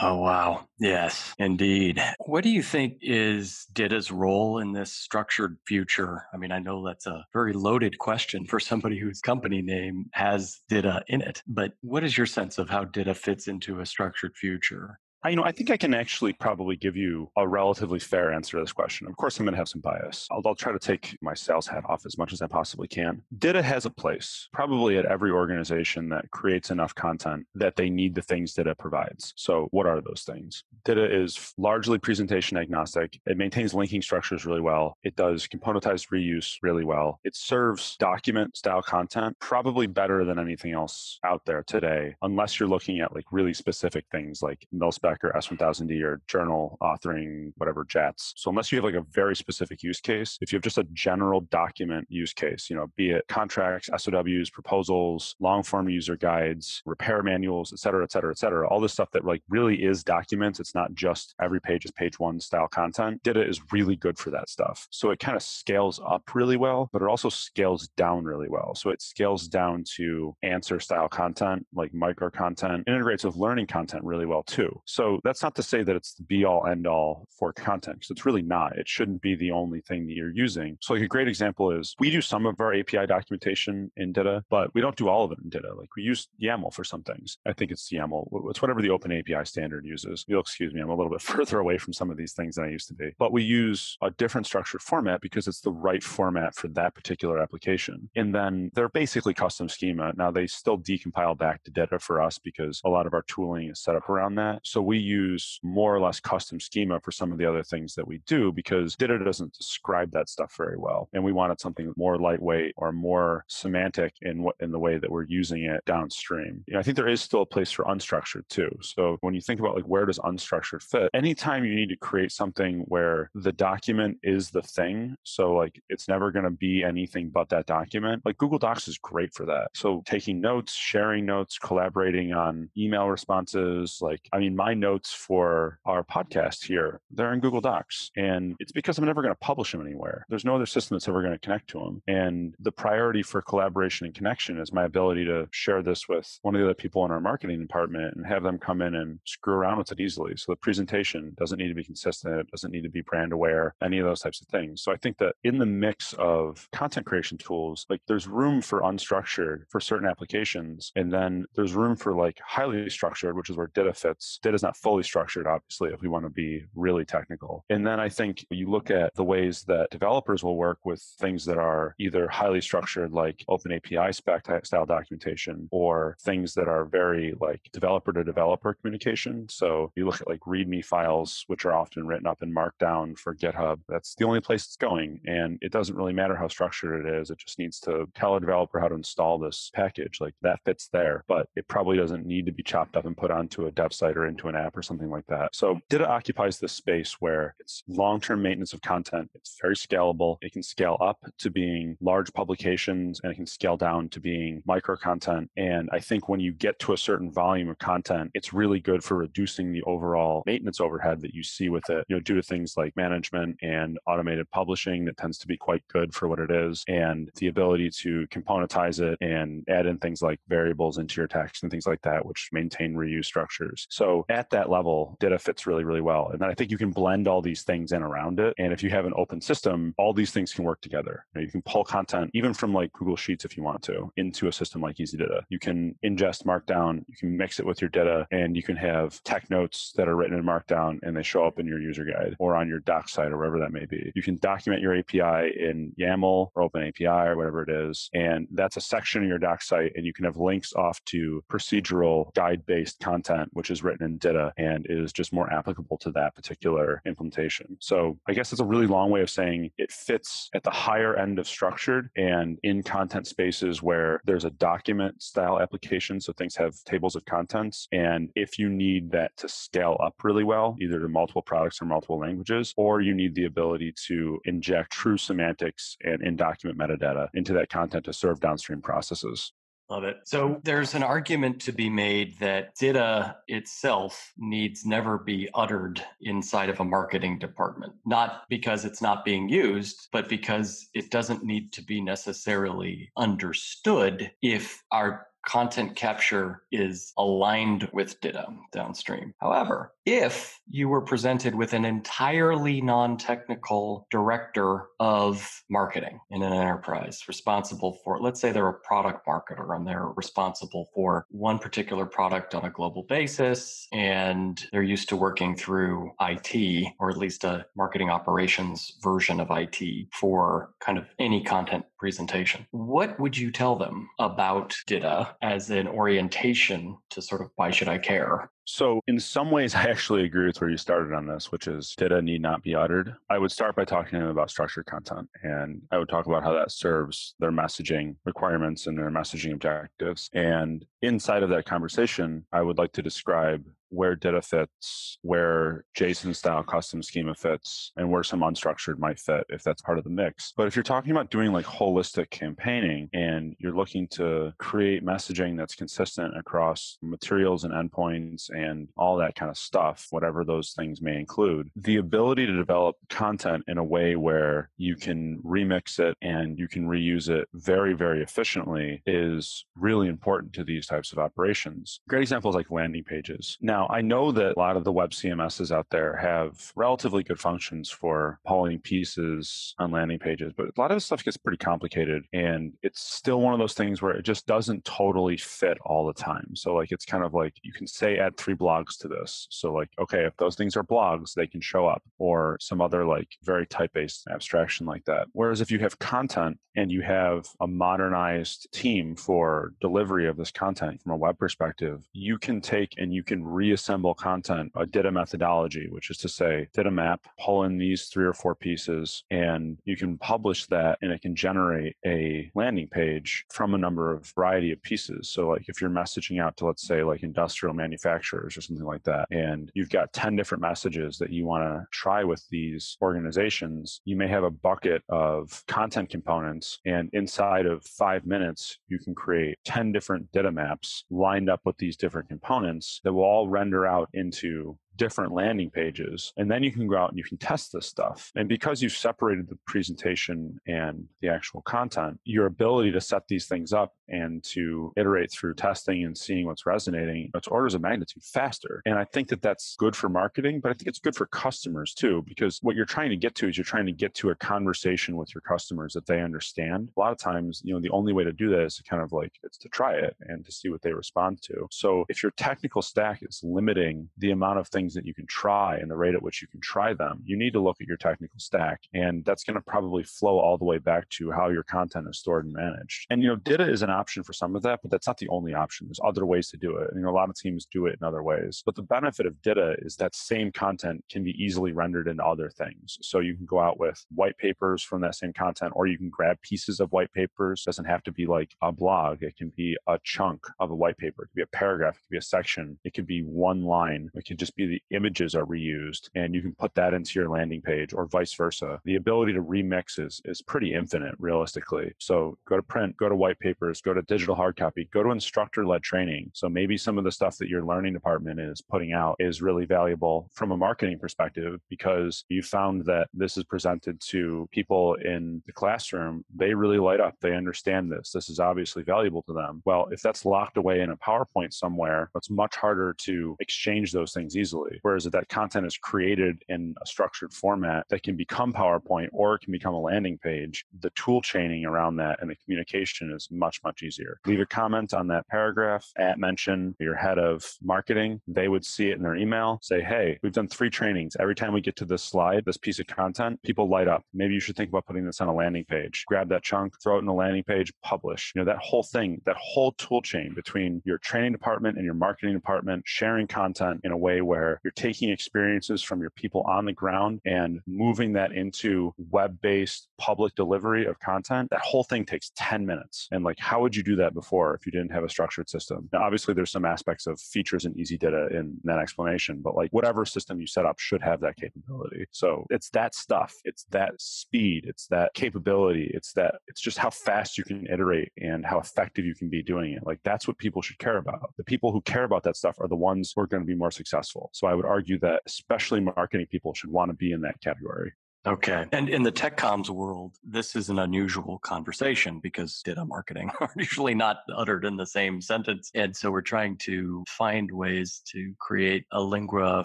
Oh, 0.00 0.16
wow. 0.22 0.68
Yes, 0.80 1.34
indeed. 1.38 2.02
What 2.20 2.44
do 2.44 2.48
you 2.48 2.62
think 2.62 2.98
is 3.02 3.66
DITA 3.74 4.10
role 4.10 4.58
in 4.58 4.72
this 4.72 4.90
structured 4.90 5.58
future? 5.66 6.24
I 6.32 6.38
mean, 6.38 6.50
I 6.50 6.60
know 6.60 6.82
that's 6.82 7.06
a 7.06 7.26
very 7.34 7.52
loaded 7.52 7.98
question 7.98 8.46
for 8.46 8.58
somebody 8.58 8.98
whose 8.98 9.20
company 9.20 9.60
name 9.60 10.06
has 10.12 10.60
DITA 10.70 11.04
in 11.08 11.20
it, 11.20 11.42
but 11.46 11.72
what 11.82 12.04
is 12.04 12.16
your 12.16 12.26
sense 12.26 12.56
of 12.56 12.70
how 12.70 12.84
DITA 12.84 13.14
fits 13.14 13.48
into 13.48 13.80
a 13.80 13.86
structured 13.86 14.34
future? 14.34 14.98
I, 15.24 15.30
you 15.30 15.36
know, 15.36 15.44
I 15.44 15.52
think 15.52 15.70
I 15.70 15.76
can 15.76 15.94
actually 15.94 16.32
probably 16.32 16.74
give 16.74 16.96
you 16.96 17.30
a 17.36 17.46
relatively 17.46 18.00
fair 18.00 18.32
answer 18.32 18.56
to 18.56 18.62
this 18.62 18.72
question. 18.72 19.06
Of 19.06 19.16
course, 19.16 19.38
I'm 19.38 19.46
going 19.46 19.52
to 19.52 19.58
have 19.58 19.68
some 19.68 19.80
bias. 19.80 20.26
I'll, 20.30 20.42
I'll, 20.44 20.56
try 20.62 20.72
to 20.72 20.78
take 20.78 21.16
my 21.20 21.34
sales 21.34 21.66
hat 21.66 21.84
off 21.88 22.06
as 22.06 22.18
much 22.18 22.32
as 22.32 22.42
I 22.42 22.46
possibly 22.46 22.88
can. 22.88 23.22
DITA 23.38 23.62
has 23.62 23.84
a 23.84 23.90
place, 23.90 24.48
probably 24.52 24.98
at 24.98 25.06
every 25.06 25.30
organization 25.30 26.08
that 26.10 26.30
creates 26.30 26.70
enough 26.70 26.94
content 26.94 27.46
that 27.54 27.76
they 27.76 27.88
need 27.88 28.14
the 28.14 28.22
things 28.22 28.52
DITA 28.52 28.74
provides. 28.76 29.32
So, 29.36 29.68
what 29.70 29.86
are 29.86 30.00
those 30.00 30.24
things? 30.26 30.64
DITA 30.84 31.22
is 31.22 31.52
largely 31.56 31.98
presentation 31.98 32.56
agnostic. 32.56 33.20
It 33.26 33.36
maintains 33.36 33.74
linking 33.74 34.02
structures 34.02 34.44
really 34.44 34.60
well. 34.60 34.96
It 35.04 35.16
does 35.16 35.46
componentized 35.46 36.08
reuse 36.12 36.56
really 36.62 36.84
well. 36.84 37.20
It 37.24 37.36
serves 37.36 37.96
document 37.96 38.56
style 38.56 38.82
content 38.82 39.36
probably 39.40 39.86
better 39.86 40.24
than 40.24 40.38
anything 40.38 40.72
else 40.72 41.18
out 41.24 41.44
there 41.44 41.62
today, 41.62 42.16
unless 42.22 42.58
you're 42.58 42.68
looking 42.68 43.00
at 43.00 43.14
like 43.14 43.26
really 43.30 43.54
specific 43.54 44.04
things 44.10 44.42
like 44.42 44.66
MilSpec 44.74 45.11
or 45.22 45.32
S1000D 45.32 46.02
or 46.02 46.20
journal 46.26 46.76
authoring, 46.82 47.52
whatever 47.56 47.84
JATS. 47.84 48.34
So 48.36 48.50
unless 48.50 48.70
you 48.70 48.76
have 48.76 48.84
like 48.84 48.94
a 48.94 49.06
very 49.10 49.36
specific 49.36 49.82
use 49.82 50.00
case, 50.00 50.38
if 50.40 50.52
you 50.52 50.56
have 50.56 50.62
just 50.62 50.78
a 50.78 50.86
general 50.92 51.42
document 51.42 52.06
use 52.10 52.32
case, 52.32 52.68
you 52.70 52.76
know, 52.76 52.86
be 52.96 53.10
it 53.10 53.24
contracts, 53.28 53.90
SOWs, 53.96 54.50
proposals, 54.50 55.36
long 55.40 55.62
form 55.62 55.88
user 55.88 56.16
guides, 56.16 56.82
repair 56.86 57.22
manuals, 57.22 57.72
et 57.72 57.78
cetera, 57.78 58.02
et 58.04 58.12
cetera, 58.12 58.30
et 58.30 58.38
cetera, 58.38 58.68
all 58.68 58.80
this 58.80 58.92
stuff 58.92 59.10
that 59.12 59.24
like 59.24 59.42
really 59.48 59.82
is 59.82 60.04
documents. 60.04 60.60
It's 60.60 60.74
not 60.74 60.94
just 60.94 61.34
every 61.40 61.60
page 61.60 61.84
is 61.84 61.90
page 61.92 62.18
one 62.18 62.40
style 62.40 62.68
content. 62.68 63.22
DITA 63.22 63.48
is 63.48 63.60
really 63.72 63.96
good 63.96 64.18
for 64.18 64.30
that 64.30 64.48
stuff. 64.48 64.86
So 64.90 65.10
it 65.10 65.18
kind 65.18 65.36
of 65.36 65.42
scales 65.42 66.00
up 66.06 66.34
really 66.34 66.56
well, 66.56 66.88
but 66.92 67.02
it 67.02 67.08
also 67.08 67.28
scales 67.28 67.88
down 67.96 68.24
really 68.24 68.48
well. 68.48 68.74
So 68.74 68.90
it 68.90 69.02
scales 69.02 69.48
down 69.48 69.84
to 69.96 70.34
answer 70.42 70.80
style 70.80 71.08
content, 71.08 71.66
like 71.74 71.92
micro 71.94 72.30
content, 72.30 72.84
integrates 72.86 73.24
with 73.24 73.36
learning 73.36 73.66
content 73.66 74.04
really 74.04 74.26
well 74.26 74.42
too. 74.42 74.80
So 74.84 75.01
so 75.02 75.18
that's 75.24 75.42
not 75.42 75.56
to 75.56 75.64
say 75.64 75.82
that 75.82 75.96
it's 75.96 76.14
the 76.14 76.22
be 76.22 76.44
all 76.44 76.64
end 76.66 76.86
all 76.86 77.26
for 77.36 77.52
content 77.52 78.06
it's 78.10 78.26
really 78.26 78.42
not. 78.42 78.76
It 78.76 78.88
shouldn't 78.88 79.22
be 79.22 79.34
the 79.34 79.50
only 79.50 79.80
thing 79.80 80.06
that 80.06 80.12
you're 80.12 80.30
using. 80.30 80.78
So 80.80 80.94
like 80.94 81.02
a 81.02 81.08
great 81.08 81.28
example 81.28 81.70
is 81.70 81.96
we 81.98 82.10
do 82.10 82.20
some 82.20 82.46
of 82.46 82.60
our 82.60 82.74
API 82.74 83.06
documentation 83.06 83.90
in 83.96 84.12
DITA, 84.12 84.44
but 84.50 84.72
we 84.74 84.80
don't 84.80 84.96
do 84.96 85.08
all 85.08 85.24
of 85.24 85.32
it 85.32 85.38
in 85.42 85.50
DITA. 85.50 85.74
Like 85.74 85.88
we 85.96 86.02
use 86.02 86.28
YAML 86.40 86.72
for 86.72 86.84
some 86.84 87.02
things. 87.02 87.38
I 87.46 87.52
think 87.52 87.70
it's 87.70 87.90
YAML. 87.90 88.50
It's 88.50 88.62
whatever 88.62 88.82
the 88.82 88.90
open 88.90 89.12
API 89.12 89.44
standard 89.44 89.84
uses. 89.84 90.24
You'll 90.28 90.40
excuse 90.40 90.72
me, 90.72 90.80
I'm 90.80 90.90
a 90.90 90.94
little 90.94 91.10
bit 91.10 91.22
further 91.32 91.58
away 91.58 91.78
from 91.78 91.92
some 91.92 92.10
of 92.10 92.16
these 92.16 92.32
things 92.32 92.56
than 92.56 92.64
I 92.64 92.70
used 92.70 92.88
to 92.88 92.94
be. 92.94 93.12
But 93.18 93.32
we 93.32 93.42
use 93.42 93.96
a 94.02 94.10
different 94.10 94.46
structured 94.46 94.82
format 94.82 95.20
because 95.20 95.48
it's 95.48 95.60
the 95.60 95.72
right 95.72 96.02
format 96.02 96.54
for 96.54 96.68
that 96.68 96.94
particular 96.94 97.38
application. 97.38 98.10
And 98.14 98.34
then 98.34 98.70
they're 98.74 98.88
basically 98.90 99.34
custom 99.34 99.68
schema. 99.68 100.12
Now 100.16 100.30
they 100.30 100.46
still 100.46 100.78
decompile 100.78 101.36
back 101.38 101.62
to 101.64 101.70
DITA 101.70 101.98
for 102.00 102.20
us 102.20 102.38
because 102.38 102.80
a 102.84 102.88
lot 102.88 103.06
of 103.06 103.14
our 103.14 103.22
tooling 103.22 103.70
is 103.70 103.80
set 103.80 103.96
up 103.96 104.08
around 104.08 104.34
that. 104.36 104.60
So 104.64 104.82
we 104.82 104.91
use 104.98 105.58
more 105.62 105.94
or 105.94 106.00
less 106.00 106.20
custom 106.20 106.60
schema 106.60 107.00
for 107.00 107.12
some 107.12 107.32
of 107.32 107.38
the 107.38 107.46
other 107.46 107.62
things 107.62 107.94
that 107.94 108.06
we 108.06 108.18
do 108.26 108.52
because 108.52 108.96
DITA 108.96 109.24
doesn't 109.24 109.52
describe 109.54 110.10
that 110.12 110.28
stuff 110.28 110.54
very 110.56 110.76
well. 110.76 111.08
And 111.12 111.22
we 111.22 111.32
wanted 111.32 111.60
something 111.60 111.92
more 111.96 112.18
lightweight 112.18 112.74
or 112.76 112.92
more 112.92 113.44
semantic 113.48 114.14
in 114.22 114.42
what 114.42 114.56
in 114.60 114.72
the 114.72 114.78
way 114.78 114.98
that 114.98 115.10
we're 115.10 115.24
using 115.24 115.64
it 115.64 115.84
downstream. 115.84 116.64
You 116.66 116.74
know, 116.74 116.80
I 116.80 116.82
think 116.82 116.96
there 116.96 117.08
is 117.08 117.20
still 117.20 117.42
a 117.42 117.46
place 117.46 117.70
for 117.70 117.84
unstructured 117.84 118.48
too. 118.48 118.70
So 118.80 119.18
when 119.20 119.34
you 119.34 119.40
think 119.40 119.60
about 119.60 119.74
like 119.74 119.84
where 119.84 120.06
does 120.06 120.18
unstructured 120.18 120.82
fit, 120.82 121.10
anytime 121.14 121.64
you 121.64 121.74
need 121.74 121.88
to 121.88 121.96
create 121.96 122.32
something 122.32 122.80
where 122.88 123.30
the 123.34 123.52
document 123.52 124.18
is 124.22 124.50
the 124.50 124.62
thing, 124.62 125.16
so 125.24 125.54
like 125.54 125.80
it's 125.88 126.08
never 126.08 126.30
going 126.30 126.44
to 126.44 126.50
be 126.50 126.82
anything 126.84 127.30
but 127.30 127.48
that 127.50 127.66
document, 127.66 128.22
like 128.24 128.38
Google 128.38 128.58
Docs 128.58 128.88
is 128.88 128.98
great 128.98 129.34
for 129.34 129.46
that. 129.46 129.68
So 129.74 130.02
taking 130.06 130.40
notes, 130.40 130.74
sharing 130.74 131.26
notes, 131.26 131.58
collaborating 131.58 132.32
on 132.32 132.70
email 132.76 133.08
responses, 133.08 133.98
like 134.00 134.28
I 134.32 134.38
mean 134.38 134.56
my 134.56 134.74
notes 134.82 135.12
for 135.12 135.78
our 135.86 136.04
podcast 136.04 136.66
here, 136.66 137.00
they're 137.10 137.32
in 137.32 137.40
Google 137.40 137.62
Docs. 137.62 138.10
And 138.16 138.54
it's 138.58 138.72
because 138.72 138.98
I'm 138.98 139.06
never 139.06 139.22
going 139.22 139.34
to 139.34 139.38
publish 139.38 139.72
them 139.72 139.80
anywhere. 139.80 140.26
There's 140.28 140.44
no 140.44 140.56
other 140.56 140.66
system 140.66 140.96
that's 140.96 141.08
ever 141.08 141.22
going 141.22 141.32
to 141.32 141.38
connect 141.38 141.70
to 141.70 141.78
them. 141.78 142.02
And 142.06 142.54
the 142.58 142.72
priority 142.72 143.22
for 143.22 143.40
collaboration 143.40 144.06
and 144.06 144.14
connection 144.14 144.60
is 144.60 144.72
my 144.72 144.84
ability 144.84 145.24
to 145.26 145.48
share 145.52 145.82
this 145.82 146.08
with 146.08 146.38
one 146.42 146.54
of 146.54 146.60
the 146.60 146.66
other 146.66 146.74
people 146.74 147.04
in 147.04 147.10
our 147.10 147.20
marketing 147.20 147.60
department 147.60 148.16
and 148.16 148.26
have 148.26 148.42
them 148.42 148.58
come 148.58 148.82
in 148.82 148.94
and 148.94 149.20
screw 149.24 149.54
around 149.54 149.78
with 149.78 149.92
it 149.92 150.00
easily. 150.00 150.32
So 150.36 150.52
the 150.52 150.56
presentation 150.56 151.34
doesn't 151.38 151.58
need 151.58 151.68
to 151.68 151.74
be 151.74 151.84
consistent, 151.84 152.40
it 152.40 152.50
doesn't 152.50 152.72
need 152.72 152.82
to 152.82 152.90
be 152.90 153.02
brand 153.02 153.32
aware, 153.32 153.74
any 153.82 153.98
of 153.98 154.04
those 154.04 154.20
types 154.20 154.40
of 154.42 154.48
things. 154.48 154.82
So 154.82 154.92
I 154.92 154.96
think 154.96 155.18
that 155.18 155.36
in 155.44 155.58
the 155.58 155.66
mix 155.66 156.12
of 156.14 156.68
content 156.72 157.06
creation 157.06 157.38
tools, 157.38 157.86
like 157.88 158.00
there's 158.08 158.26
room 158.26 158.60
for 158.60 158.80
unstructured 158.80 159.64
for 159.68 159.80
certain 159.80 160.08
applications. 160.08 160.92
And 160.96 161.12
then 161.12 161.44
there's 161.54 161.74
room 161.74 161.96
for 161.96 162.14
like 162.14 162.40
highly 162.44 162.88
structured, 162.90 163.36
which 163.36 163.50
is 163.50 163.56
where 163.56 163.70
DITA 163.74 163.94
fits. 163.94 164.38
DITA 164.42 164.54
is 164.54 164.64
not 164.72 164.76
fully 164.76 165.02
structured, 165.02 165.46
obviously, 165.46 165.90
if 165.92 166.00
we 166.00 166.08
want 166.08 166.24
to 166.24 166.30
be 166.30 166.64
really 166.74 167.04
technical. 167.04 167.64
And 167.70 167.86
then 167.86 168.00
I 168.00 168.08
think 168.08 168.44
you 168.50 168.70
look 168.70 168.90
at 168.90 169.14
the 169.14 169.24
ways 169.24 169.64
that 169.64 169.90
developers 169.90 170.42
will 170.42 170.56
work 170.56 170.78
with 170.84 171.02
things 171.18 171.44
that 171.46 171.58
are 171.58 171.94
either 171.98 172.28
highly 172.28 172.60
structured, 172.60 173.12
like 173.12 173.44
open 173.48 173.72
API 173.72 174.12
spec 174.12 174.46
style 174.64 174.86
documentation, 174.86 175.68
or 175.70 176.16
things 176.22 176.54
that 176.54 176.68
are 176.68 176.84
very 176.84 177.34
like 177.40 177.60
developer 177.72 178.12
to 178.12 178.24
developer 178.24 178.74
communication. 178.74 179.46
So 179.48 179.92
you 179.96 180.06
look 180.06 180.20
at 180.20 180.28
like 180.28 180.40
README 180.40 180.84
files, 180.84 181.44
which 181.48 181.64
are 181.64 181.72
often 181.72 182.06
written 182.06 182.26
up 182.26 182.42
in 182.42 182.54
Markdown 182.54 183.18
for 183.18 183.34
GitHub. 183.34 183.80
That's 183.88 184.14
the 184.14 184.26
only 184.26 184.40
place 184.40 184.64
it's 184.64 184.76
going. 184.76 185.20
And 185.26 185.58
it 185.60 185.72
doesn't 185.72 185.96
really 185.96 186.12
matter 186.12 186.36
how 186.36 186.48
structured 186.48 187.04
it 187.04 187.14
is. 187.14 187.30
It 187.30 187.38
just 187.38 187.58
needs 187.58 187.78
to 187.80 188.06
tell 188.14 188.36
a 188.36 188.40
developer 188.40 188.80
how 188.80 188.88
to 188.88 188.94
install 188.94 189.38
this 189.38 189.70
package. 189.74 190.20
Like 190.20 190.34
that 190.42 190.60
fits 190.64 190.88
there, 190.92 191.24
but 191.28 191.48
it 191.56 191.68
probably 191.68 191.96
doesn't 191.96 192.26
need 192.26 192.46
to 192.46 192.52
be 192.52 192.62
chopped 192.62 192.96
up 192.96 193.04
and 193.04 193.16
put 193.16 193.30
onto 193.30 193.66
a 193.66 193.70
dev 193.70 193.92
site 193.92 194.16
or 194.16 194.26
into 194.26 194.48
an 194.48 194.51
app 194.54 194.76
or 194.76 194.82
something 194.82 195.10
like 195.10 195.26
that. 195.26 195.54
So 195.54 195.80
DITA 195.88 196.08
occupies 196.08 196.58
this 196.58 196.72
space 196.72 197.16
where 197.20 197.54
it's 197.60 197.82
long-term 197.88 198.42
maintenance 198.42 198.72
of 198.72 198.80
content. 198.82 199.30
It's 199.34 199.58
very 199.60 199.76
scalable. 199.76 200.36
It 200.40 200.52
can 200.52 200.62
scale 200.62 200.96
up 201.00 201.18
to 201.38 201.50
being 201.50 201.96
large 202.00 202.32
publications 202.32 203.20
and 203.22 203.32
it 203.32 203.36
can 203.36 203.46
scale 203.46 203.76
down 203.76 204.08
to 204.10 204.20
being 204.20 204.62
micro 204.66 204.96
content. 204.96 205.50
And 205.56 205.88
I 205.92 206.00
think 206.00 206.28
when 206.28 206.40
you 206.40 206.52
get 206.52 206.78
to 206.80 206.92
a 206.92 206.98
certain 206.98 207.30
volume 207.32 207.68
of 207.68 207.78
content, 207.78 208.30
it's 208.34 208.52
really 208.52 208.80
good 208.80 209.02
for 209.02 209.16
reducing 209.16 209.72
the 209.72 209.82
overall 209.82 210.42
maintenance 210.46 210.80
overhead 210.80 211.20
that 211.22 211.34
you 211.34 211.42
see 211.42 211.68
with 211.68 211.88
it, 211.90 212.04
you 212.08 212.16
know, 212.16 212.20
due 212.20 212.34
to 212.34 212.42
things 212.42 212.74
like 212.76 212.96
management 212.96 213.56
and 213.62 213.98
automated 214.06 214.50
publishing 214.50 215.04
that 215.04 215.16
tends 215.16 215.38
to 215.38 215.46
be 215.46 215.56
quite 215.56 215.82
good 215.88 216.14
for 216.14 216.28
what 216.28 216.38
it 216.38 216.50
is 216.50 216.84
and 216.88 217.30
the 217.36 217.48
ability 217.48 217.90
to 217.90 218.26
componentize 218.28 219.00
it 219.00 219.18
and 219.20 219.64
add 219.68 219.86
in 219.86 219.98
things 219.98 220.22
like 220.22 220.40
variables 220.48 220.98
into 220.98 221.20
your 221.20 221.28
text 221.28 221.62
and 221.62 221.70
things 221.70 221.86
like 221.86 222.00
that, 222.02 222.24
which 222.24 222.48
maintain 222.52 222.94
reuse 222.94 223.24
structures. 223.24 223.86
So 223.90 224.24
at 224.42 224.50
that 224.50 224.68
level, 224.68 225.16
DITA 225.20 225.38
fits 225.38 225.68
really, 225.68 225.84
really 225.84 226.00
well. 226.00 226.30
And 226.32 226.40
then 226.40 226.50
I 226.50 226.54
think 226.54 226.72
you 226.72 226.76
can 226.76 226.90
blend 226.90 227.28
all 227.28 227.40
these 227.40 227.62
things 227.62 227.92
in 227.92 228.02
around 228.02 228.40
it. 228.40 228.54
And 228.58 228.72
if 228.72 228.82
you 228.82 228.90
have 228.90 229.04
an 229.04 229.12
open 229.16 229.40
system, 229.40 229.94
all 229.98 230.12
these 230.12 230.32
things 230.32 230.52
can 230.52 230.64
work 230.64 230.80
together. 230.80 231.24
You, 231.32 231.40
know, 231.40 231.44
you 231.44 231.52
can 231.52 231.62
pull 231.62 231.84
content 231.84 232.32
even 232.34 232.52
from 232.52 232.74
like 232.74 232.92
Google 232.92 233.14
Sheets 233.14 233.44
if 233.44 233.56
you 233.56 233.62
want 233.62 233.82
to 233.84 234.12
into 234.16 234.48
a 234.48 234.52
system 234.52 234.80
like 234.80 234.96
easyDITA. 234.96 235.42
You 235.48 235.60
can 235.60 235.94
ingest 236.04 236.44
Markdown, 236.44 237.04
you 237.06 237.16
can 237.16 237.36
mix 237.36 237.60
it 237.60 237.66
with 237.66 237.80
your 237.80 237.90
DITA, 237.90 238.26
and 238.32 238.56
you 238.56 238.64
can 238.64 238.74
have 238.74 239.22
tech 239.22 239.48
notes 239.48 239.92
that 239.96 240.08
are 240.08 240.16
written 240.16 240.36
in 240.36 240.44
Markdown 240.44 240.98
and 241.04 241.16
they 241.16 241.22
show 241.22 241.46
up 241.46 241.60
in 241.60 241.66
your 241.66 241.80
user 241.80 242.04
guide 242.04 242.34
or 242.40 242.56
on 242.56 242.68
your 242.68 242.80
doc 242.80 243.08
site 243.08 243.30
or 243.30 243.36
wherever 243.36 243.60
that 243.60 243.72
may 243.72 243.86
be. 243.86 244.10
You 244.16 244.22
can 244.22 244.38
document 244.38 244.82
your 244.82 244.98
API 244.98 245.52
in 245.56 245.92
YAML 245.96 246.50
or 246.54 246.62
Open 246.62 246.82
API 246.82 247.06
or 247.06 247.36
whatever 247.36 247.62
it 247.62 247.70
is. 247.70 248.10
And 248.12 248.48
that's 248.50 248.76
a 248.76 248.80
section 248.80 249.22
of 249.22 249.28
your 249.28 249.38
doc 249.38 249.62
site, 249.62 249.92
and 249.94 250.04
you 250.04 250.12
can 250.12 250.24
have 250.24 250.36
links 250.36 250.72
off 250.74 251.00
to 251.06 251.44
procedural 251.48 252.34
guide 252.34 252.66
based 252.66 252.98
content, 252.98 253.50
which 253.52 253.70
is 253.70 253.84
written 253.84 254.04
in 254.04 254.18
DITA 254.32 254.52
and 254.56 254.86
is 254.88 255.12
just 255.12 255.32
more 255.32 255.52
applicable 255.52 255.98
to 255.98 256.10
that 256.12 256.34
particular 256.34 257.02
implementation. 257.06 257.76
So 257.80 258.18
I 258.26 258.32
guess 258.32 258.52
it's 258.52 258.60
a 258.60 258.64
really 258.64 258.86
long 258.86 259.10
way 259.10 259.20
of 259.20 259.30
saying 259.30 259.70
it 259.78 259.92
fits 259.92 260.50
at 260.54 260.62
the 260.62 260.70
higher 260.70 261.16
end 261.16 261.38
of 261.38 261.46
structured 261.46 262.10
and 262.16 262.58
in 262.62 262.82
content 262.82 263.26
spaces 263.26 263.82
where 263.82 264.20
there's 264.24 264.44
a 264.44 264.50
document 264.50 265.22
style 265.22 265.60
application. 265.60 266.20
So 266.20 266.32
things 266.32 266.56
have 266.56 266.74
tables 266.84 267.16
of 267.16 267.24
contents. 267.24 267.88
And 267.92 268.30
if 268.34 268.58
you 268.58 268.68
need 268.68 269.10
that 269.12 269.36
to 269.38 269.48
scale 269.48 269.96
up 270.02 270.14
really 270.22 270.44
well, 270.44 270.76
either 270.80 271.00
to 271.00 271.08
multiple 271.08 271.42
products 271.42 271.80
or 271.80 271.86
multiple 271.86 272.18
languages, 272.18 272.74
or 272.76 273.00
you 273.00 273.14
need 273.14 273.34
the 273.34 273.44
ability 273.44 273.94
to 274.06 274.40
inject 274.44 274.92
true 274.92 275.18
semantics 275.18 275.96
and 276.02 276.22
in 276.22 276.36
document 276.36 276.78
metadata 276.78 277.28
into 277.34 277.52
that 277.52 277.68
content 277.68 278.04
to 278.04 278.12
serve 278.12 278.40
downstream 278.40 278.80
processes. 278.80 279.52
Love 279.92 280.04
it. 280.04 280.20
So 280.24 280.58
there's 280.64 280.94
an 280.94 281.02
argument 281.02 281.60
to 281.60 281.70
be 281.70 281.90
made 281.90 282.38
that 282.38 282.74
DITA 282.76 283.36
itself 283.48 284.32
needs 284.38 284.86
never 284.86 285.18
be 285.18 285.50
uttered 285.52 286.02
inside 286.22 286.70
of 286.70 286.80
a 286.80 286.84
marketing 286.84 287.38
department, 287.38 287.92
not 288.06 288.44
because 288.48 288.86
it's 288.86 289.02
not 289.02 289.22
being 289.22 289.50
used, 289.50 290.08
but 290.10 290.30
because 290.30 290.88
it 290.94 291.10
doesn't 291.10 291.44
need 291.44 291.74
to 291.74 291.82
be 291.84 292.00
necessarily 292.00 293.12
understood 293.18 294.32
if 294.40 294.82
our 294.90 295.26
content 295.44 295.96
capture 295.96 296.62
is 296.70 297.12
aligned 297.18 297.88
with 297.92 298.20
DITA 298.20 298.46
downstream. 298.72 299.34
However, 299.40 299.92
if 300.04 300.60
you 300.68 300.88
were 300.88 301.00
presented 301.00 301.54
with 301.54 301.72
an 301.72 301.84
entirely 301.84 302.80
non 302.80 303.16
technical 303.16 304.06
director 304.10 304.86
of 304.98 305.62
marketing 305.70 306.18
in 306.30 306.42
an 306.42 306.52
enterprise 306.52 307.22
responsible 307.28 307.98
for, 308.04 308.20
let's 308.20 308.40
say 308.40 308.52
they're 308.52 308.68
a 308.68 308.74
product 308.74 309.26
marketer 309.26 309.76
and 309.76 309.86
they're 309.86 310.08
responsible 310.16 310.88
for 310.94 311.26
one 311.30 311.58
particular 311.58 312.06
product 312.06 312.54
on 312.54 312.64
a 312.64 312.70
global 312.70 313.04
basis, 313.04 313.86
and 313.92 314.66
they're 314.72 314.82
used 314.82 315.08
to 315.08 315.16
working 315.16 315.56
through 315.56 316.12
IT 316.20 316.86
or 316.98 317.10
at 317.10 317.16
least 317.16 317.44
a 317.44 317.66
marketing 317.76 318.10
operations 318.10 318.98
version 319.02 319.40
of 319.40 319.48
IT 319.50 320.08
for 320.12 320.70
kind 320.80 320.98
of 320.98 321.06
any 321.18 321.42
content 321.42 321.84
presentation. 322.02 322.66
What 322.72 323.18
would 323.20 323.36
you 323.36 323.52
tell 323.52 323.76
them 323.76 324.10
about 324.18 324.74
DITA 324.88 325.36
as 325.40 325.70
an 325.70 325.86
orientation 325.86 326.98
to 327.10 327.22
sort 327.22 327.42
of 327.42 327.50
why 327.54 327.70
should 327.70 327.86
I 327.86 327.98
care? 327.98 328.50
So, 328.64 329.00
in 329.06 329.20
some 329.20 329.52
ways, 329.52 329.72
I 329.82 329.84
actually 329.84 330.24
agree 330.24 330.46
with 330.48 330.60
where 330.60 330.68
you 330.68 330.76
started 330.76 331.14
on 331.14 331.28
this, 331.28 331.52
which 331.52 331.68
is 331.68 331.94
DITA 331.96 332.20
need 332.22 332.42
not 332.42 332.64
be 332.64 332.74
uttered. 332.74 333.14
I 333.30 333.38
would 333.38 333.52
start 333.52 333.76
by 333.76 333.84
talking 333.84 334.18
to 334.18 334.18
them 334.18 334.30
about 334.30 334.50
structured 334.50 334.86
content, 334.86 335.28
and 335.44 335.80
I 335.92 335.98
would 335.98 336.08
talk 336.08 336.26
about 336.26 336.42
how 336.42 336.52
that 336.54 336.72
serves 336.72 337.36
their 337.38 337.52
messaging 337.52 338.16
requirements 338.24 338.88
and 338.88 338.98
their 338.98 339.10
messaging 339.10 339.52
objectives. 339.52 340.28
And 340.32 340.84
inside 341.02 341.44
of 341.44 341.50
that 341.50 341.66
conversation, 341.66 342.44
I 342.52 342.62
would 342.62 342.78
like 342.78 342.92
to 342.94 343.02
describe 343.02 343.64
where 343.92 344.16
DITA 344.16 344.42
fits, 344.42 345.18
where 345.22 345.84
JSON 345.96 346.34
style 346.34 346.62
custom 346.62 347.02
schema 347.02 347.34
fits, 347.34 347.92
and 347.96 348.10
where 348.10 348.22
some 348.22 348.40
unstructured 348.40 348.98
might 348.98 349.18
fit 349.18 349.44
if 349.48 349.62
that's 349.62 349.82
part 349.82 349.98
of 349.98 350.04
the 350.04 350.10
mix. 350.10 350.52
But 350.56 350.66
if 350.66 350.74
you're 350.74 350.82
talking 350.82 351.10
about 351.10 351.30
doing 351.30 351.52
like 351.52 351.66
holistic 351.66 352.30
campaigning 352.30 353.08
and 353.12 353.54
you're 353.58 353.76
looking 353.76 354.08
to 354.08 354.52
create 354.58 355.04
messaging 355.04 355.56
that's 355.56 355.74
consistent 355.74 356.36
across 356.36 356.96
materials 357.02 357.64
and 357.64 357.72
endpoints 357.72 358.50
and 358.50 358.88
all 358.96 359.16
that 359.18 359.34
kind 359.34 359.50
of 359.50 359.58
stuff, 359.58 360.06
whatever 360.10 360.44
those 360.44 360.72
things 360.72 361.02
may 361.02 361.18
include, 361.18 361.70
the 361.76 361.96
ability 361.96 362.46
to 362.46 362.56
develop 362.56 362.96
content 363.10 363.62
in 363.68 363.78
a 363.78 363.84
way 363.84 364.16
where 364.16 364.70
you 364.76 364.96
can 364.96 365.38
remix 365.44 365.98
it 365.98 366.16
and 366.22 366.58
you 366.58 366.68
can 366.68 366.86
reuse 366.86 367.28
it 367.28 367.48
very, 367.54 367.92
very 367.92 368.22
efficiently 368.22 369.02
is 369.06 369.66
really 369.76 370.08
important 370.08 370.52
to 370.52 370.64
these 370.64 370.86
types 370.86 371.12
of 371.12 371.18
operations. 371.18 372.00
Great 372.08 372.22
examples 372.22 372.54
like 372.54 372.70
landing 372.70 373.04
pages. 373.04 373.58
Now, 373.60 373.81
now, 373.82 373.94
I 373.94 374.00
know 374.00 374.32
that 374.32 374.56
a 374.56 374.58
lot 374.58 374.76
of 374.76 374.84
the 374.84 374.92
web 374.92 375.10
CMSs 375.10 375.74
out 375.74 375.86
there 375.90 376.16
have 376.16 376.72
relatively 376.76 377.22
good 377.22 377.40
functions 377.40 377.90
for 377.90 378.38
pulling 378.46 378.78
pieces 378.78 379.74
on 379.78 379.90
landing 379.90 380.18
pages, 380.18 380.52
but 380.56 380.66
a 380.66 380.80
lot 380.80 380.90
of 380.90 380.96
this 380.96 381.04
stuff 381.04 381.24
gets 381.24 381.36
pretty 381.36 381.58
complicated 381.58 382.22
and 382.32 382.72
it's 382.82 383.00
still 383.00 383.40
one 383.40 383.52
of 383.52 383.58
those 383.58 383.74
things 383.74 384.00
where 384.00 384.12
it 384.12 384.22
just 384.22 384.46
doesn't 384.46 384.84
totally 384.84 385.36
fit 385.36 385.78
all 385.84 386.06
the 386.06 386.12
time. 386.12 386.54
So, 386.54 386.74
like, 386.74 386.92
it's 386.92 387.04
kind 387.04 387.24
of 387.24 387.34
like 387.34 387.54
you 387.62 387.72
can 387.72 387.86
say 387.86 388.18
add 388.18 388.36
three 388.36 388.54
blogs 388.54 388.98
to 389.00 389.08
this. 389.08 389.46
So, 389.50 389.72
like, 389.72 389.88
okay, 389.98 390.24
if 390.24 390.36
those 390.36 390.54
things 390.54 390.76
are 390.76 390.84
blogs, 390.84 391.34
they 391.34 391.46
can 391.46 391.60
show 391.60 391.86
up 391.86 392.02
or 392.18 392.58
some 392.60 392.80
other 392.80 393.04
like 393.04 393.28
very 393.42 393.66
type 393.66 393.92
based 393.92 394.26
abstraction 394.30 394.86
like 394.86 395.04
that. 395.06 395.26
Whereas 395.32 395.60
if 395.60 395.70
you 395.70 395.78
have 395.80 395.98
content 395.98 396.58
and 396.76 396.90
you 396.90 397.02
have 397.02 397.46
a 397.60 397.66
modernized 397.66 398.68
team 398.72 399.14
for 399.16 399.72
delivery 399.80 400.26
of 400.28 400.36
this 400.36 400.50
content 400.50 401.02
from 401.02 401.12
a 401.12 401.16
web 401.16 401.38
perspective, 401.38 402.08
you 402.12 402.38
can 402.38 402.60
take 402.60 402.94
and 402.98 403.12
you 403.12 403.22
can 403.22 403.44
re 403.44 403.71
reassemble 403.72 404.12
content, 404.12 404.70
uh, 404.76 404.82
a 404.82 404.86
DITA 404.86 405.10
methodology, 405.10 405.88
which 405.88 406.10
is 406.10 406.18
to 406.18 406.28
say, 406.28 406.68
DITA 406.74 406.90
map, 406.90 407.20
pull 407.40 407.64
in 407.64 407.78
these 407.78 408.06
three 408.06 408.26
or 408.26 408.34
four 408.34 408.54
pieces, 408.54 409.24
and 409.30 409.78
you 409.84 409.96
can 409.96 410.18
publish 410.18 410.66
that 410.66 410.98
and 411.00 411.10
it 411.10 411.22
can 411.22 411.34
generate 411.34 411.96
a 412.04 412.50
landing 412.54 412.88
page 412.88 413.46
from 413.50 413.74
a 413.74 413.78
number 413.78 414.12
of 414.12 414.30
variety 414.36 414.72
of 414.72 414.82
pieces. 414.82 415.30
So, 415.30 415.48
like 415.48 415.68
if 415.68 415.80
you're 415.80 415.88
messaging 415.88 416.42
out 416.42 416.56
to, 416.58 416.66
let's 416.66 416.86
say, 416.86 417.02
like 417.02 417.22
industrial 417.22 417.74
manufacturers 417.74 418.56
or 418.56 418.60
something 418.60 418.84
like 418.84 419.04
that, 419.04 419.26
and 419.30 419.70
you've 419.74 419.88
got 419.88 420.12
10 420.12 420.36
different 420.36 420.60
messages 420.60 421.16
that 421.18 421.30
you 421.30 421.46
want 421.46 421.64
to 421.64 421.86
try 421.92 422.24
with 422.24 422.44
these 422.50 422.98
organizations, 423.00 424.02
you 424.04 424.16
may 424.16 424.28
have 424.28 424.44
a 424.44 424.50
bucket 424.50 425.02
of 425.08 425.62
content 425.66 426.10
components. 426.10 426.78
And 426.84 427.08
inside 427.14 427.64
of 427.64 427.84
five 427.84 428.26
minutes, 428.26 428.78
you 428.88 428.98
can 428.98 429.14
create 429.14 429.56
10 429.64 429.92
different 429.92 430.30
DITA 430.32 430.52
maps 430.52 431.04
lined 431.10 431.48
up 431.48 431.60
with 431.64 431.78
these 431.78 431.96
different 431.96 432.28
components 432.28 433.00
that 433.04 433.12
will 433.12 433.24
all 433.24 433.48
render 433.52 433.86
out 433.86 434.08
into 434.14 434.78
different 434.96 435.32
landing 435.32 435.70
pages. 435.70 436.32
And 436.36 436.50
then 436.50 436.62
you 436.62 436.70
can 436.70 436.86
go 436.86 436.96
out 436.96 437.10
and 437.10 437.18
you 437.18 437.24
can 437.24 437.38
test 437.38 437.72
this 437.72 437.86
stuff. 437.86 438.30
And 438.36 438.48
because 438.48 438.82
you've 438.82 438.92
separated 438.92 439.48
the 439.48 439.58
presentation 439.66 440.58
and 440.66 441.06
the 441.20 441.28
actual 441.28 441.62
content, 441.62 442.20
your 442.24 442.46
ability 442.46 442.92
to 442.92 443.00
set 443.00 443.26
these 443.28 443.46
things 443.46 443.72
up 443.72 443.94
and 444.12 444.42
to 444.44 444.92
iterate 444.96 445.32
through 445.32 445.54
testing 445.54 446.04
and 446.04 446.16
seeing 446.16 446.46
what's 446.46 446.66
resonating, 446.66 447.30
it's 447.34 447.48
orders 447.48 447.74
of 447.74 447.80
magnitude 447.80 448.22
faster. 448.22 448.82
And 448.86 448.98
I 448.98 449.04
think 449.04 449.28
that 449.28 449.42
that's 449.42 449.74
good 449.78 449.96
for 449.96 450.08
marketing, 450.08 450.60
but 450.60 450.70
I 450.70 450.74
think 450.74 450.86
it's 450.88 451.00
good 451.00 451.16
for 451.16 451.26
customers 451.26 451.94
too, 451.94 452.22
because 452.26 452.58
what 452.62 452.76
you're 452.76 452.84
trying 452.84 453.10
to 453.10 453.16
get 453.16 453.34
to 453.36 453.48
is 453.48 453.56
you're 453.56 453.64
trying 453.64 453.86
to 453.86 453.92
get 453.92 454.14
to 454.14 454.30
a 454.30 454.34
conversation 454.34 455.16
with 455.16 455.34
your 455.34 455.40
customers 455.40 455.94
that 455.94 456.06
they 456.06 456.20
understand. 456.20 456.90
A 456.96 457.00
lot 457.00 457.12
of 457.12 457.18
times, 457.18 457.62
you 457.64 457.74
know, 457.74 457.80
the 457.80 457.90
only 457.90 458.12
way 458.12 458.24
to 458.24 458.32
do 458.32 458.50
that 458.50 458.62
is 458.62 458.76
to 458.76 458.82
kind 458.82 459.02
of 459.02 459.12
like, 459.12 459.32
it's 459.42 459.58
to 459.58 459.68
try 459.68 459.94
it 459.94 460.16
and 460.20 460.44
to 460.44 460.52
see 460.52 460.68
what 460.68 460.82
they 460.82 460.92
respond 460.92 461.40
to. 461.42 461.66
So 461.70 462.04
if 462.08 462.22
your 462.22 462.32
technical 462.32 462.82
stack 462.82 463.20
is 463.22 463.40
limiting 463.42 464.08
the 464.18 464.30
amount 464.30 464.58
of 464.58 464.68
things 464.68 464.94
that 464.94 465.06
you 465.06 465.14
can 465.14 465.26
try 465.26 465.76
and 465.76 465.90
the 465.90 465.96
rate 465.96 466.14
at 466.14 466.22
which 466.22 466.42
you 466.42 466.48
can 466.48 466.60
try 466.60 466.92
them, 466.92 467.22
you 467.24 467.36
need 467.36 467.54
to 467.54 467.60
look 467.60 467.78
at 467.80 467.86
your 467.86 467.96
technical 467.96 468.38
stack. 468.38 468.80
And 468.92 469.24
that's 469.24 469.44
going 469.44 469.56
to 469.56 469.62
probably 469.62 470.02
flow 470.02 470.38
all 470.38 470.58
the 470.58 470.64
way 470.64 470.78
back 470.78 471.08
to 471.10 471.30
how 471.30 471.48
your 471.48 471.62
content 471.62 472.06
is 472.10 472.18
stored 472.18 472.44
and 472.44 472.54
managed. 472.54 473.06
And, 473.10 473.22
you 473.22 473.28
know, 473.28 473.36
DITA 473.36 473.70
is 473.70 473.82
an 473.82 473.90
option 473.90 474.01
for 474.22 474.32
some 474.32 474.56
of 474.56 474.62
that, 474.62 474.80
but 474.82 474.90
that's 474.90 475.06
not 475.06 475.18
the 475.18 475.28
only 475.28 475.54
option. 475.54 475.86
There's 475.86 476.00
other 476.04 476.26
ways 476.26 476.48
to 476.50 476.56
do 476.56 476.76
it. 476.76 476.90
And 476.92 477.04
a 477.04 477.10
lot 477.10 477.28
of 477.28 477.36
teams 477.36 477.66
do 477.70 477.86
it 477.86 477.98
in 478.00 478.06
other 478.06 478.22
ways. 478.22 478.62
But 478.64 478.74
the 478.74 478.82
benefit 478.82 479.26
of 479.26 479.40
DITA 479.42 479.76
is 479.78 479.96
that 479.96 480.14
same 480.14 480.52
content 480.52 481.04
can 481.10 481.24
be 481.24 481.32
easily 481.42 481.72
rendered 481.72 482.08
into 482.08 482.24
other 482.24 482.50
things. 482.50 482.98
So 483.02 483.20
you 483.20 483.36
can 483.36 483.46
go 483.46 483.60
out 483.60 483.78
with 483.78 484.04
white 484.14 484.36
papers 484.38 484.82
from 484.82 485.00
that 485.02 485.14
same 485.14 485.32
content, 485.32 485.72
or 485.74 485.86
you 485.86 485.98
can 485.98 486.10
grab 486.10 486.36
pieces 486.42 486.80
of 486.80 486.92
white 486.92 487.12
papers. 487.12 487.62
It 487.62 487.70
doesn't 487.70 487.84
have 487.84 488.02
to 488.04 488.12
be 488.12 488.26
like 488.26 488.50
a 488.62 488.72
blog. 488.72 489.22
It 489.22 489.36
can 489.36 489.52
be 489.56 489.76
a 489.86 489.98
chunk 490.04 490.44
of 490.58 490.70
a 490.70 490.74
white 490.74 490.98
paper. 490.98 491.24
It 491.24 491.28
could 491.28 491.36
be 491.36 491.42
a 491.42 491.56
paragraph. 491.56 491.96
It 491.96 492.02
could 492.02 492.12
be 492.12 492.18
a 492.18 492.22
section. 492.22 492.78
It 492.84 492.94
could 492.94 493.06
be 493.06 493.22
one 493.22 493.64
line. 493.64 494.10
It 494.14 494.26
could 494.26 494.38
just 494.38 494.56
be 494.56 494.66
the 494.66 494.82
images 494.96 495.34
are 495.34 495.46
reused 495.46 496.08
and 496.14 496.34
you 496.34 496.42
can 496.42 496.54
put 496.54 496.74
that 496.74 496.94
into 496.94 497.18
your 497.18 497.28
landing 497.28 497.62
page 497.62 497.92
or 497.92 498.06
vice 498.06 498.34
versa. 498.34 498.80
The 498.84 498.96
ability 498.96 499.32
to 499.34 499.42
remix 499.42 499.98
is, 499.98 500.20
is 500.24 500.42
pretty 500.42 500.74
infinite 500.74 501.14
realistically. 501.18 501.92
So 501.98 502.38
go 502.48 502.56
to 502.56 502.62
print, 502.62 502.96
go 502.96 503.08
to 503.08 503.16
white 503.16 503.38
papers, 503.38 503.80
go 503.80 503.91
to 503.94 504.02
digital 504.02 504.34
hard 504.34 504.56
copy, 504.56 504.88
go 504.92 505.02
to 505.02 505.10
instructor 505.10 505.66
led 505.66 505.82
training. 505.82 506.30
So 506.34 506.48
maybe 506.48 506.76
some 506.76 506.98
of 506.98 507.04
the 507.04 507.12
stuff 507.12 507.38
that 507.38 507.48
your 507.48 507.64
learning 507.64 507.92
department 507.92 508.40
is 508.40 508.60
putting 508.60 508.92
out 508.92 509.16
is 509.18 509.42
really 509.42 509.64
valuable 509.64 510.30
from 510.34 510.52
a 510.52 510.56
marketing 510.56 510.98
perspective 510.98 511.60
because 511.68 512.24
you 512.28 512.42
found 512.42 512.84
that 512.86 513.08
this 513.14 513.36
is 513.36 513.44
presented 513.44 514.00
to 514.08 514.48
people 514.52 514.94
in 514.94 515.42
the 515.46 515.52
classroom. 515.52 516.24
They 516.34 516.54
really 516.54 516.78
light 516.78 517.00
up. 517.00 517.14
They 517.20 517.34
understand 517.34 517.90
this. 517.90 518.10
This 518.12 518.28
is 518.28 518.40
obviously 518.40 518.82
valuable 518.82 519.22
to 519.22 519.32
them. 519.32 519.62
Well, 519.64 519.88
if 519.90 520.02
that's 520.02 520.24
locked 520.24 520.56
away 520.56 520.80
in 520.80 520.90
a 520.90 520.96
PowerPoint 520.96 521.52
somewhere, 521.52 522.10
it's 522.16 522.30
much 522.30 522.56
harder 522.56 522.94
to 522.98 523.36
exchange 523.40 523.92
those 523.92 524.12
things 524.12 524.36
easily. 524.36 524.78
Whereas 524.82 525.06
if 525.06 525.12
that 525.12 525.28
content 525.28 525.66
is 525.66 525.76
created 525.76 526.42
in 526.48 526.74
a 526.82 526.86
structured 526.86 527.32
format 527.32 527.86
that 527.88 528.02
can 528.02 528.16
become 528.16 528.52
PowerPoint 528.52 529.08
or 529.12 529.34
it 529.34 529.40
can 529.40 529.52
become 529.52 529.74
a 529.74 529.80
landing 529.80 530.18
page, 530.18 530.64
the 530.80 530.90
tool 530.90 531.22
chaining 531.22 531.64
around 531.64 531.96
that 531.96 532.20
and 532.20 532.30
the 532.30 532.36
communication 532.36 533.12
is 533.12 533.28
much, 533.30 533.60
much 533.64 533.71
easier. 533.80 534.18
Leave 534.26 534.40
a 534.40 534.46
comment 534.46 534.92
on 534.92 535.06
that 535.06 535.26
paragraph 535.28 535.86
at 535.96 536.18
mention 536.18 536.74
your 536.80 536.96
head 536.96 537.18
of 537.18 537.44
marketing. 537.62 538.20
They 538.26 538.48
would 538.48 538.64
see 538.64 538.90
it 538.90 538.96
in 538.96 539.02
their 539.02 539.14
email, 539.14 539.60
say, 539.62 539.80
Hey, 539.80 540.18
we've 540.22 540.32
done 540.32 540.48
three 540.48 540.70
trainings. 540.70 541.16
Every 541.20 541.34
time 541.34 541.52
we 541.52 541.60
get 541.60 541.76
to 541.76 541.84
this 541.84 542.02
slide, 542.02 542.44
this 542.44 542.56
piece 542.56 542.80
of 542.80 542.86
content, 542.86 543.40
people 543.42 543.68
light 543.68 543.88
up. 543.88 544.02
Maybe 544.12 544.34
you 544.34 544.40
should 544.40 544.56
think 544.56 544.70
about 544.70 544.86
putting 544.86 545.04
this 545.04 545.20
on 545.20 545.28
a 545.28 545.34
landing 545.34 545.64
page. 545.64 546.04
Grab 546.08 546.28
that 546.30 546.42
chunk, 546.42 546.74
throw 546.82 546.96
it 546.96 547.02
in 547.02 547.08
a 547.08 547.14
landing 547.14 547.44
page, 547.44 547.72
publish. 547.82 548.32
You 548.34 548.40
know, 548.40 548.46
that 548.46 548.58
whole 548.58 548.82
thing, 548.82 549.20
that 549.26 549.36
whole 549.38 549.72
tool 549.72 550.02
chain 550.02 550.32
between 550.34 550.82
your 550.84 550.98
training 550.98 551.32
department 551.32 551.76
and 551.76 551.84
your 551.84 551.94
marketing 551.94 552.34
department, 552.34 552.82
sharing 552.86 553.26
content 553.26 553.80
in 553.84 553.92
a 553.92 553.96
way 553.96 554.20
where 554.20 554.60
you're 554.64 554.72
taking 554.72 555.10
experiences 555.10 555.82
from 555.82 556.00
your 556.00 556.10
people 556.10 556.42
on 556.42 556.64
the 556.64 556.72
ground 556.72 557.20
and 557.24 557.60
moving 557.66 558.12
that 558.14 558.32
into 558.32 558.94
web 559.10 559.38
based 559.40 559.88
public 559.98 560.34
delivery 560.34 560.86
of 560.86 560.98
content, 561.00 561.48
that 561.50 561.60
whole 561.60 561.84
thing 561.84 562.04
takes 562.04 562.32
10 562.36 562.66
minutes. 562.66 563.08
And 563.12 563.24
like, 563.24 563.38
how 563.38 563.61
would 563.62 563.76
you 563.76 563.82
do 563.82 563.96
that 563.96 564.14
before 564.14 564.54
if 564.54 564.66
you 564.66 564.72
didn't 564.72 564.92
have 564.92 565.04
a 565.04 565.08
structured 565.08 565.48
system? 565.48 565.88
Now, 565.92 566.02
obviously, 566.02 566.34
there's 566.34 566.50
some 566.50 566.64
aspects 566.64 567.06
of 567.06 567.20
features 567.20 567.64
and 567.64 567.74
easyDITA 567.76 568.32
in 568.32 568.56
that 568.64 568.78
explanation, 568.78 569.40
but 569.42 569.54
like 569.54 569.70
whatever 569.72 570.04
system 570.04 570.40
you 570.40 570.46
set 570.46 570.66
up 570.66 570.78
should 570.78 571.02
have 571.02 571.20
that 571.20 571.36
capability. 571.36 572.06
So 572.10 572.46
it's 572.50 572.70
that 572.70 572.94
stuff, 572.94 573.34
it's 573.44 573.64
that 573.70 573.92
speed, 573.98 574.64
it's 574.66 574.86
that 574.88 575.14
capability, 575.14 575.90
it's 575.94 576.12
that, 576.14 576.36
it's 576.46 576.60
just 576.60 576.78
how 576.78 576.90
fast 576.90 577.38
you 577.38 577.44
can 577.44 577.66
iterate 577.66 578.12
and 578.20 578.44
how 578.44 578.58
effective 578.58 579.04
you 579.04 579.14
can 579.14 579.28
be 579.28 579.42
doing 579.42 579.72
it. 579.72 579.86
Like, 579.86 580.00
that's 580.04 580.26
what 580.28 580.38
people 580.38 580.62
should 580.62 580.78
care 580.78 580.98
about. 580.98 581.32
The 581.36 581.44
people 581.44 581.72
who 581.72 581.80
care 581.82 582.04
about 582.04 582.22
that 582.24 582.36
stuff 582.36 582.56
are 582.60 582.68
the 582.68 582.76
ones 582.76 583.12
who 583.14 583.22
are 583.22 583.26
going 583.26 583.42
to 583.42 583.46
be 583.46 583.54
more 583.54 583.70
successful. 583.70 584.30
So 584.32 584.46
I 584.46 584.54
would 584.54 584.66
argue 584.66 584.98
that 585.00 585.22
especially 585.26 585.80
marketing 585.80 586.26
people 586.30 586.54
should 586.54 586.70
want 586.70 586.90
to 586.90 586.94
be 586.94 587.12
in 587.12 587.20
that 587.22 587.40
category. 587.40 587.92
Okay. 588.24 588.66
And 588.70 588.88
in 588.88 589.02
the 589.02 589.10
tech 589.10 589.36
comms 589.36 589.68
world, 589.68 590.16
this 590.22 590.54
is 590.54 590.68
an 590.68 590.78
unusual 590.78 591.38
conversation 591.40 592.20
because 592.20 592.62
DITA 592.62 592.84
marketing 592.84 593.30
are 593.40 593.50
usually 593.56 593.94
not 593.94 594.18
uttered 594.36 594.64
in 594.64 594.76
the 594.76 594.86
same 594.86 595.20
sentence. 595.20 595.70
And 595.74 595.94
so 595.94 596.10
we're 596.10 596.22
trying 596.22 596.56
to 596.58 597.02
find 597.08 597.50
ways 597.50 598.00
to 598.12 598.32
create 598.38 598.84
a 598.92 599.02
lingua 599.02 599.64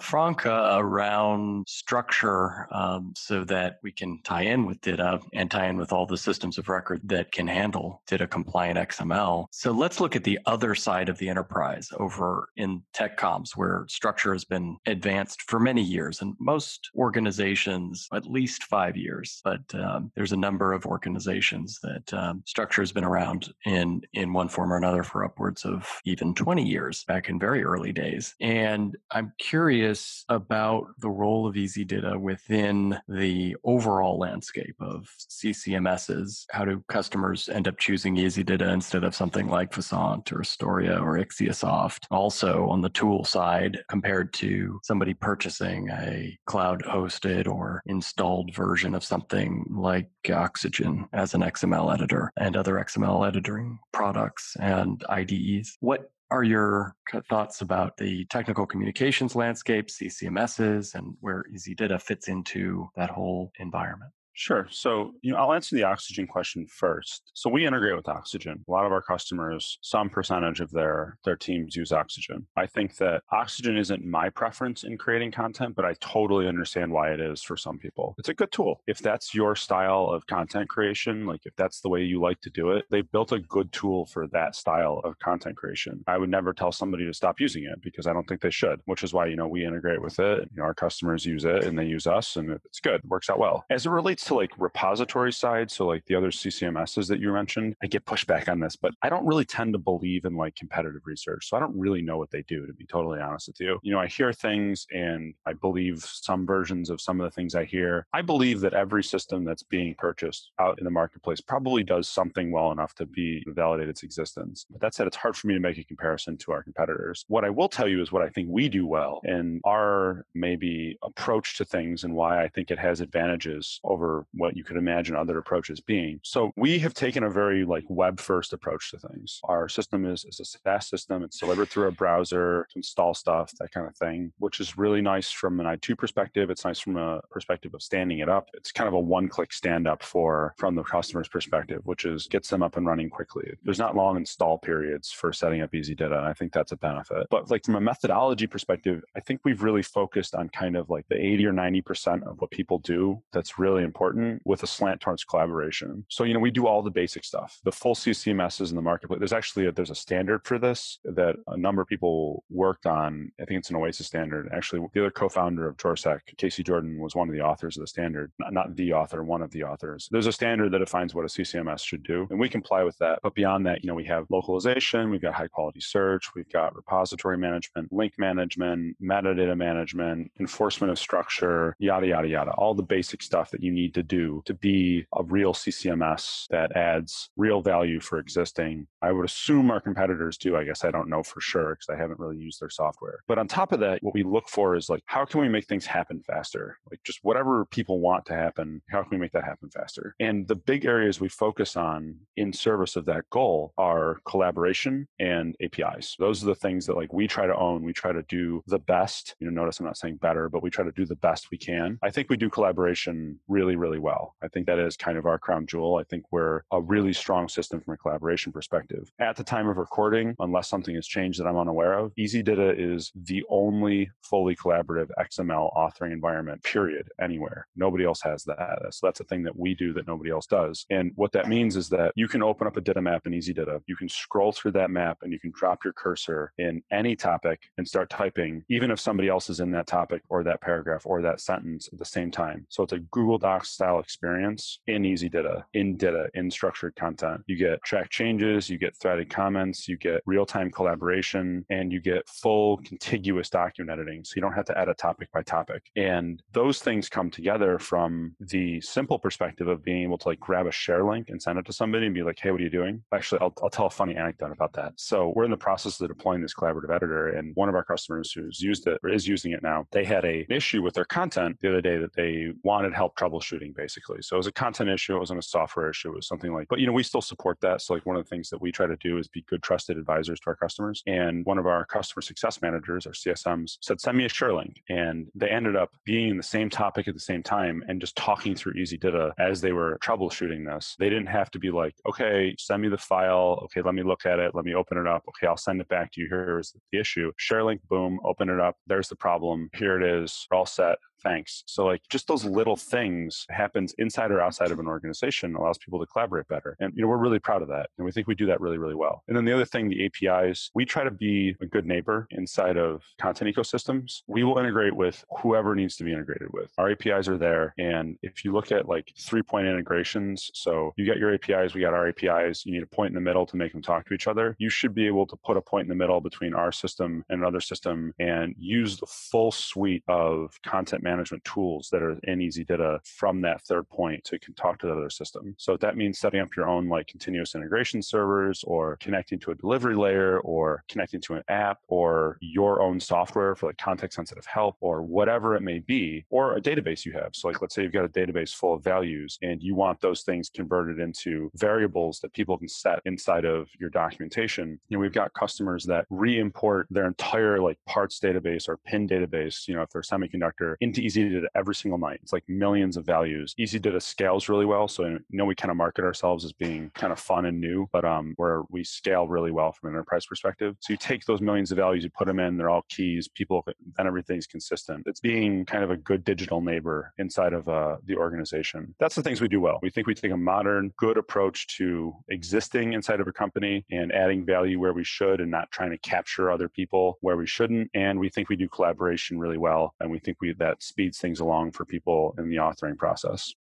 franca 0.00 0.74
around 0.76 1.68
structure 1.68 2.66
um, 2.72 3.12
so 3.16 3.44
that 3.44 3.78
we 3.82 3.92
can 3.92 4.20
tie 4.24 4.42
in 4.42 4.66
with 4.66 4.80
DITA 4.80 5.20
and 5.34 5.50
tie 5.50 5.68
in 5.68 5.76
with 5.76 5.92
all 5.92 6.06
the 6.06 6.18
systems 6.18 6.58
of 6.58 6.68
record 6.68 7.00
that 7.04 7.30
can 7.30 7.46
handle 7.46 8.02
DITA 8.08 8.26
compliant 8.26 8.78
XML. 8.78 9.46
So 9.52 9.70
let's 9.70 10.00
look 10.00 10.16
at 10.16 10.24
the 10.24 10.38
other 10.46 10.74
side 10.74 11.08
of 11.08 11.18
the 11.18 11.28
enterprise 11.28 11.90
over 11.98 12.48
in 12.56 12.82
tech 12.92 13.16
comms 13.16 13.56
where 13.56 13.84
structure 13.88 14.32
has 14.32 14.44
been 14.44 14.76
advanced 14.86 15.42
for 15.42 15.60
many 15.60 15.82
years. 15.82 16.22
And 16.22 16.34
most 16.40 16.90
organizations, 16.96 18.08
at 18.12 18.26
least 18.26 18.47
least 18.48 18.64
five 18.64 18.96
years, 18.96 19.42
but 19.44 19.60
um, 19.74 20.10
there's 20.16 20.32
a 20.32 20.36
number 20.36 20.72
of 20.72 20.86
organizations 20.86 21.78
that 21.82 22.14
um, 22.14 22.42
structure 22.46 22.80
has 22.80 22.92
been 22.92 23.04
around 23.04 23.52
in 23.66 24.00
in 24.14 24.32
one 24.32 24.48
form 24.48 24.72
or 24.72 24.78
another 24.78 25.02
for 25.02 25.22
upwards 25.22 25.66
of 25.66 25.86
even 26.06 26.34
20 26.34 26.66
years 26.66 27.04
back 27.04 27.28
in 27.28 27.38
very 27.38 27.62
early 27.62 27.92
days. 27.92 28.34
And 28.40 28.96
I'm 29.10 29.34
curious 29.38 30.24
about 30.30 30.86
the 30.98 31.10
role 31.10 31.46
of 31.46 31.56
easyDITA 31.56 32.18
within 32.18 32.98
the 33.06 33.54
overall 33.64 34.18
landscape 34.18 34.76
of 34.80 35.06
CCMSs. 35.28 36.46
How 36.50 36.64
do 36.64 36.82
customers 36.88 37.50
end 37.50 37.68
up 37.68 37.76
choosing 37.76 38.16
easyDITA 38.16 38.72
instead 38.72 39.04
of 39.04 39.14
something 39.14 39.48
like 39.48 39.74
Vasont 39.74 40.32
or 40.32 40.40
Astoria 40.40 40.98
or 40.98 41.18
IXIASOFT? 41.18 42.06
Also 42.10 42.66
on 42.70 42.80
the 42.80 42.88
tool 42.88 43.24
side, 43.24 43.78
compared 43.90 44.32
to 44.32 44.80
somebody 44.82 45.12
purchasing 45.12 45.90
a 45.90 46.38
cloud 46.46 46.82
hosted 46.84 47.46
or 47.46 47.82
installed 47.84 48.37
version 48.52 48.94
of 48.94 49.04
something 49.04 49.66
like 49.70 50.10
Oxygen 50.32 51.08
as 51.12 51.34
an 51.34 51.42
XML 51.42 51.92
editor 51.92 52.32
and 52.36 52.56
other 52.56 52.74
XML 52.74 53.26
editing 53.26 53.78
products 53.92 54.56
and 54.60 55.04
IDEs. 55.08 55.76
What 55.80 56.10
are 56.30 56.44
your 56.44 56.94
thoughts 57.30 57.62
about 57.62 57.96
the 57.96 58.26
technical 58.26 58.66
communications 58.66 59.34
landscape, 59.34 59.88
CCMSs, 59.88 60.94
and 60.94 61.16
where 61.20 61.44
easyDITA 61.54 62.02
fits 62.02 62.28
into 62.28 62.90
that 62.96 63.10
whole 63.10 63.50
environment? 63.58 64.12
Sure. 64.38 64.68
So, 64.70 65.14
you 65.20 65.32
know, 65.32 65.38
I'll 65.38 65.52
answer 65.52 65.74
the 65.74 65.82
oxygen 65.82 66.28
question 66.28 66.64
first. 66.68 67.32
So 67.34 67.50
we 67.50 67.66
integrate 67.66 67.96
with 67.96 68.08
oxygen. 68.08 68.64
A 68.68 68.70
lot 68.70 68.86
of 68.86 68.92
our 68.92 69.02
customers, 69.02 69.80
some 69.82 70.08
percentage 70.08 70.60
of 70.60 70.70
their 70.70 71.18
their 71.24 71.34
teams 71.34 71.74
use 71.74 71.90
oxygen. 71.90 72.46
I 72.56 72.66
think 72.66 72.98
that 72.98 73.22
oxygen 73.32 73.76
isn't 73.76 74.04
my 74.04 74.30
preference 74.30 74.84
in 74.84 74.96
creating 74.96 75.32
content, 75.32 75.74
but 75.74 75.84
I 75.84 75.94
totally 76.00 76.46
understand 76.46 76.92
why 76.92 77.10
it 77.10 77.20
is 77.20 77.42
for 77.42 77.56
some 77.56 77.78
people. 77.78 78.14
It's 78.16 78.28
a 78.28 78.34
good 78.34 78.52
tool. 78.52 78.80
If 78.86 79.00
that's 79.00 79.34
your 79.34 79.56
style 79.56 80.04
of 80.04 80.24
content 80.28 80.68
creation, 80.68 81.26
like 81.26 81.40
if 81.44 81.56
that's 81.56 81.80
the 81.80 81.88
way 81.88 82.04
you 82.04 82.20
like 82.20 82.40
to 82.42 82.50
do 82.50 82.70
it, 82.70 82.84
they've 82.92 83.10
built 83.10 83.32
a 83.32 83.40
good 83.40 83.72
tool 83.72 84.06
for 84.06 84.28
that 84.28 84.54
style 84.54 85.00
of 85.02 85.18
content 85.18 85.56
creation. 85.56 86.04
I 86.06 86.16
would 86.16 86.30
never 86.30 86.52
tell 86.52 86.70
somebody 86.70 87.04
to 87.06 87.12
stop 87.12 87.40
using 87.40 87.64
it 87.64 87.82
because 87.82 88.06
I 88.06 88.12
don't 88.12 88.28
think 88.28 88.42
they 88.42 88.50
should, 88.50 88.78
which 88.84 89.02
is 89.02 89.12
why, 89.12 89.26
you 89.26 89.34
know, 89.34 89.48
we 89.48 89.66
integrate 89.66 90.00
with 90.00 90.20
it. 90.20 90.48
You 90.52 90.58
know, 90.58 90.62
our 90.62 90.74
customers 90.74 91.26
use 91.26 91.44
it 91.44 91.64
and 91.64 91.76
they 91.76 91.86
use 91.86 92.06
us 92.06 92.36
and 92.36 92.52
it's 92.52 92.78
good. 92.78 93.00
It 93.02 93.08
works 93.08 93.28
out 93.28 93.40
well. 93.40 93.64
As 93.68 93.84
it 93.84 93.90
relates 93.90 94.27
to 94.28 94.34
like 94.34 94.50
repository 94.58 95.32
side, 95.32 95.70
so 95.70 95.86
like 95.86 96.04
the 96.04 96.14
other 96.14 96.30
CCMSs 96.30 97.08
that 97.08 97.18
you 97.18 97.32
mentioned, 97.32 97.74
I 97.82 97.86
get 97.86 98.04
pushback 98.04 98.48
on 98.48 98.60
this, 98.60 98.76
but 98.76 98.92
I 99.02 99.08
don't 99.08 99.26
really 99.26 99.44
tend 99.44 99.72
to 99.72 99.78
believe 99.78 100.26
in 100.26 100.36
like 100.36 100.54
competitive 100.54 101.02
research. 101.04 101.48
So 101.48 101.56
I 101.56 101.60
don't 101.60 101.76
really 101.76 102.02
know 102.02 102.18
what 102.18 102.30
they 102.30 102.42
do, 102.42 102.66
to 102.66 102.72
be 102.74 102.84
totally 102.86 103.20
honest 103.20 103.48
with 103.48 103.60
you. 103.60 103.78
You 103.82 103.92
know, 103.92 103.98
I 103.98 104.06
hear 104.06 104.32
things 104.32 104.86
and 104.92 105.34
I 105.46 105.54
believe 105.54 106.04
some 106.04 106.46
versions 106.46 106.90
of 106.90 107.00
some 107.00 107.20
of 107.20 107.24
the 107.24 107.30
things 107.30 107.54
I 107.54 107.64
hear. 107.64 108.06
I 108.12 108.20
believe 108.20 108.60
that 108.60 108.74
every 108.74 109.02
system 109.02 109.44
that's 109.44 109.62
being 109.62 109.94
purchased 109.96 110.50
out 110.60 110.78
in 110.78 110.84
the 110.84 110.90
marketplace 110.90 111.40
probably 111.40 111.82
does 111.82 112.08
something 112.08 112.52
well 112.52 112.70
enough 112.70 112.94
to 112.96 113.06
be 113.06 113.42
validate 113.48 113.88
its 113.88 114.02
existence. 114.02 114.66
But 114.70 114.82
that 114.82 114.94
said, 114.94 115.06
it's 115.06 115.16
hard 115.16 115.36
for 115.36 115.46
me 115.46 115.54
to 115.54 115.60
make 115.60 115.78
a 115.78 115.84
comparison 115.84 116.36
to 116.38 116.52
our 116.52 116.62
competitors. 116.62 117.24
What 117.28 117.44
I 117.44 117.50
will 117.50 117.68
tell 117.68 117.88
you 117.88 118.02
is 118.02 118.12
what 118.12 118.22
I 118.22 118.28
think 118.28 118.48
we 118.50 118.68
do 118.68 118.86
well 118.86 119.20
and 119.24 119.62
our 119.64 120.26
maybe 120.34 120.98
approach 121.02 121.56
to 121.56 121.64
things 121.64 122.04
and 122.04 122.14
why 122.14 122.44
I 122.44 122.48
think 122.48 122.70
it 122.70 122.78
has 122.78 123.00
advantages 123.00 123.80
over 123.84 124.17
what 124.32 124.56
you 124.56 124.64
could 124.64 124.76
imagine 124.76 125.14
other 125.14 125.38
approaches 125.38 125.80
being. 125.80 126.20
So 126.22 126.52
we 126.56 126.78
have 126.80 126.94
taken 126.94 127.24
a 127.24 127.30
very 127.30 127.64
like 127.64 127.84
web 127.88 128.20
first 128.20 128.52
approach 128.52 128.90
to 128.90 128.98
things. 128.98 129.40
Our 129.44 129.68
system 129.68 130.04
is, 130.04 130.24
is 130.24 130.40
a 130.40 130.44
SaaS 130.44 130.88
system. 130.88 131.22
It's 131.22 131.38
delivered 131.38 131.68
through 131.68 131.88
a 131.88 131.92
browser 131.92 132.66
install 132.76 133.14
stuff, 133.14 133.52
that 133.58 133.72
kind 133.72 133.86
of 133.86 133.96
thing, 133.96 134.32
which 134.38 134.60
is 134.60 134.78
really 134.78 135.00
nice 135.00 135.30
from 135.30 135.60
an 135.60 135.66
IT 135.66 135.96
perspective. 135.98 136.50
It's 136.50 136.64
nice 136.64 136.80
from 136.80 136.96
a 136.96 137.20
perspective 137.30 137.74
of 137.74 137.82
standing 137.82 138.18
it 138.18 138.28
up. 138.28 138.48
It's 138.54 138.72
kind 138.72 138.88
of 138.88 138.94
a 138.94 139.00
one 139.00 139.28
click 139.28 139.52
stand 139.52 139.86
up 139.86 140.02
for 140.02 140.54
from 140.58 140.74
the 140.74 140.82
customer's 140.82 141.28
perspective, 141.28 141.80
which 141.84 142.04
is 142.04 142.26
gets 142.26 142.48
them 142.48 142.62
up 142.62 142.76
and 142.76 142.86
running 142.86 143.10
quickly. 143.10 143.52
There's 143.62 143.78
not 143.78 143.96
long 143.96 144.16
install 144.16 144.58
periods 144.58 145.10
for 145.10 145.32
setting 145.32 145.62
up 145.62 145.72
easyDITA. 145.72 146.18
And 146.18 146.26
I 146.26 146.32
think 146.32 146.52
that's 146.52 146.72
a 146.72 146.76
benefit. 146.76 147.26
But 147.30 147.50
like 147.50 147.64
from 147.64 147.76
a 147.76 147.80
methodology 147.80 148.46
perspective, 148.46 149.02
I 149.16 149.20
think 149.20 149.40
we've 149.44 149.62
really 149.62 149.82
focused 149.82 150.34
on 150.34 150.48
kind 150.48 150.76
of 150.76 150.90
like 150.90 151.06
the 151.08 151.16
80 151.16 151.46
or 151.46 151.52
90% 151.52 152.26
of 152.26 152.40
what 152.40 152.50
people 152.50 152.78
do 152.78 153.22
that's 153.32 153.58
really 153.58 153.82
important 153.82 153.97
with 154.44 154.62
a 154.62 154.66
slant 154.66 155.00
towards 155.00 155.24
collaboration. 155.24 156.04
So, 156.08 156.24
you 156.24 156.34
know, 156.34 156.40
we 156.40 156.50
do 156.50 156.66
all 156.66 156.82
the 156.82 156.90
basic 156.90 157.24
stuff. 157.24 157.60
The 157.64 157.72
full 157.72 157.94
CCMSs 157.94 158.70
in 158.70 158.76
the 158.76 158.82
marketplace. 158.82 159.18
There's 159.18 159.32
actually 159.32 159.66
a, 159.66 159.72
there's 159.72 159.90
a 159.90 159.94
standard 159.94 160.44
for 160.44 160.58
this 160.58 160.98
that 161.04 161.36
a 161.46 161.56
number 161.56 161.82
of 161.82 161.88
people 161.88 162.44
worked 162.50 162.86
on. 162.86 163.32
I 163.40 163.44
think 163.44 163.58
it's 163.58 163.70
an 163.70 163.76
OASIS 163.76 164.06
standard. 164.06 164.48
Actually, 164.52 164.86
the 164.92 165.00
other 165.00 165.10
co-founder 165.10 165.68
of 165.68 165.76
Jorsek, 165.76 166.20
Casey 166.36 166.62
Jordan, 166.62 166.98
was 167.00 167.14
one 167.14 167.28
of 167.28 167.34
the 167.34 167.40
authors 167.40 167.76
of 167.76 167.82
the 167.82 167.86
standard. 167.86 168.32
Not, 168.38 168.52
not 168.52 168.76
the 168.76 168.92
author, 168.92 169.22
one 169.22 169.42
of 169.42 169.50
the 169.50 169.64
authors. 169.64 170.08
There's 170.10 170.26
a 170.26 170.32
standard 170.32 170.72
that 170.72 170.78
defines 170.78 171.14
what 171.14 171.24
a 171.24 171.28
CCMS 171.28 171.84
should 171.84 172.02
do, 172.02 172.26
and 172.30 172.38
we 172.38 172.48
comply 172.48 172.82
with 172.82 172.96
that. 172.98 173.20
But 173.22 173.34
beyond 173.34 173.66
that, 173.66 173.82
you 173.82 173.88
know, 173.88 173.94
we 173.94 174.04
have 174.04 174.26
localization, 174.30 175.10
we've 175.10 175.22
got 175.22 175.34
high 175.34 175.48
quality 175.48 175.80
search, 175.80 176.34
we've 176.34 176.50
got 176.50 176.74
repository 176.76 177.38
management, 177.38 177.92
link 177.92 178.14
management, 178.18 178.96
metadata 179.02 179.56
management, 179.56 180.30
enforcement 180.40 180.90
of 180.90 180.98
structure, 180.98 181.74
yada 181.78 182.06
yada 182.06 182.28
yada. 182.28 182.50
All 182.52 182.74
the 182.74 182.82
basic 182.82 183.22
stuff 183.22 183.50
that 183.50 183.62
you 183.62 183.72
need 183.72 183.87
to 183.94 184.02
do 184.02 184.42
to 184.46 184.54
be 184.54 185.06
a 185.14 185.22
real 185.22 185.52
CCMS 185.52 186.46
that 186.50 186.76
adds 186.76 187.30
real 187.36 187.60
value 187.60 188.00
for 188.00 188.18
existing. 188.18 188.86
I 189.02 189.12
would 189.12 189.24
assume 189.24 189.70
our 189.70 189.80
competitors 189.80 190.38
do. 190.38 190.56
I 190.56 190.64
guess 190.64 190.84
I 190.84 190.90
don't 190.90 191.08
know 191.08 191.22
for 191.22 191.40
sure 191.40 191.74
because 191.74 191.88
I 191.94 192.00
haven't 192.00 192.18
really 192.18 192.36
used 192.36 192.60
their 192.60 192.70
software. 192.70 193.20
But 193.26 193.38
on 193.38 193.48
top 193.48 193.72
of 193.72 193.80
that, 193.80 194.02
what 194.02 194.14
we 194.14 194.22
look 194.22 194.48
for 194.48 194.76
is 194.76 194.88
like, 194.88 195.02
how 195.06 195.24
can 195.24 195.40
we 195.40 195.48
make 195.48 195.66
things 195.66 195.86
happen 195.86 196.22
faster? 196.26 196.78
Like 196.90 197.00
just 197.04 197.20
whatever 197.22 197.64
people 197.66 198.00
want 198.00 198.26
to 198.26 198.34
happen, 198.34 198.82
how 198.90 199.02
can 199.02 199.10
we 199.10 199.18
make 199.18 199.32
that 199.32 199.44
happen 199.44 199.70
faster? 199.70 200.14
And 200.20 200.46
the 200.46 200.56
big 200.56 200.84
areas 200.84 201.20
we 201.20 201.28
focus 201.28 201.76
on 201.76 202.16
in 202.36 202.52
service 202.52 202.96
of 202.96 203.04
that 203.06 203.24
goal 203.30 203.72
are 203.78 204.18
collaboration 204.26 205.08
and 205.18 205.56
APIs. 205.62 206.16
Those 206.18 206.42
are 206.42 206.46
the 206.46 206.54
things 206.54 206.86
that 206.86 206.96
like 206.96 207.12
we 207.12 207.26
try 207.26 207.46
to 207.46 207.56
own. 207.56 207.82
We 207.82 207.92
try 207.92 208.12
to 208.12 208.22
do 208.28 208.62
the 208.66 208.78
best. 208.78 209.36
You 209.40 209.50
know, 209.50 209.62
notice 209.62 209.80
I'm 209.80 209.86
not 209.86 209.96
saying 209.96 210.16
better, 210.16 210.48
but 210.48 210.62
we 210.62 210.70
try 210.70 210.84
to 210.84 210.92
do 210.92 211.06
the 211.06 211.16
best 211.16 211.50
we 211.50 211.58
can. 211.58 211.98
I 212.02 212.10
think 212.10 212.30
we 212.30 212.36
do 212.36 212.50
collaboration 212.50 213.38
really, 213.48 213.76
really 213.78 213.98
well. 213.98 214.34
I 214.42 214.48
think 214.48 214.66
that 214.66 214.78
is 214.78 214.96
kind 214.96 215.16
of 215.18 215.26
our 215.26 215.38
crown 215.38 215.66
jewel. 215.66 215.96
I 215.96 216.04
think 216.04 216.24
we're 216.30 216.62
a 216.72 216.80
really 216.80 217.12
strong 217.12 217.48
system 217.48 217.80
from 217.80 217.94
a 217.94 217.96
collaboration 217.96 218.52
perspective. 218.52 219.10
At 219.18 219.36
the 219.36 219.44
time 219.44 219.68
of 219.68 219.76
recording, 219.76 220.34
unless 220.38 220.68
something 220.68 220.94
has 220.94 221.06
changed 221.06 221.40
that 221.40 221.46
I'm 221.46 221.56
unaware 221.56 221.94
of, 221.94 222.12
easyDITA 222.16 222.74
is 222.78 223.12
the 223.14 223.44
only 223.48 224.10
fully 224.22 224.56
collaborative 224.56 225.08
XML 225.18 225.74
authoring 225.76 226.12
environment, 226.12 226.62
period, 226.62 227.08
anywhere. 227.20 227.66
Nobody 227.76 228.04
else 228.04 228.20
has 228.22 228.44
that. 228.44 228.78
So 228.90 229.06
that's 229.06 229.20
a 229.20 229.24
thing 229.24 229.42
that 229.44 229.56
we 229.56 229.74
do 229.74 229.92
that 229.94 230.06
nobody 230.06 230.30
else 230.30 230.46
does. 230.46 230.84
And 230.90 231.12
what 231.14 231.32
that 231.32 231.48
means 231.48 231.76
is 231.76 231.88
that 231.90 232.12
you 232.16 232.28
can 232.28 232.42
open 232.42 232.66
up 232.66 232.76
a 232.76 232.80
DITA 232.80 233.00
map 233.00 233.26
in 233.26 233.32
easyDITA. 233.32 233.82
You 233.86 233.96
can 233.96 234.08
scroll 234.08 234.52
through 234.52 234.72
that 234.72 234.90
map 234.90 235.18
and 235.22 235.32
you 235.32 235.40
can 235.40 235.52
drop 235.54 235.84
your 235.84 235.92
cursor 235.92 236.52
in 236.58 236.82
any 236.90 237.16
topic 237.16 237.62
and 237.78 237.86
start 237.86 238.10
typing, 238.10 238.64
even 238.68 238.90
if 238.90 239.00
somebody 239.00 239.28
else 239.28 239.50
is 239.50 239.60
in 239.60 239.70
that 239.72 239.86
topic 239.86 240.22
or 240.28 240.42
that 240.44 240.60
paragraph 240.60 241.02
or 241.04 241.22
that 241.22 241.40
sentence 241.40 241.88
at 241.92 241.98
the 241.98 242.04
same 242.04 242.30
time. 242.30 242.66
So 242.68 242.82
it's 242.82 242.92
a 242.92 242.98
Google 242.98 243.38
Docs 243.38 243.67
style 243.68 243.98
experience 244.00 244.80
in 244.86 245.02
easyDITA, 245.02 245.64
in 245.74 245.96
DITA, 245.96 246.28
in 246.34 246.50
structured 246.50 246.96
content. 246.96 247.42
You 247.46 247.56
get 247.56 247.82
track 247.82 248.10
changes, 248.10 248.68
you 248.68 248.78
get 248.78 248.96
threaded 248.96 249.30
comments, 249.30 249.88
you 249.88 249.96
get 249.96 250.22
real 250.26 250.46
time 250.46 250.70
collaboration, 250.70 251.64
and 251.70 251.92
you 251.92 252.00
get 252.00 252.28
full 252.28 252.78
contiguous 252.78 253.50
document 253.50 253.90
editing. 253.90 254.24
So 254.24 254.34
you 254.36 254.42
don't 254.42 254.52
have 254.52 254.66
to 254.66 254.78
edit 254.78 254.98
topic 254.98 255.30
by 255.32 255.42
topic. 255.42 255.82
And 255.96 256.42
those 256.52 256.80
things 256.80 257.08
come 257.08 257.30
together 257.30 257.78
from 257.78 258.34
the 258.40 258.80
simple 258.80 259.18
perspective 259.18 259.68
of 259.68 259.84
being 259.84 260.02
able 260.02 260.18
to 260.18 260.28
like 260.28 260.40
grab 260.40 260.66
a 260.66 260.72
share 260.72 261.04
link 261.04 261.28
and 261.28 261.40
send 261.40 261.58
it 261.58 261.66
to 261.66 261.72
somebody 261.72 262.06
and 262.06 262.14
be 262.14 262.22
like, 262.22 262.38
hey, 262.40 262.50
what 262.50 262.60
are 262.60 262.64
you 262.64 262.70
doing? 262.70 263.02
Actually, 263.12 263.40
I'll, 263.40 263.54
I'll 263.62 263.70
tell 263.70 263.86
a 263.86 263.90
funny 263.90 264.16
anecdote 264.16 264.52
about 264.52 264.72
that. 264.74 264.92
So 264.96 265.32
we're 265.34 265.44
in 265.44 265.50
the 265.50 265.56
process 265.56 266.00
of 266.00 266.08
deploying 266.08 266.42
this 266.42 266.54
collaborative 266.54 266.94
editor, 266.94 267.28
and 267.28 267.54
one 267.54 267.68
of 267.68 267.74
our 267.74 267.84
customers 267.84 268.32
who's 268.32 268.60
used 268.60 268.86
it 268.86 268.98
or 269.02 269.10
is 269.10 269.26
using 269.26 269.52
it 269.52 269.62
now, 269.62 269.86
they 269.92 270.04
had 270.04 270.24
a, 270.24 270.46
an 270.48 270.56
issue 270.56 270.82
with 270.82 270.94
their 270.94 271.04
content 271.04 271.58
the 271.60 271.68
other 271.68 271.80
day 271.80 271.96
that 271.96 272.14
they 272.14 272.48
wanted 272.62 272.94
help 272.94 273.16
troubleshooting, 273.16 273.57
basically. 273.76 274.22
So 274.22 274.36
it 274.36 274.38
was 274.38 274.46
a 274.46 274.52
content 274.52 274.90
issue, 274.90 275.16
it 275.16 275.20
wasn't 275.20 275.40
a 275.40 275.42
software 275.42 275.90
issue, 275.90 276.10
it 276.10 276.16
was 276.16 276.28
something 276.28 276.52
like, 276.52 276.68
but 276.68 276.78
you 276.78 276.86
know, 276.86 276.92
we 276.92 277.02
still 277.02 277.20
support 277.20 277.58
that. 277.60 277.82
So 277.82 277.94
like 277.94 278.06
one 278.06 278.16
of 278.16 278.24
the 278.24 278.28
things 278.28 278.50
that 278.50 278.60
we 278.60 278.72
try 278.72 278.86
to 278.86 278.96
do 278.96 279.18
is 279.18 279.28
be 279.28 279.44
good, 279.48 279.62
trusted 279.62 279.96
advisors 279.98 280.40
to 280.40 280.46
our 280.48 280.56
customers. 280.56 281.02
And 281.06 281.44
one 281.44 281.58
of 281.58 281.66
our 281.66 281.84
customer 281.84 282.22
success 282.22 282.62
managers, 282.62 283.06
our 283.06 283.12
CSMs, 283.12 283.78
said, 283.80 284.00
send 284.00 284.16
me 284.16 284.24
a 284.24 284.28
share 284.28 284.54
link. 284.54 284.82
And 284.88 285.26
they 285.34 285.48
ended 285.48 285.76
up 285.76 285.90
being 286.04 286.36
the 286.36 286.42
same 286.42 286.70
topic 286.70 287.08
at 287.08 287.14
the 287.14 287.20
same 287.20 287.42
time 287.42 287.82
and 287.88 288.00
just 288.00 288.16
talking 288.16 288.54
through 288.54 288.74
easyDITA 288.74 289.32
as 289.38 289.60
they 289.60 289.72
were 289.72 289.98
troubleshooting 290.02 290.64
this. 290.66 290.96
They 290.98 291.08
didn't 291.08 291.26
have 291.26 291.50
to 291.52 291.58
be 291.58 291.70
like, 291.70 291.94
okay, 292.08 292.54
send 292.58 292.82
me 292.82 292.88
the 292.88 292.98
file. 292.98 293.60
Okay, 293.64 293.82
let 293.82 293.94
me 293.94 294.02
look 294.02 294.26
at 294.26 294.38
it. 294.38 294.54
Let 294.54 294.64
me 294.64 294.74
open 294.74 294.98
it 294.98 295.06
up. 295.06 295.24
Okay, 295.28 295.46
I'll 295.46 295.56
send 295.56 295.80
it 295.80 295.88
back 295.88 296.12
to 296.12 296.20
you. 296.20 296.28
Here's 296.28 296.72
the 296.90 296.98
issue. 296.98 297.32
Share 297.36 297.64
link, 297.64 297.80
boom, 297.88 298.20
open 298.24 298.48
it 298.48 298.60
up. 298.60 298.76
There's 298.86 299.08
the 299.08 299.16
problem. 299.16 299.70
Here 299.74 300.00
it 300.00 300.22
is. 300.22 300.46
We're 300.50 300.58
all 300.58 300.66
set 300.66 300.98
thanks. 301.22 301.62
So 301.66 301.84
like 301.84 302.02
just 302.08 302.26
those 302.26 302.44
little 302.44 302.76
things 302.76 303.46
happens 303.50 303.94
inside 303.98 304.30
or 304.30 304.40
outside 304.40 304.70
of 304.70 304.78
an 304.78 304.86
organization 304.86 305.54
allows 305.54 305.78
people 305.78 305.98
to 306.00 306.06
collaborate 306.06 306.48
better. 306.48 306.76
And 306.80 306.92
you 306.94 307.02
know, 307.02 307.08
we're 307.08 307.18
really 307.18 307.38
proud 307.38 307.62
of 307.62 307.68
that. 307.68 307.90
And 307.98 308.04
we 308.04 308.12
think 308.12 308.26
we 308.26 308.34
do 308.34 308.46
that 308.46 308.60
really, 308.60 308.78
really 308.78 308.94
well. 308.94 309.22
And 309.28 309.36
then 309.36 309.44
the 309.44 309.52
other 309.52 309.64
thing, 309.64 309.88
the 309.88 310.06
APIs, 310.06 310.70
we 310.74 310.84
try 310.84 311.04
to 311.04 311.10
be 311.10 311.56
a 311.60 311.66
good 311.66 311.86
neighbor 311.86 312.26
inside 312.30 312.76
of 312.76 313.02
content 313.18 313.54
ecosystems. 313.54 314.22
We 314.26 314.44
will 314.44 314.58
integrate 314.58 314.94
with 314.94 315.24
whoever 315.42 315.74
needs 315.74 315.96
to 315.96 316.04
be 316.04 316.12
integrated 316.12 316.48
with. 316.52 316.72
Our 316.78 316.90
APIs 316.90 317.28
are 317.28 317.38
there. 317.38 317.74
And 317.78 318.18
if 318.22 318.44
you 318.44 318.52
look 318.52 318.72
at 318.72 318.88
like 318.88 319.12
three 319.18 319.42
point 319.42 319.66
integrations, 319.66 320.50
so 320.54 320.92
you 320.96 321.06
got 321.06 321.18
your 321.18 321.34
APIs, 321.34 321.74
we 321.74 321.80
got 321.80 321.94
our 321.94 322.08
APIs, 322.08 322.64
you 322.64 322.72
need 322.72 322.82
a 322.82 322.86
point 322.86 323.10
in 323.10 323.14
the 323.14 323.20
middle 323.20 323.46
to 323.46 323.56
make 323.56 323.72
them 323.72 323.82
talk 323.82 324.06
to 324.06 324.14
each 324.14 324.26
other. 324.26 324.56
You 324.58 324.70
should 324.70 324.94
be 324.94 325.06
able 325.06 325.26
to 325.26 325.36
put 325.36 325.56
a 325.56 325.60
point 325.60 325.84
in 325.84 325.88
the 325.88 325.94
middle 325.94 326.20
between 326.20 326.54
our 326.54 326.72
system 326.72 327.24
and 327.28 327.40
another 327.40 327.60
system 327.60 328.12
and 328.18 328.54
use 328.58 328.98
the 328.98 329.06
full 329.06 329.50
suite 329.50 330.02
of 330.08 330.58
content 330.64 331.02
management 331.08 331.44
tools 331.44 331.88
that 331.90 332.02
are 332.02 332.16
in 332.24 332.38
easyDITA 332.40 332.92
from 333.06 333.40
that 333.42 333.62
third 333.62 333.88
point 333.88 334.22
to 334.24 334.38
talk 334.56 334.78
to 334.78 334.86
the 334.86 334.92
other 334.92 335.10
system. 335.10 335.54
So 335.58 335.76
that 335.78 335.96
means 335.96 336.18
setting 336.18 336.40
up 336.40 336.54
your 336.56 336.68
own 336.68 336.88
like 336.88 337.06
continuous 337.06 337.54
integration 337.54 338.02
servers 338.02 338.64
or 338.66 338.96
connecting 339.00 339.38
to 339.40 339.50
a 339.52 339.54
delivery 339.54 339.96
layer 339.96 340.40
or 340.40 340.84
connecting 340.88 341.20
to 341.22 341.34
an 341.34 341.42
app 341.48 341.78
or 341.88 342.38
your 342.40 342.82
own 342.82 343.00
software 343.00 343.54
for 343.54 343.66
like 343.68 343.78
context 343.78 344.16
sensitive 344.16 344.46
help 344.46 344.76
or 344.80 345.02
whatever 345.02 345.56
it 345.56 345.62
may 345.62 345.78
be, 345.78 346.24
or 346.30 346.56
a 346.56 346.60
database 346.60 347.04
you 347.04 347.12
have. 347.12 347.30
So 347.32 347.48
like 347.48 347.60
let's 347.62 347.74
say 347.74 347.82
you've 347.82 347.92
got 347.92 348.04
a 348.04 348.08
database 348.08 348.52
full 348.54 348.74
of 348.74 348.84
values 348.84 349.38
and 349.42 349.62
you 349.62 349.74
want 349.74 350.00
those 350.00 350.22
things 350.22 350.50
converted 350.50 350.98
into 350.98 351.50
variables 351.54 352.20
that 352.20 352.32
people 352.32 352.58
can 352.58 352.68
set 352.68 353.00
inside 353.04 353.44
of 353.44 353.68
your 353.80 353.90
documentation. 353.90 354.78
You 354.88 354.96
know, 354.96 355.00
we've 355.00 355.12
got 355.12 355.32
customers 355.32 355.84
that 355.84 356.04
re-import 356.10 356.86
their 356.90 357.06
entire 357.06 357.60
like 357.60 357.78
parts 357.86 358.20
database 358.20 358.68
or 358.68 358.76
pin 358.78 359.08
database, 359.08 359.66
you 359.68 359.74
know, 359.74 359.82
if 359.82 359.90
they're 359.90 360.02
semiconductor 360.02 360.76
into 360.80 360.97
easyDITA 361.02 361.46
every 361.54 361.74
single 361.74 361.98
night. 361.98 362.20
It's 362.22 362.32
like 362.32 362.44
millions 362.48 362.96
of 362.96 363.04
values. 363.04 363.54
Easy 363.58 363.78
easyDITA 363.78 364.02
scales 364.02 364.48
really 364.48 364.66
well. 364.66 364.88
So 364.88 365.04
you 365.04 365.20
know 365.30 365.44
we 365.44 365.54
kind 365.54 365.70
of 365.70 365.76
market 365.76 366.04
ourselves 366.04 366.44
as 366.44 366.52
being 366.52 366.90
kind 366.94 367.12
of 367.12 367.18
fun 367.18 367.46
and 367.46 367.60
new, 367.60 367.88
but 367.92 368.04
um 368.04 368.34
where 368.36 368.62
we 368.70 368.84
scale 368.84 369.28
really 369.28 369.50
well 369.50 369.72
from 369.72 369.90
an 369.90 369.94
enterprise 369.96 370.26
perspective. 370.26 370.76
So 370.80 370.92
you 370.92 370.96
take 370.96 371.24
those 371.24 371.40
millions 371.40 371.70
of 371.70 371.76
values, 371.76 372.04
you 372.04 372.10
put 372.10 372.26
them 372.26 372.40
in, 372.40 372.56
they're 372.56 372.70
all 372.70 372.84
keys, 372.88 373.28
people 373.28 373.64
then 373.96 374.06
everything's 374.06 374.46
consistent. 374.46 375.04
It's 375.06 375.20
being 375.20 375.64
kind 375.64 375.84
of 375.84 375.90
a 375.90 375.96
good 375.96 376.24
digital 376.24 376.60
neighbor 376.60 377.12
inside 377.18 377.52
of 377.52 377.68
uh, 377.68 377.96
the 378.04 378.16
organization. 378.16 378.94
That's 378.98 379.14
the 379.14 379.22
things 379.22 379.40
we 379.40 379.48
do 379.48 379.60
well. 379.60 379.78
We 379.82 379.90
think 379.90 380.06
we 380.06 380.14
take 380.14 380.32
a 380.32 380.36
modern, 380.36 380.92
good 380.96 381.16
approach 381.16 381.76
to 381.78 382.14
existing 382.28 382.92
inside 382.92 383.20
of 383.20 383.28
a 383.28 383.32
company 383.32 383.84
and 383.90 384.12
adding 384.12 384.44
value 384.44 384.78
where 384.78 384.92
we 384.92 385.04
should 385.04 385.40
and 385.40 385.50
not 385.50 385.70
trying 385.70 385.90
to 385.90 385.98
capture 385.98 386.50
other 386.50 386.68
people 386.68 387.18
where 387.20 387.36
we 387.36 387.46
shouldn't. 387.46 387.90
And 387.94 388.18
we 388.18 388.28
think 388.28 388.48
we 388.48 388.56
do 388.56 388.68
collaboration 388.68 389.38
really 389.38 389.58
well. 389.58 389.94
And 390.00 390.10
we 390.10 390.18
think 390.18 390.38
we 390.40 390.52
that 390.58 390.82
speeds 390.88 391.18
things 391.18 391.40
along 391.40 391.72
for 391.72 391.84
people 391.84 392.34
in 392.38 392.48
the 392.48 392.56
authoring 392.56 392.96
process. 392.96 393.54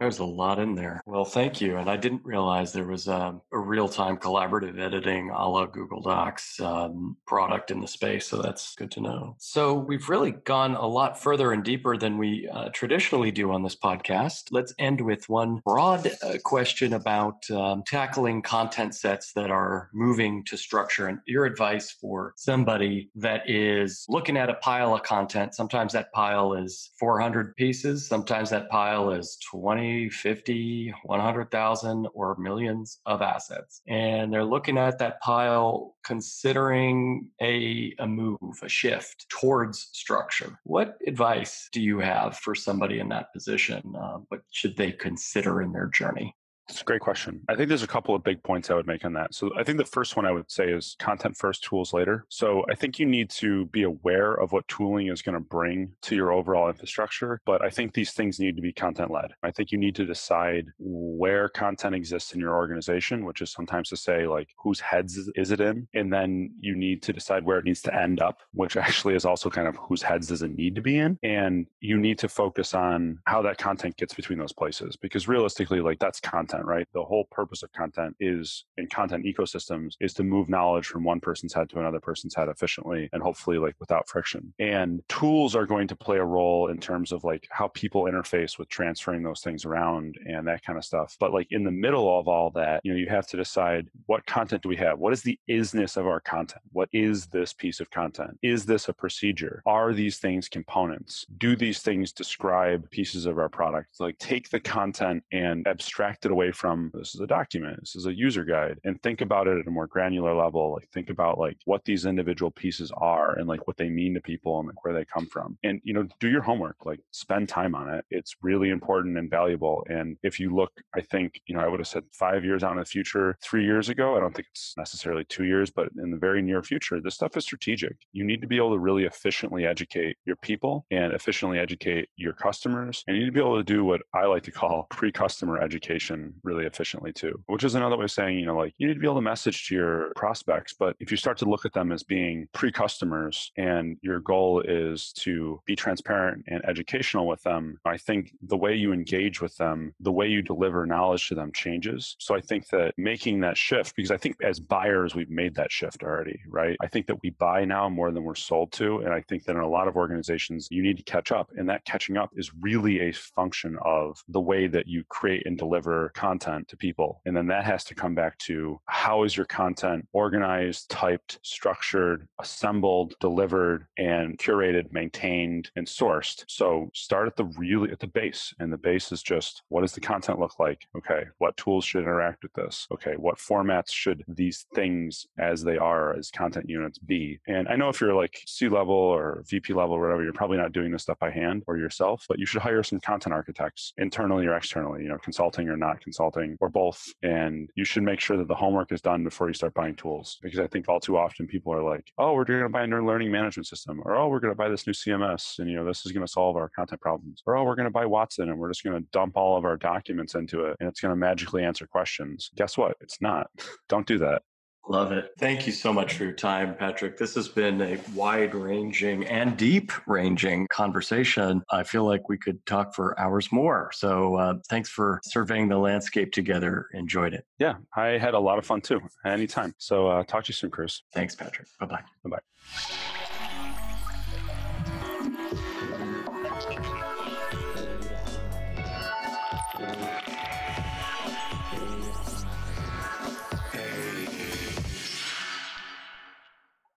There's 0.00 0.18
a 0.18 0.24
lot 0.24 0.58
in 0.58 0.76
there. 0.76 1.02
Well, 1.04 1.26
thank 1.26 1.60
you. 1.60 1.76
And 1.76 1.90
I 1.90 1.98
didn't 1.98 2.24
realize 2.24 2.72
there 2.72 2.86
was 2.86 3.06
a, 3.06 3.38
a 3.52 3.58
real 3.58 3.86
time 3.86 4.16
collaborative 4.16 4.80
editing 4.80 5.28
a 5.28 5.46
la 5.46 5.66
Google 5.66 6.00
Docs 6.00 6.58
um, 6.58 7.18
product 7.26 7.70
in 7.70 7.82
the 7.82 7.86
space. 7.86 8.26
So 8.26 8.40
that's 8.40 8.74
good 8.76 8.90
to 8.92 9.02
know. 9.02 9.36
So 9.38 9.74
we've 9.74 10.08
really 10.08 10.30
gone 10.30 10.74
a 10.74 10.86
lot 10.86 11.20
further 11.22 11.52
and 11.52 11.62
deeper 11.62 11.98
than 11.98 12.16
we 12.16 12.48
uh, 12.50 12.70
traditionally 12.72 13.30
do 13.30 13.52
on 13.52 13.62
this 13.62 13.76
podcast. 13.76 14.44
Let's 14.50 14.72
end 14.78 15.02
with 15.02 15.28
one 15.28 15.60
broad 15.66 16.10
uh, 16.22 16.38
question 16.42 16.94
about 16.94 17.50
um, 17.50 17.82
tackling 17.86 18.40
content 18.40 18.94
sets 18.94 19.34
that 19.34 19.50
are 19.50 19.90
moving 19.92 20.44
to 20.46 20.56
structure 20.56 21.08
and 21.08 21.18
your 21.26 21.44
advice 21.44 21.90
for 21.90 22.32
somebody 22.38 23.10
that 23.16 23.42
is 23.50 24.06
looking 24.08 24.38
at 24.38 24.48
a 24.48 24.54
pile 24.54 24.94
of 24.94 25.02
content. 25.02 25.54
Sometimes 25.54 25.92
that 25.92 26.10
pile 26.14 26.54
is 26.54 26.90
400 26.98 27.54
pieces, 27.56 28.08
sometimes 28.08 28.48
that 28.48 28.70
pile 28.70 29.10
is 29.10 29.36
20, 29.50 29.89
50, 30.10 30.94
100,000, 31.04 32.08
or 32.14 32.36
millions 32.36 32.98
of 33.06 33.22
assets. 33.22 33.82
And 33.88 34.32
they're 34.32 34.44
looking 34.44 34.78
at 34.78 34.98
that 34.98 35.20
pile 35.20 35.96
considering 36.04 37.28
a, 37.40 37.94
a 37.98 38.06
move, 38.06 38.38
a 38.62 38.68
shift 38.68 39.26
towards 39.28 39.88
structure. 39.92 40.58
What 40.64 40.96
advice 41.06 41.68
do 41.72 41.80
you 41.80 41.98
have 42.00 42.38
for 42.38 42.54
somebody 42.54 43.00
in 43.00 43.08
that 43.08 43.32
position? 43.32 43.94
Uh, 43.96 44.18
what 44.28 44.40
should 44.50 44.76
they 44.76 44.92
consider 44.92 45.62
in 45.62 45.72
their 45.72 45.86
journey? 45.86 46.34
It's 46.70 46.82
a 46.82 46.84
great 46.84 47.00
question. 47.00 47.40
I 47.48 47.56
think 47.56 47.68
there's 47.68 47.82
a 47.82 47.88
couple 47.88 48.14
of 48.14 48.22
big 48.22 48.42
points 48.42 48.70
I 48.70 48.74
would 48.74 48.86
make 48.86 49.04
on 49.04 49.12
that. 49.14 49.34
So 49.34 49.50
I 49.58 49.64
think 49.64 49.78
the 49.78 49.84
first 49.84 50.16
one 50.16 50.24
I 50.24 50.30
would 50.30 50.50
say 50.50 50.70
is 50.70 50.96
content 50.98 51.36
first, 51.36 51.64
tools 51.64 51.92
later. 51.92 52.24
So 52.28 52.64
I 52.70 52.74
think 52.74 52.98
you 52.98 53.06
need 53.06 53.30
to 53.30 53.66
be 53.66 53.82
aware 53.82 54.34
of 54.34 54.52
what 54.52 54.66
tooling 54.68 55.08
is 55.08 55.22
going 55.22 55.34
to 55.34 55.40
bring 55.40 55.92
to 56.02 56.14
your 56.14 56.32
overall 56.32 56.68
infrastructure. 56.68 57.40
But 57.44 57.62
I 57.62 57.70
think 57.70 57.92
these 57.92 58.12
things 58.12 58.38
need 58.38 58.56
to 58.56 58.62
be 58.62 58.72
content 58.72 59.10
led. 59.10 59.32
I 59.42 59.50
think 59.50 59.72
you 59.72 59.78
need 59.78 59.96
to 59.96 60.06
decide 60.06 60.66
where 60.78 61.48
content 61.48 61.94
exists 61.94 62.34
in 62.34 62.40
your 62.40 62.54
organization, 62.54 63.24
which 63.24 63.42
is 63.42 63.50
sometimes 63.50 63.88
to 63.90 63.96
say 63.96 64.26
like 64.26 64.48
whose 64.56 64.80
heads 64.80 65.30
is 65.34 65.50
it 65.50 65.60
in? 65.60 65.88
And 65.94 66.12
then 66.12 66.54
you 66.60 66.76
need 66.76 67.02
to 67.02 67.12
decide 67.12 67.44
where 67.44 67.58
it 67.58 67.64
needs 67.64 67.82
to 67.82 67.94
end 67.94 68.20
up, 68.20 68.40
which 68.52 68.76
actually 68.76 69.14
is 69.14 69.24
also 69.24 69.50
kind 69.50 69.66
of 69.66 69.76
whose 69.76 70.02
heads 70.02 70.28
does 70.28 70.42
it 70.42 70.56
need 70.56 70.74
to 70.76 70.80
be 70.80 70.98
in. 70.98 71.18
And 71.22 71.66
you 71.80 71.98
need 71.98 72.18
to 72.20 72.28
focus 72.28 72.74
on 72.74 73.18
how 73.26 73.42
that 73.42 73.58
content 73.58 73.96
gets 73.96 74.14
between 74.14 74.38
those 74.38 74.52
places 74.52 74.96
because 74.96 75.26
realistically, 75.26 75.80
like 75.80 75.98
that's 75.98 76.20
content 76.20 76.59
content, 76.60 76.76
right? 76.76 76.86
The 76.92 77.04
whole 77.04 77.24
purpose 77.30 77.62
of 77.62 77.72
content 77.72 78.16
is 78.20 78.64
in 78.76 78.86
content 78.88 79.24
ecosystems 79.24 79.94
is 80.00 80.14
to 80.14 80.22
move 80.22 80.48
knowledge 80.48 80.86
from 80.86 81.04
one 81.04 81.20
person's 81.20 81.54
head 81.54 81.68
to 81.70 81.80
another 81.80 82.00
person's 82.00 82.34
head 82.34 82.48
efficiently 82.48 83.08
and 83.12 83.22
hopefully 83.22 83.58
like 83.58 83.74
without 83.80 84.08
friction. 84.08 84.52
And 84.58 85.02
tools 85.08 85.56
are 85.56 85.66
going 85.66 85.88
to 85.88 85.96
play 85.96 86.18
a 86.18 86.24
role 86.24 86.68
in 86.68 86.78
terms 86.78 87.12
of 87.12 87.24
like 87.24 87.46
how 87.50 87.68
people 87.68 88.04
interface 88.04 88.58
with 88.58 88.68
transferring 88.68 89.22
those 89.22 89.40
things 89.40 89.64
around 89.64 90.16
and 90.26 90.46
that 90.46 90.62
kind 90.64 90.78
of 90.78 90.84
stuff. 90.84 91.16
But 91.18 91.32
like 91.32 91.48
in 91.50 91.64
the 91.64 91.70
middle 91.70 92.18
of 92.18 92.28
all 92.28 92.50
that, 92.50 92.80
you 92.84 92.92
know, 92.92 92.98
you 92.98 93.08
have 93.08 93.26
to 93.28 93.36
decide 93.36 93.88
what 94.06 94.26
content 94.26 94.62
do 94.62 94.68
we 94.68 94.76
have? 94.76 94.98
What 94.98 95.12
is 95.12 95.22
the 95.22 95.38
isness 95.48 95.96
of 95.96 96.06
our 96.06 96.20
content? 96.20 96.62
What 96.72 96.88
is 96.92 97.26
this 97.26 97.52
piece 97.52 97.80
of 97.80 97.90
content? 97.90 98.38
Is 98.42 98.66
this 98.66 98.88
a 98.88 98.92
procedure? 98.92 99.62
Are 99.66 99.92
these 99.92 100.18
things 100.18 100.48
components? 100.48 101.26
Do 101.38 101.56
these 101.56 101.80
things 101.80 102.12
describe 102.12 102.90
pieces 102.90 103.26
of 103.26 103.38
our 103.38 103.48
product? 103.48 104.00
Like 104.00 104.18
take 104.18 104.50
the 104.50 104.60
content 104.60 105.22
and 105.32 105.66
abstract 105.66 106.24
it 106.24 106.32
away 106.32 106.49
from 106.50 106.90
this 106.94 107.14
is 107.14 107.20
a 107.20 107.26
document, 107.26 107.80
this 107.80 107.96
is 107.96 108.06
a 108.06 108.14
user 108.14 108.44
guide, 108.44 108.78
and 108.84 109.02
think 109.02 109.20
about 109.20 109.46
it 109.46 109.58
at 109.58 109.66
a 109.66 109.70
more 109.70 109.86
granular 109.86 110.34
level. 110.34 110.72
Like 110.72 110.88
think 110.90 111.10
about 111.10 111.38
like 111.38 111.56
what 111.64 111.84
these 111.84 112.06
individual 112.06 112.50
pieces 112.50 112.92
are 112.96 113.38
and 113.38 113.48
like 113.48 113.66
what 113.66 113.76
they 113.76 113.88
mean 113.88 114.14
to 114.14 114.20
people 114.20 114.58
and 114.58 114.68
like 114.68 114.84
where 114.84 114.94
they 114.94 115.04
come 115.04 115.26
from. 115.26 115.58
And 115.62 115.80
you 115.84 115.94
know, 115.94 116.06
do 116.18 116.28
your 116.28 116.42
homework, 116.42 116.84
like 116.84 117.00
spend 117.10 117.48
time 117.48 117.74
on 117.74 117.92
it. 117.92 118.04
It's 118.10 118.36
really 118.42 118.70
important 118.70 119.18
and 119.18 119.30
valuable. 119.30 119.86
And 119.88 120.16
if 120.22 120.40
you 120.40 120.54
look, 120.54 120.72
I 120.94 121.00
think, 121.00 121.40
you 121.46 121.54
know, 121.54 121.60
I 121.60 121.68
would 121.68 121.80
have 121.80 121.88
said 121.88 122.04
five 122.12 122.44
years 122.44 122.62
out 122.62 122.72
in 122.72 122.78
the 122.78 122.84
future, 122.84 123.36
three 123.42 123.64
years 123.64 123.88
ago. 123.88 124.16
I 124.16 124.20
don't 124.20 124.34
think 124.34 124.48
it's 124.50 124.74
necessarily 124.76 125.24
two 125.24 125.44
years, 125.44 125.70
but 125.70 125.88
in 126.02 126.10
the 126.10 126.18
very 126.18 126.42
near 126.42 126.62
future, 126.62 127.00
this 127.00 127.14
stuff 127.14 127.36
is 127.36 127.44
strategic. 127.44 127.96
You 128.12 128.24
need 128.24 128.40
to 128.40 128.46
be 128.46 128.56
able 128.56 128.72
to 128.72 128.78
really 128.78 129.04
efficiently 129.04 129.66
educate 129.66 130.16
your 130.24 130.36
people 130.36 130.86
and 130.90 131.12
efficiently 131.12 131.58
educate 131.58 132.08
your 132.16 132.32
customers. 132.32 133.04
And 133.06 133.16
you 133.16 133.24
need 133.24 133.28
to 133.30 133.32
be 133.32 133.40
able 133.40 133.56
to 133.56 133.64
do 133.64 133.84
what 133.84 134.02
I 134.14 134.26
like 134.26 134.42
to 134.44 134.50
call 134.52 134.86
pre-customer 134.90 135.60
education 135.60 136.34
really 136.44 136.66
efficiently 136.66 137.12
too, 137.12 137.40
which 137.46 137.64
is 137.64 137.74
another 137.74 137.96
way 137.96 138.04
of 138.04 138.10
saying, 138.10 138.38
you 138.38 138.46
know, 138.46 138.56
like 138.56 138.74
you 138.78 138.86
need 138.86 138.94
to 138.94 139.00
be 139.00 139.06
able 139.06 139.16
to 139.16 139.20
message 139.20 139.68
to 139.68 139.74
your 139.74 140.12
prospects. 140.16 140.74
But 140.78 140.96
if 141.00 141.10
you 141.10 141.16
start 141.16 141.38
to 141.38 141.44
look 141.44 141.64
at 141.64 141.72
them 141.72 141.92
as 141.92 142.02
being 142.02 142.48
pre 142.52 142.72
customers 142.72 143.52
and 143.56 143.96
your 144.02 144.20
goal 144.20 144.62
is 144.64 145.12
to 145.18 145.60
be 145.66 145.76
transparent 145.76 146.44
and 146.48 146.64
educational 146.66 147.26
with 147.26 147.42
them, 147.42 147.78
I 147.84 147.96
think 147.96 148.32
the 148.42 148.56
way 148.56 148.74
you 148.74 148.92
engage 148.92 149.40
with 149.40 149.56
them, 149.56 149.94
the 150.00 150.12
way 150.12 150.28
you 150.28 150.42
deliver 150.42 150.86
knowledge 150.86 151.28
to 151.28 151.34
them 151.34 151.52
changes. 151.52 152.16
So 152.18 152.34
I 152.34 152.40
think 152.40 152.68
that 152.68 152.94
making 152.96 153.40
that 153.40 153.56
shift, 153.56 153.96
because 153.96 154.10
I 154.10 154.16
think 154.16 154.36
as 154.42 154.60
buyers, 154.60 155.14
we've 155.14 155.30
made 155.30 155.54
that 155.56 155.72
shift 155.72 156.02
already, 156.02 156.40
right? 156.48 156.76
I 156.82 156.86
think 156.86 157.06
that 157.06 157.22
we 157.22 157.30
buy 157.30 157.64
now 157.64 157.88
more 157.88 158.10
than 158.10 158.24
we're 158.24 158.34
sold 158.34 158.72
to. 158.72 158.98
And 158.98 159.12
I 159.12 159.22
think 159.22 159.44
that 159.44 159.56
in 159.56 159.62
a 159.62 159.68
lot 159.68 159.88
of 159.88 159.96
organizations, 159.96 160.68
you 160.70 160.82
need 160.82 160.96
to 160.96 161.02
catch 161.02 161.32
up. 161.32 161.50
And 161.56 161.68
that 161.68 161.84
catching 161.84 162.16
up 162.16 162.30
is 162.34 162.52
really 162.60 163.00
a 163.00 163.12
function 163.12 163.78
of 163.84 164.22
the 164.28 164.40
way 164.40 164.66
that 164.66 164.86
you 164.86 165.04
create 165.08 165.46
and 165.46 165.56
deliver 165.56 166.10
content 166.20 166.68
to 166.68 166.76
people. 166.76 167.22
And 167.24 167.34
then 167.34 167.46
that 167.46 167.64
has 167.64 167.82
to 167.84 167.94
come 167.94 168.14
back 168.14 168.36
to 168.40 168.78
how 168.84 169.24
is 169.24 169.34
your 169.34 169.46
content 169.46 170.06
organized, 170.12 170.90
typed, 170.90 171.38
structured, 171.42 172.28
assembled, 172.38 173.14
delivered, 173.20 173.86
and 173.96 174.38
curated, 174.38 174.92
maintained, 174.92 175.70
and 175.76 175.86
sourced. 175.86 176.44
So 176.46 176.90
start 176.92 177.26
at 177.26 177.36
the 177.36 177.46
really 177.56 177.90
at 177.90 178.00
the 178.00 178.06
base. 178.06 178.52
And 178.58 178.70
the 178.70 178.76
base 178.76 179.12
is 179.12 179.22
just 179.22 179.62
what 179.68 179.80
does 179.80 179.92
the 179.92 180.00
content 180.00 180.38
look 180.38 180.58
like? 180.58 180.86
Okay. 180.94 181.22
What 181.38 181.56
tools 181.56 181.86
should 181.86 182.02
interact 182.02 182.42
with 182.42 182.52
this? 182.52 182.86
Okay. 182.92 183.14
What 183.16 183.38
formats 183.38 183.90
should 183.90 184.22
these 184.28 184.66
things 184.74 185.26
as 185.38 185.62
they 185.62 185.78
are 185.78 186.14
as 186.14 186.30
content 186.30 186.68
units 186.68 186.98
be? 186.98 187.40
And 187.48 187.66
I 187.66 187.76
know 187.76 187.88
if 187.88 187.98
you're 187.98 188.14
like 188.14 188.42
C 188.46 188.68
level 188.68 188.94
or 188.94 189.42
VP 189.48 189.72
level 189.72 189.96
or 189.96 190.00
whatever, 190.02 190.22
you're 190.22 190.34
probably 190.34 190.58
not 190.58 190.72
doing 190.72 190.92
this 190.92 191.04
stuff 191.04 191.18
by 191.18 191.30
hand 191.30 191.62
or 191.66 191.78
yourself, 191.78 192.26
but 192.28 192.38
you 192.38 192.44
should 192.44 192.60
hire 192.60 192.82
some 192.82 193.00
content 193.00 193.32
architects 193.32 193.94
internally 193.96 194.46
or 194.46 194.54
externally, 194.54 195.02
you 195.02 195.08
know, 195.08 195.18
consulting 195.18 195.70
or 195.70 195.78
not 195.78 196.02
consulting 196.10 196.56
or 196.60 196.68
both. 196.68 197.02
And 197.22 197.70
you 197.74 197.84
should 197.84 198.02
make 198.02 198.20
sure 198.20 198.36
that 198.36 198.48
the 198.48 198.54
homework 198.54 198.92
is 198.92 199.00
done 199.00 199.24
before 199.24 199.48
you 199.48 199.54
start 199.54 199.74
buying 199.74 199.96
tools. 199.96 200.38
Because 200.42 200.58
I 200.58 200.66
think 200.66 200.88
all 200.88 201.00
too 201.00 201.16
often 201.16 201.46
people 201.46 201.72
are 201.72 201.82
like, 201.82 202.04
oh, 202.18 202.34
we're 202.34 202.44
going 202.44 202.62
to 202.62 202.68
buy 202.68 202.82
a 202.82 202.86
new 202.86 203.06
learning 203.06 203.30
management 203.30 203.66
system, 203.66 204.00
or 204.04 204.16
oh, 204.16 204.28
we're 204.28 204.40
going 204.40 204.52
to 204.52 204.58
buy 204.58 204.68
this 204.68 204.86
new 204.86 204.92
CMS, 204.92 205.58
and 205.58 205.70
you 205.70 205.76
know, 205.76 205.84
this 205.84 206.04
is 206.04 206.12
going 206.12 206.26
to 206.26 206.32
solve 206.32 206.56
our 206.56 206.68
content 206.68 207.00
problems, 207.00 207.42
or 207.46 207.56
oh, 207.56 207.64
we're 207.64 207.76
going 207.76 207.84
to 207.84 207.90
buy 207.90 208.06
Watson 208.06 208.50
and 208.50 208.58
we're 208.58 208.70
just 208.70 208.84
going 208.84 209.00
to 209.00 209.08
dump 209.12 209.36
all 209.36 209.56
of 209.56 209.64
our 209.64 209.76
documents 209.76 210.34
into 210.34 210.64
it 210.64 210.76
and 210.80 210.88
it's 210.88 211.00
going 211.00 211.12
to 211.12 211.16
magically 211.16 211.64
answer 211.64 211.86
questions. 211.86 212.50
Guess 212.56 212.76
what? 212.76 212.96
It's 213.00 213.20
not. 213.20 213.48
Don't 213.88 214.06
do 214.06 214.18
that. 214.18 214.42
Love 214.88 215.12
it. 215.12 215.30
Thank 215.38 215.66
you 215.66 215.72
so 215.72 215.92
much 215.92 216.14
for 216.14 216.24
your 216.24 216.32
time, 216.32 216.74
Patrick. 216.74 217.16
This 217.16 217.34
has 217.34 217.48
been 217.48 217.80
a 217.80 217.98
wide 218.14 218.54
ranging 218.54 219.24
and 219.26 219.56
deep 219.56 219.92
ranging 220.06 220.66
conversation. 220.68 221.62
I 221.70 221.84
feel 221.84 222.04
like 222.04 222.28
we 222.28 222.38
could 222.38 222.64
talk 222.66 222.94
for 222.94 223.18
hours 223.20 223.52
more. 223.52 223.90
So 223.94 224.36
uh, 224.36 224.54
thanks 224.68 224.88
for 224.88 225.20
surveying 225.24 225.68
the 225.68 225.78
landscape 225.78 226.32
together. 226.32 226.86
Enjoyed 226.92 227.34
it. 227.34 227.44
Yeah, 227.58 227.74
I 227.94 228.18
had 228.18 228.34
a 228.34 228.40
lot 228.40 228.58
of 228.58 228.66
fun 228.66 228.80
too. 228.80 229.00
Anytime. 229.24 229.74
So 229.78 230.08
uh, 230.08 230.24
talk 230.24 230.44
to 230.44 230.48
you 230.48 230.54
soon, 230.54 230.70
Cruce. 230.70 231.02
Thanks, 231.12 231.34
Patrick. 231.34 231.68
Bye 231.78 231.86
bye. 231.86 232.02
Bye 232.24 232.30
bye. 232.30 233.10